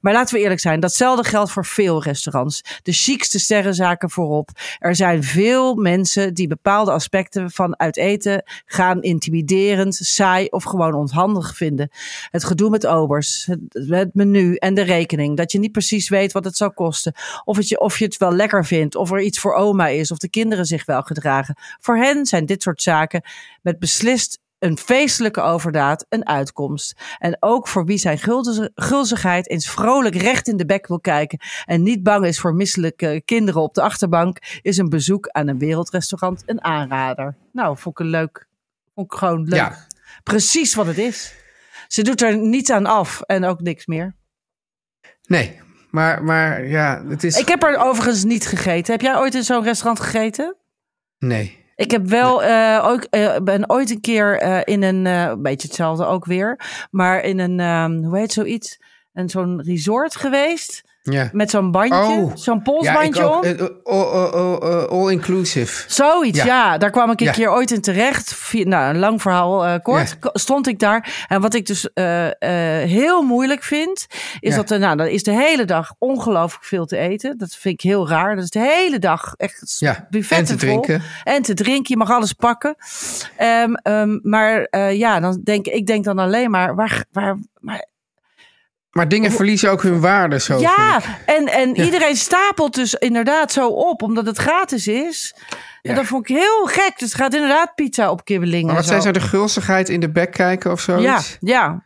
Maar 0.00 0.12
laten 0.12 0.34
we 0.34 0.40
eerlijk 0.40 0.60
zijn. 0.60 0.80
Datzelfde 0.80 1.24
geldt 1.24 1.50
voor 1.50 1.66
veel 1.66 2.02
restaurants. 2.02 2.62
De 2.82 2.92
chicste 2.92 3.38
sterrenzaken 3.38 4.10
voorop. 4.10 4.50
Er 4.78 4.94
zijn 4.94 5.24
veel 5.24 5.74
mensen 5.74 6.34
die 6.34 6.46
bepaalde 6.46 6.90
aspecten 6.90 7.50
van 7.50 7.78
uit 7.78 7.96
eten 7.96 8.42
gaan 8.64 9.02
intimiderend, 9.02 9.94
saai 9.94 10.46
of 10.46 10.64
gewoon 10.64 10.94
onhandig 10.94 11.56
vinden. 11.56 11.90
Het 12.30 12.44
gedoe 12.44 12.70
met 12.70 12.86
obers, 12.86 13.46
het, 13.46 13.60
het 13.88 14.14
menu 14.14 14.54
en 14.54 14.74
de 14.74 14.82
rekening. 14.82 15.36
Dat 15.36 15.52
je 15.52 15.58
niet 15.58 15.72
precies 15.72 16.08
weet 16.08 16.32
wat 16.32 16.44
het 16.44 16.56
zou 16.56 16.72
kosten. 16.72 17.12
Of, 17.44 17.56
het 17.56 17.68
je, 17.68 17.80
of 17.80 17.98
je 17.98 18.04
het 18.04 18.16
wel 18.16 18.32
lekker 18.32 18.66
vindt. 18.66 18.94
Of 18.94 19.12
er 19.12 19.20
iets 19.20 19.38
voor 19.38 19.54
oma 19.54 19.86
is. 19.86 20.10
Of 20.10 20.18
de 20.18 20.30
kinderen 20.30 20.64
zich 20.64 20.84
wel 20.84 21.02
gedragen. 21.02 21.56
Voor 21.80 21.96
hen 21.96 22.26
zijn 22.26 22.46
dit 22.46 22.62
soort 22.62 22.82
zaken 22.82 23.22
met 23.62 23.78
beslist 23.78 24.38
een 24.60 24.78
feestelijke 24.78 25.40
overdaad 25.40 26.06
een 26.08 26.26
uitkomst. 26.26 27.00
En 27.18 27.36
ook 27.40 27.68
voor 27.68 27.84
wie 27.84 27.98
zijn 27.98 28.18
gulzigheid 28.74 29.50
eens 29.50 29.70
vrolijk 29.70 30.14
recht 30.14 30.48
in 30.48 30.56
de 30.56 30.66
bek 30.66 30.86
wil 30.86 31.00
kijken 31.00 31.38
en 31.64 31.82
niet 31.82 32.02
bang 32.02 32.26
is 32.26 32.40
voor 32.40 32.54
misselijke 32.54 33.22
kinderen 33.24 33.62
op 33.62 33.74
de 33.74 33.82
achterbank, 33.82 34.38
is 34.62 34.76
een 34.76 34.88
bezoek 34.88 35.28
aan 35.28 35.48
een 35.48 35.58
wereldrestaurant 35.58 36.42
een 36.46 36.64
aanrader. 36.64 37.36
Nou, 37.52 37.76
vond 37.78 37.98
ik 37.98 38.04
een 38.04 38.10
leuk. 38.10 38.48
Vond 38.94 39.12
ik 39.12 39.18
gewoon 39.18 39.44
leuk. 39.44 39.54
Ja. 39.54 39.86
Precies 40.22 40.74
wat 40.74 40.86
het 40.86 40.98
is. 40.98 41.34
Ze 41.88 42.02
doet 42.02 42.22
er 42.22 42.38
niets 42.38 42.70
aan 42.70 42.86
af 42.86 43.20
en 43.20 43.44
ook 43.44 43.60
niks 43.60 43.86
meer. 43.86 44.14
Nee, 45.26 45.60
maar, 45.90 46.24
maar 46.24 46.66
ja, 46.66 47.04
het 47.08 47.24
is... 47.24 47.38
Ik 47.38 47.48
heb 47.48 47.62
er 47.62 47.76
overigens 47.78 48.24
niet 48.24 48.46
gegeten. 48.46 48.92
Heb 48.92 49.02
jij 49.02 49.16
ooit 49.16 49.34
in 49.34 49.42
zo'n 49.42 49.62
restaurant 49.62 50.00
gegeten? 50.00 50.56
Nee. 51.18 51.59
Ik 51.80 51.90
heb 51.90 52.06
wel 52.06 52.42
eh, 52.42 52.86
ook 52.86 53.02
eh, 53.02 53.36
ben 53.42 53.70
ooit 53.70 53.90
een 53.90 54.00
keer 54.00 54.38
eh, 54.38 54.60
in 54.64 54.82
een 54.82 55.04
een 55.04 55.42
beetje 55.42 55.66
hetzelfde 55.66 56.04
ook 56.04 56.24
weer, 56.24 56.60
maar 56.90 57.20
in 57.20 57.38
een 57.38 57.60
ehm, 57.60 58.02
hoe 58.04 58.18
heet 58.18 58.32
zoiets, 58.32 58.78
een 59.12 59.28
zo'n 59.28 59.62
resort 59.62 60.16
geweest 60.16 60.89
Ja. 61.02 61.28
met 61.32 61.50
zo'n 61.50 61.70
bandje, 61.70 61.94
Oh. 61.98 62.30
zo'n 62.34 62.62
polsbandje 62.62 63.28
om. 63.28 63.42
Eh, 63.42 63.60
all, 63.84 64.02
all- 64.02 64.30
all- 64.58 64.86
all 64.86 65.10
inclusive. 65.10 65.84
Zoiets, 65.92 66.38
ja. 66.38 66.44
Ja. 66.44 66.78
Daar 66.78 66.90
kwam 66.90 67.10
ik 67.10 67.20
een 67.20 67.32
keer 67.32 67.50
ooit 67.50 67.70
in 67.70 67.80
terecht. 67.80 68.52
Nou, 68.52 68.90
een 68.94 68.98
lang 68.98 69.22
verhaal 69.22 69.64
eh, 69.66 69.74
kort. 69.82 70.16
Stond 70.32 70.66
ik 70.66 70.78
daar. 70.78 71.24
En 71.28 71.40
wat 71.40 71.54
ik 71.54 71.66
dus 71.66 71.92
eh, 71.92 72.26
eh, 72.26 72.88
heel 72.88 73.22
moeilijk 73.22 73.62
vind, 73.62 74.06
is 74.40 74.54
dat 74.54 74.70
er, 74.70 74.78
nou, 74.78 74.96
dan 74.96 75.06
is 75.06 75.22
de 75.22 75.32
hele 75.32 75.64
dag 75.64 75.94
ongelooflijk 75.98 76.64
veel 76.64 76.86
te 76.86 76.96
eten. 76.96 77.38
Dat 77.38 77.54
vind 77.54 77.74
ik 77.74 77.90
heel 77.90 78.08
raar. 78.08 78.34
Dat 78.34 78.44
is 78.44 78.50
de 78.50 78.58
hele 78.58 78.98
dag 78.98 79.34
echt 79.36 79.76
Ja, 79.78 80.06
en 80.10 80.44
te 80.44 80.46
vol. 80.46 80.56
drinken. 80.58 81.02
En 81.24 81.42
te 81.42 81.54
drinken. 81.54 81.84
Je 81.88 81.96
mag 81.96 82.10
alles 82.10 82.32
pakken. 82.32 82.74
Ehm, 83.36 83.72
ehm, 83.74 84.18
maar 84.22 84.62
eh, 84.64 84.98
ja, 84.98 85.20
dan 85.20 85.40
denk 85.44 85.66
ik 85.66 85.86
denk 85.86 86.04
dan 86.04 86.18
alleen 86.18 86.50
maar, 86.50 86.74
waar, 86.74 87.04
waar, 87.12 87.38
maar 87.60 87.88
Maar 88.90 89.08
dingen 89.08 89.32
verliezen 89.32 89.70
ook 89.70 89.82
hun 89.82 90.00
waarde 90.00 90.40
zo. 90.40 90.58
ja, 90.58 90.98
ik. 90.98 91.04
en, 91.26 91.46
en 91.46 91.80
iedereen 91.80 92.16
stapelt 92.16 92.74
dus 92.74 92.94
inderdaad 92.94 93.52
zo 93.52 93.68
op, 93.68 94.02
omdat 94.02 94.26
het 94.26 94.38
gratis 94.38 94.86
is. 94.86 95.34
En 95.82 95.94
dat 95.94 96.06
vond 96.06 96.28
ik 96.28 96.36
heel 96.36 96.66
gek. 96.66 96.92
Dus 96.96 97.12
het 97.12 97.20
gaat 97.20 97.34
inderdaad 97.34 97.74
pizza 97.74 98.10
op 98.10 98.24
kibbeling 98.24 98.66
Maar 98.66 98.74
wat 98.74 98.86
zijn 98.86 99.02
zo 99.02 99.10
de 99.10 99.20
gulzigheid 99.20 99.88
in 99.88 100.00
de 100.00 100.10
bek 100.10 100.32
kijken 100.32 100.70
of 100.72 100.80
zo? 100.80 100.98
Ja, 100.98 101.20
ja. 101.40 101.84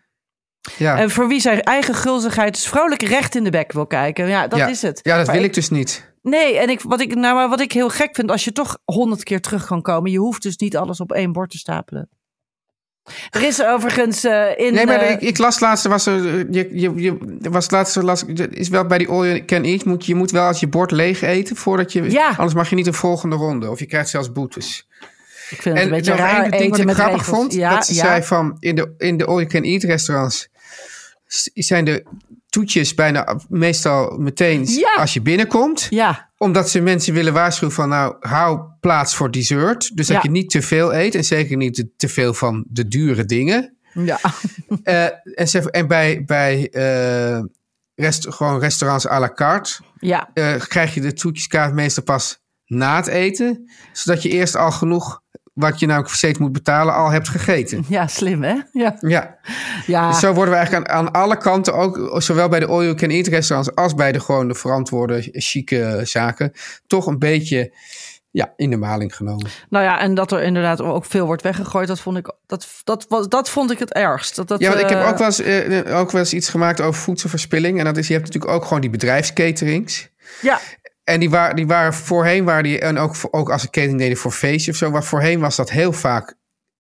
ja. 0.77 0.99
En 0.99 1.11
voor 1.11 1.29
wie 1.29 1.41
zijn 1.41 1.63
eigen 1.63 1.95
gulzigheid 1.95 2.55
dus 2.55 2.69
vrolijk 2.69 3.03
recht 3.03 3.35
in 3.35 3.45
de 3.45 3.51
bek 3.51 3.73
wil 3.73 3.87
kijken. 3.87 4.29
Ja, 4.29 4.49
dat 4.49 4.59
ja. 4.59 4.67
is 4.67 4.83
het. 4.83 5.01
Ja, 5.03 5.17
dat 5.17 5.27
Maar 5.27 5.35
wil 5.35 5.45
ik 5.45 5.55
dus 5.55 5.71
niet. 5.71 6.13
Nee, 6.23 6.59
en 6.59 6.69
ik, 6.69 6.81
wat, 6.81 7.01
ik, 7.01 7.15
nou, 7.15 7.35
maar 7.35 7.49
wat 7.49 7.61
ik 7.61 7.73
heel 7.73 7.89
gek 7.89 8.15
vind, 8.15 8.31
als 8.31 8.45
je 8.45 8.53
toch 8.53 8.79
honderd 8.85 9.23
keer 9.23 9.41
terug 9.41 9.67
kan 9.67 9.83
komen, 9.83 10.11
je 10.11 10.19
hoeft 10.19 10.43
dus 10.43 10.57
niet 10.57 10.77
alles 10.77 11.01
op 11.01 11.13
één 11.13 11.33
bord 11.33 11.51
te 11.51 11.59
stapelen. 11.59 12.09
Er 13.31 13.43
is 13.43 13.63
overigens 13.63 14.25
eh, 14.25 14.47
in. 14.57 14.75
Nee, 14.75 14.87
maar 14.87 15.01
eh, 15.01 15.11
ik, 15.11 15.21
ik 15.21 15.39
las 15.39 15.61
laatst, 15.61 15.87
was 15.87 16.07
er, 16.07 16.47
je, 16.51 16.69
je, 16.73 16.95
je 16.95 17.17
was 17.51 17.71
laatst, 17.71 17.97
las, 17.97 18.25
is 18.51 18.69
wel 18.69 18.87
bij 18.87 18.99
die 18.99 19.09
all 19.09 19.27
you 19.27 19.45
can 19.45 19.65
eat, 19.65 19.85
moet, 19.85 20.07
je 20.07 20.15
moet 20.15 20.31
wel 20.31 20.47
als 20.47 20.61
je 20.61 20.67
bord 20.67 20.91
leeg 20.91 21.23
eten 21.23 21.57
voordat 21.57 21.93
je, 21.93 22.11
Ja. 22.11 22.29
anders 22.29 22.55
mag 22.55 22.69
je 22.71 22.75
niet 22.77 22.87
een 22.87 22.95
volgende 22.95 23.37
ronde. 23.37 23.71
Of 23.71 23.79
je 23.79 23.87
krijgt 23.87 24.09
zelfs 24.09 24.33
boetes. 24.33 24.89
ik 25.51 25.63
vind 25.63 25.65
het 25.65 25.75
En 25.77 25.83
een 25.83 25.91
beetje 25.91 26.15
raar 26.15 26.51
ding 26.51 26.71
wat 26.71 26.79
ik 26.81 26.91
grappig 26.91 27.21
regels. 27.21 27.37
vond, 27.39 27.53
Ja, 27.53 27.75
dat 27.75 27.87
ze 27.87 27.95
ja. 27.95 28.01
zei 28.05 28.23
van, 28.23 28.57
in 28.61 28.75
de, 28.75 28.95
in 28.99 29.17
de 29.17 29.25
all 29.25 29.35
you 29.37 29.47
can 29.47 29.63
eat 29.63 29.83
restaurants 29.83 30.49
zijn 31.55 31.85
de 31.85 32.05
toetjes 32.49 32.95
bijna 32.95 33.41
meestal 33.49 34.17
meteen 34.19 34.69
als 34.97 35.13
je 35.15 35.21
binnenkomt. 35.21 35.87
Ja, 35.91 36.31
Omdat 36.45 36.71
ze 36.71 36.81
mensen 36.81 37.15
willen 37.15 37.33
waarschuwen 37.33 37.75
van 37.75 37.89
nou, 37.89 38.15
hou 38.21 38.61
plaats 38.81 39.15
voor 39.15 39.31
dessert. 39.31 39.97
Dus 39.97 40.07
dat 40.07 40.17
Ja. 40.17 40.23
je 40.23 40.31
niet 40.31 40.51
te 40.51 40.63
veel 40.63 40.95
eet 40.95 41.15
en 41.15 41.25
zeker 41.25 41.57
niet 41.57 41.85
te- 41.97 42.09
veel 42.09 42.35
van 42.35 42.65
de 42.69 42.89
dure 42.89 43.25
dingen. 43.25 43.77
ja. 43.93 44.19
Eh, 44.83 45.05
en, 45.35 45.49
ze, 45.49 45.71
en 45.71 45.87
bij, 45.87 46.25
bij 46.25 46.71
eh, 46.71 47.43
rest, 47.95 48.27
gewoon 48.35 48.59
restaurants 48.61 49.09
à 49.09 49.19
la 49.21 49.33
carte 49.33 49.81
ja. 49.99 50.31
eh, 50.35 50.55
krijg 50.61 50.95
je 50.95 51.01
de 51.01 51.13
toetjeskaart 51.13 51.75
meestal 51.75 52.05
pas 52.05 52.41
na 52.67 52.97
het 52.97 53.07
eten. 53.07 53.71
Zodat 53.93 54.23
je 54.23 54.29
eerst 54.29 54.57
al 54.57 54.71
genoeg, 54.71 55.23
wat 55.55 55.81
je 55.81 55.87
nou 55.87 56.07
steeds 56.09 56.39
moet 56.39 56.53
betalen, 56.53 56.95
al 56.95 57.11
hebt 57.11 57.29
gegeten. 57.29 57.85
Ja, 57.89 58.07
slim 58.07 58.43
hè? 58.43 58.55
Ja. 58.73 58.97
Ja, 59.01 59.39
ja. 59.87 60.09
dus 60.11 60.19
zo 60.19 60.33
worden 60.33 60.51
we 60.51 60.59
eigenlijk 60.59 60.91
aan, 60.91 61.07
aan 61.07 61.13
alle 61.13 61.37
kanten, 61.37 61.75
ook 61.75 62.15
zowel 62.23 62.49
bij 62.49 62.61
de 62.61 62.67
all 62.67 62.83
you 62.83 62.95
can 62.95 63.11
eat 63.11 63.27
restaurants 63.27 63.75
als 63.75 63.95
bij 63.95 64.13
de 64.13 64.21
gewoon 64.21 64.49
de 64.49 64.55
verantwoorde, 64.55 65.29
chique 65.33 66.01
zaken, 66.03 66.53
toch 66.87 67.07
een 67.07 67.19
beetje 67.19 67.73
ja, 68.35 68.53
in 68.57 68.71
de 68.71 68.77
maling 68.77 69.17
genomen. 69.17 69.51
Nou 69.69 69.85
ja, 69.85 70.01
en 70.01 70.15
dat 70.15 70.33
er 70.33 70.43
inderdaad 70.43 70.81
ook 70.81 71.05
veel 71.05 71.27
wordt 71.27 71.43
weggegooid, 71.43 71.89
dat 71.89 72.01
vond 72.01 72.17
ik, 72.17 72.33
dat, 72.47 72.67
dat, 72.85 73.07
was, 73.09 73.29
dat 73.29 73.49
vond 73.49 73.71
ik 73.71 73.79
het 73.79 73.93
ergst. 73.93 74.37
Dat, 74.37 74.49
dat, 74.49 74.61
Ja, 74.61 74.69
want 74.69 74.81
ik 74.81 74.89
heb 74.89 75.01
eh, 75.01 75.09
ook 75.09 75.19
wel, 75.19 75.27
eens, 75.27 75.41
eh, 75.41 75.99
ook 75.99 76.11
wel 76.11 76.21
eens 76.21 76.35
iets 76.35 76.49
gemaakt 76.49 76.81
over 76.81 77.01
voedselverspilling. 77.01 77.79
En 77.79 77.85
dat 77.85 77.97
is, 77.97 78.07
je 78.07 78.13
hebt 78.13 78.27
natuurlijk 78.27 78.53
ook 78.53 78.65
gewoon 78.65 78.81
die 78.81 78.91
bedrijfscaterings. 78.91 80.09
Ja, 80.41 80.61
En 81.05 81.21
die, 81.21 81.31
waren 81.31 81.57
die 81.57 81.67
waren 81.67 81.95
voorheen, 81.95 82.45
waren 82.45 82.63
die, 82.63 82.79
en 82.81 82.99
ook, 82.99 83.15
ook 83.31 83.51
als 83.51 83.65
ik 83.65 83.71
catering 83.71 83.99
deden 83.99 84.17
voor 84.17 84.33
feestje 84.33 84.71
of 84.71 84.77
zo, 84.77 84.91
waar 84.91 85.05
voorheen 85.05 85.41
was 85.41 85.57
dat 85.57 85.71
heel 85.71 85.93
vaak 85.93 86.35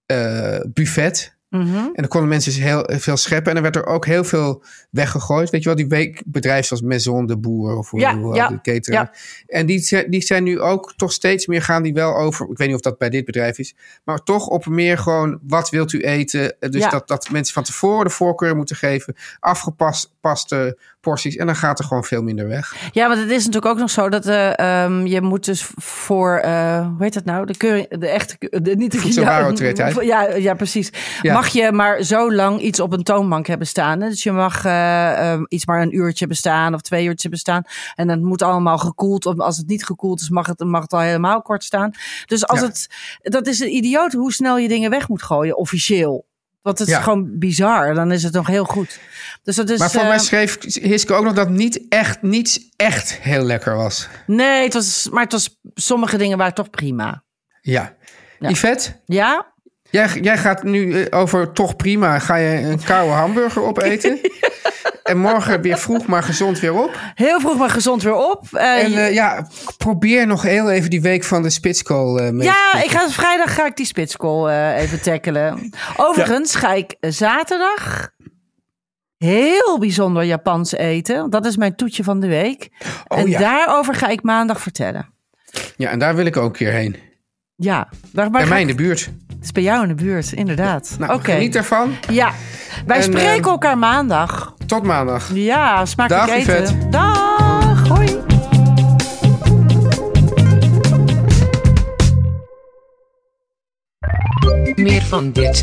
eh, 0.06 0.58
buffet. 0.72 1.36
mhm. 1.48 1.76
En 1.76 1.92
dan 1.94 2.08
konden 2.08 2.28
mensen 2.28 2.52
dus 2.52 2.60
heel 2.62 2.88
veel 2.98 3.16
scheppen. 3.16 3.50
En 3.50 3.56
er 3.56 3.62
werd 3.62 3.76
er 3.76 3.86
ook 3.86 4.06
heel 4.06 4.24
veel 4.24 4.62
weggegooid. 4.90 5.50
Weet 5.50 5.60
je 5.62 5.68
wel, 5.68 5.76
die 5.78 5.86
weekbedrijven 5.88 6.64
zoals 6.64 6.82
Maison 6.82 7.26
de 7.26 7.38
Boer 7.38 7.76
of 7.76 7.90
hoe 7.90 8.00
Ja, 8.00 8.16
hoe- 8.18 8.34
ja, 8.34 8.48
de 8.48 8.54
catering. 8.60 8.86
ja. 8.86 9.12
En 9.46 9.66
die, 9.66 9.78
zijn- 9.78 10.10
die 10.10 10.22
zijn 10.22 10.42
nu 10.44 10.60
ook 10.60 10.92
toch 10.96 11.12
steeds 11.12 11.46
meer 11.46 11.62
gaan 11.62 11.82
die 11.82 11.92
wel 11.92 12.16
over. 12.16 12.50
Ik 12.50 12.56
weet 12.58 12.66
niet 12.66 12.76
of 12.76 12.82
dat 12.82 12.98
bij 12.98 13.10
dit 13.10 13.24
bedrijf 13.24 13.58
is. 13.58 13.74
Maar 14.04 14.18
toch 14.22 14.46
op 14.46 14.66
meer 14.66 14.98
gewoon, 14.98 15.38
wat 15.46 15.70
wilt 15.70 15.92
u 15.92 16.00
eten? 16.00 16.56
Dus 16.60 16.82
Ja. 16.82 16.88
dat, 16.88 17.08
dat 17.08 17.30
mensen 17.30 17.54
van 17.54 17.62
tevoren 17.62 18.04
de 18.04 18.10
voorkeur 18.10 18.56
moeten 18.56 18.76
geven. 18.76 19.14
Afgepaste 19.40 20.78
porties. 21.04 21.36
En 21.36 21.46
dan 21.46 21.56
gaat 21.56 21.78
er 21.78 21.84
gewoon 21.84 22.04
veel 22.04 22.22
minder 22.22 22.48
weg. 22.48 22.74
Ja, 22.92 23.08
want 23.08 23.20
het 23.20 23.30
is 23.30 23.44
natuurlijk 23.44 23.72
ook 23.72 23.78
nog 23.78 23.90
zo 23.90 24.08
dat 24.08 24.26
eh, 24.26 24.58
ehm, 24.58 25.06
je 25.06 25.20
moet 25.20 25.44
dus 25.44 25.66
voor, 25.76 26.36
eh, 26.36 26.86
hoe 26.86 27.02
heet 27.02 27.14
dat 27.14 27.24
nou? 27.24 27.46
De 27.46 27.56
keuring, 27.56 27.88
de 27.88 28.08
echte, 28.08 28.36
de, 28.62 28.76
niet 28.76 28.92
de 28.92 28.98
Voedselwarenautoriteit. 28.98 29.94
Ja, 29.94 30.02
ja, 30.02 30.34
ja, 30.34 30.54
precies. 30.54 30.90
Ja. 31.22 31.32
Mag 31.32 31.48
je 31.48 31.72
maar 31.72 32.02
zo 32.02 32.32
lang 32.32 32.60
iets 32.60 32.80
op 32.80 32.92
een 32.92 33.02
toonbank 33.02 33.46
hebben 33.46 33.66
staan. 33.66 34.00
Hè? 34.00 34.08
Dus 34.08 34.22
je 34.22 34.32
mag 34.32 34.64
eh, 34.64 35.32
ehm, 35.32 35.42
iets 35.48 35.66
maar 35.66 35.82
een 35.82 35.96
uurtje 35.96 36.26
bestaan 36.26 36.74
of 36.74 36.80
twee 36.80 37.06
uurtjes 37.06 37.30
bestaan. 37.30 37.62
En 37.94 38.06
dan 38.06 38.24
moet 38.24 38.42
allemaal 38.42 38.78
gekoeld. 38.78 39.26
Of 39.26 39.38
Als 39.38 39.56
het 39.56 39.66
niet 39.66 39.84
gekoeld 39.84 40.20
is, 40.20 40.30
mag 40.30 40.46
het, 40.46 40.64
mag 40.64 40.82
het 40.82 40.92
al 40.92 41.00
helemaal 41.00 41.42
kort 41.42 41.64
staan. 41.64 41.90
Dus 42.26 42.46
als 42.46 42.60
Ja. 42.60 42.66
het, 42.66 42.88
dat 43.22 43.46
is 43.46 43.60
een 43.60 43.74
idioot 43.74 44.12
hoe 44.12 44.32
snel 44.32 44.58
je 44.58 44.68
dingen 44.68 44.90
weg 44.90 45.08
moet 45.08 45.22
gooien, 45.22 45.56
officieel. 45.56 46.26
Want 46.64 46.78
het 46.78 46.88
is 46.88 46.96
gewoon 46.96 47.38
bizar. 47.38 47.94
Dan 47.94 48.12
is 48.12 48.22
het 48.22 48.32
nog 48.32 48.46
heel 48.46 48.64
goed. 48.64 48.98
Dus 49.42 49.56
dat 49.56 49.70
is. 49.70 49.78
maar 49.78 49.90
voor 49.90 50.00
eh, 50.00 50.08
mij 50.08 50.18
schreef 50.18 50.56
Hiske 50.82 51.12
ook 51.14 51.24
nog 51.24 51.32
dat 51.32 51.48
niet 51.48 51.80
echt, 51.88 52.22
niets 52.22 52.60
echt 52.76 53.18
heel 53.20 53.42
lekker 53.42 53.76
was. 53.76 54.08
Nee, 54.26 54.64
het 54.64 54.74
was, 54.74 55.08
maar 55.10 55.22
het 55.22 55.32
was, 55.32 55.60
sommige 55.74 56.16
dingen 56.16 56.38
waren 56.38 56.54
toch 56.54 56.70
prima. 56.70 57.22
Ja. 57.60 57.94
Ja. 58.38 58.48
Yvette, 58.48 59.00
Ja? 59.06 59.52
Jij, 59.90 60.08
jij 60.20 60.38
gaat 60.38 60.62
nu 60.62 61.02
eh, 61.02 61.18
over 61.18 61.52
toch 61.52 61.76
prima, 61.76 62.18
ga 62.18 62.36
je 62.36 62.58
een 62.58 62.84
koude 62.84 63.12
hamburger 63.12 63.62
opeten. 63.62 64.18
En 65.04 65.18
morgen 65.18 65.60
weer 65.60 65.78
vroeg, 65.78 66.06
maar 66.06 66.22
gezond 66.22 66.60
weer 66.60 66.72
op. 66.82 66.98
Heel 67.14 67.40
vroeg 67.40 67.56
maar 67.56 67.70
gezond 67.70 68.02
weer 68.02 68.14
op. 68.14 68.46
Eh, 68.52 68.84
En 68.84 68.92
eh, 68.92 69.12
ja, 69.14 69.48
probeer 69.76 70.26
nog 70.26 70.42
heel 70.42 70.70
even 70.70 70.90
die 70.90 71.00
week 71.00 71.24
van 71.24 71.42
de 71.42 71.50
spitskool 71.50 72.18
eh 72.18 72.30
mee. 72.30 72.46
ja, 72.46 72.82
ik 72.82 72.90
ga, 72.90 73.08
vrijdag 73.10 73.54
ga 73.54 73.66
ik 73.66 73.76
die 73.76 73.86
spitskool 73.86 74.50
even 74.50 75.02
tackelen. 75.02 75.72
Overigens 75.96 76.54
ga 76.54 76.72
ik 76.72 76.96
zaterdag 77.00 78.10
heel 79.16 79.78
bijzonder 79.78 80.24
Japans 80.24 80.72
eten. 80.72 81.30
Dat 81.30 81.46
is 81.46 81.56
mijn 81.56 81.76
toetje 81.76 82.04
van 82.04 82.20
de 82.20 82.26
week. 82.28 82.68
Oh 83.08 83.18
en 83.18 83.28
ja. 83.28 83.38
daarover 83.38 83.94
ga 83.94 84.08
ik 84.08 84.22
maandag 84.22 84.60
vertellen. 84.60 85.12
Ja, 85.76 85.90
en 85.90 85.98
daar 85.98 86.14
wil 86.16 86.26
ik 86.26 86.36
ook 86.36 86.44
een 86.44 86.52
keer 86.52 86.72
heen. 86.72 86.96
Ja, 87.56 87.88
daar 88.12 88.30
Bij 88.30 88.46
mij 88.46 88.60
in 88.60 88.66
de 88.66 88.74
buurt. 88.74 89.10
Het 89.28 89.44
is 89.44 89.52
bij 89.52 89.62
jou 89.62 89.82
in 89.82 89.88
de 89.88 90.04
buurt, 90.04 90.32
inderdaad. 90.32 90.96
Nou, 90.98 91.12
Oké. 91.14 91.32
geniet 91.32 91.56
ervan. 91.56 91.94
Ja, 92.10 92.32
wij 92.86 92.96
En, 92.96 93.02
spreken 93.02 93.44
eh, 93.44 93.50
elkaar 93.50 93.78
maandag. 93.78 94.54
Tot 94.66 94.82
maandag. 94.82 95.30
Ja, 95.34 95.84
smakelijk 95.86 96.26
Dag, 96.26 96.36
eten. 96.36 96.62
Yvette. 96.62 96.88
Dag, 96.88 97.88
hoi. 97.88 98.22
Meer 104.74 105.02
van 105.02 105.32
dit. 105.32 105.62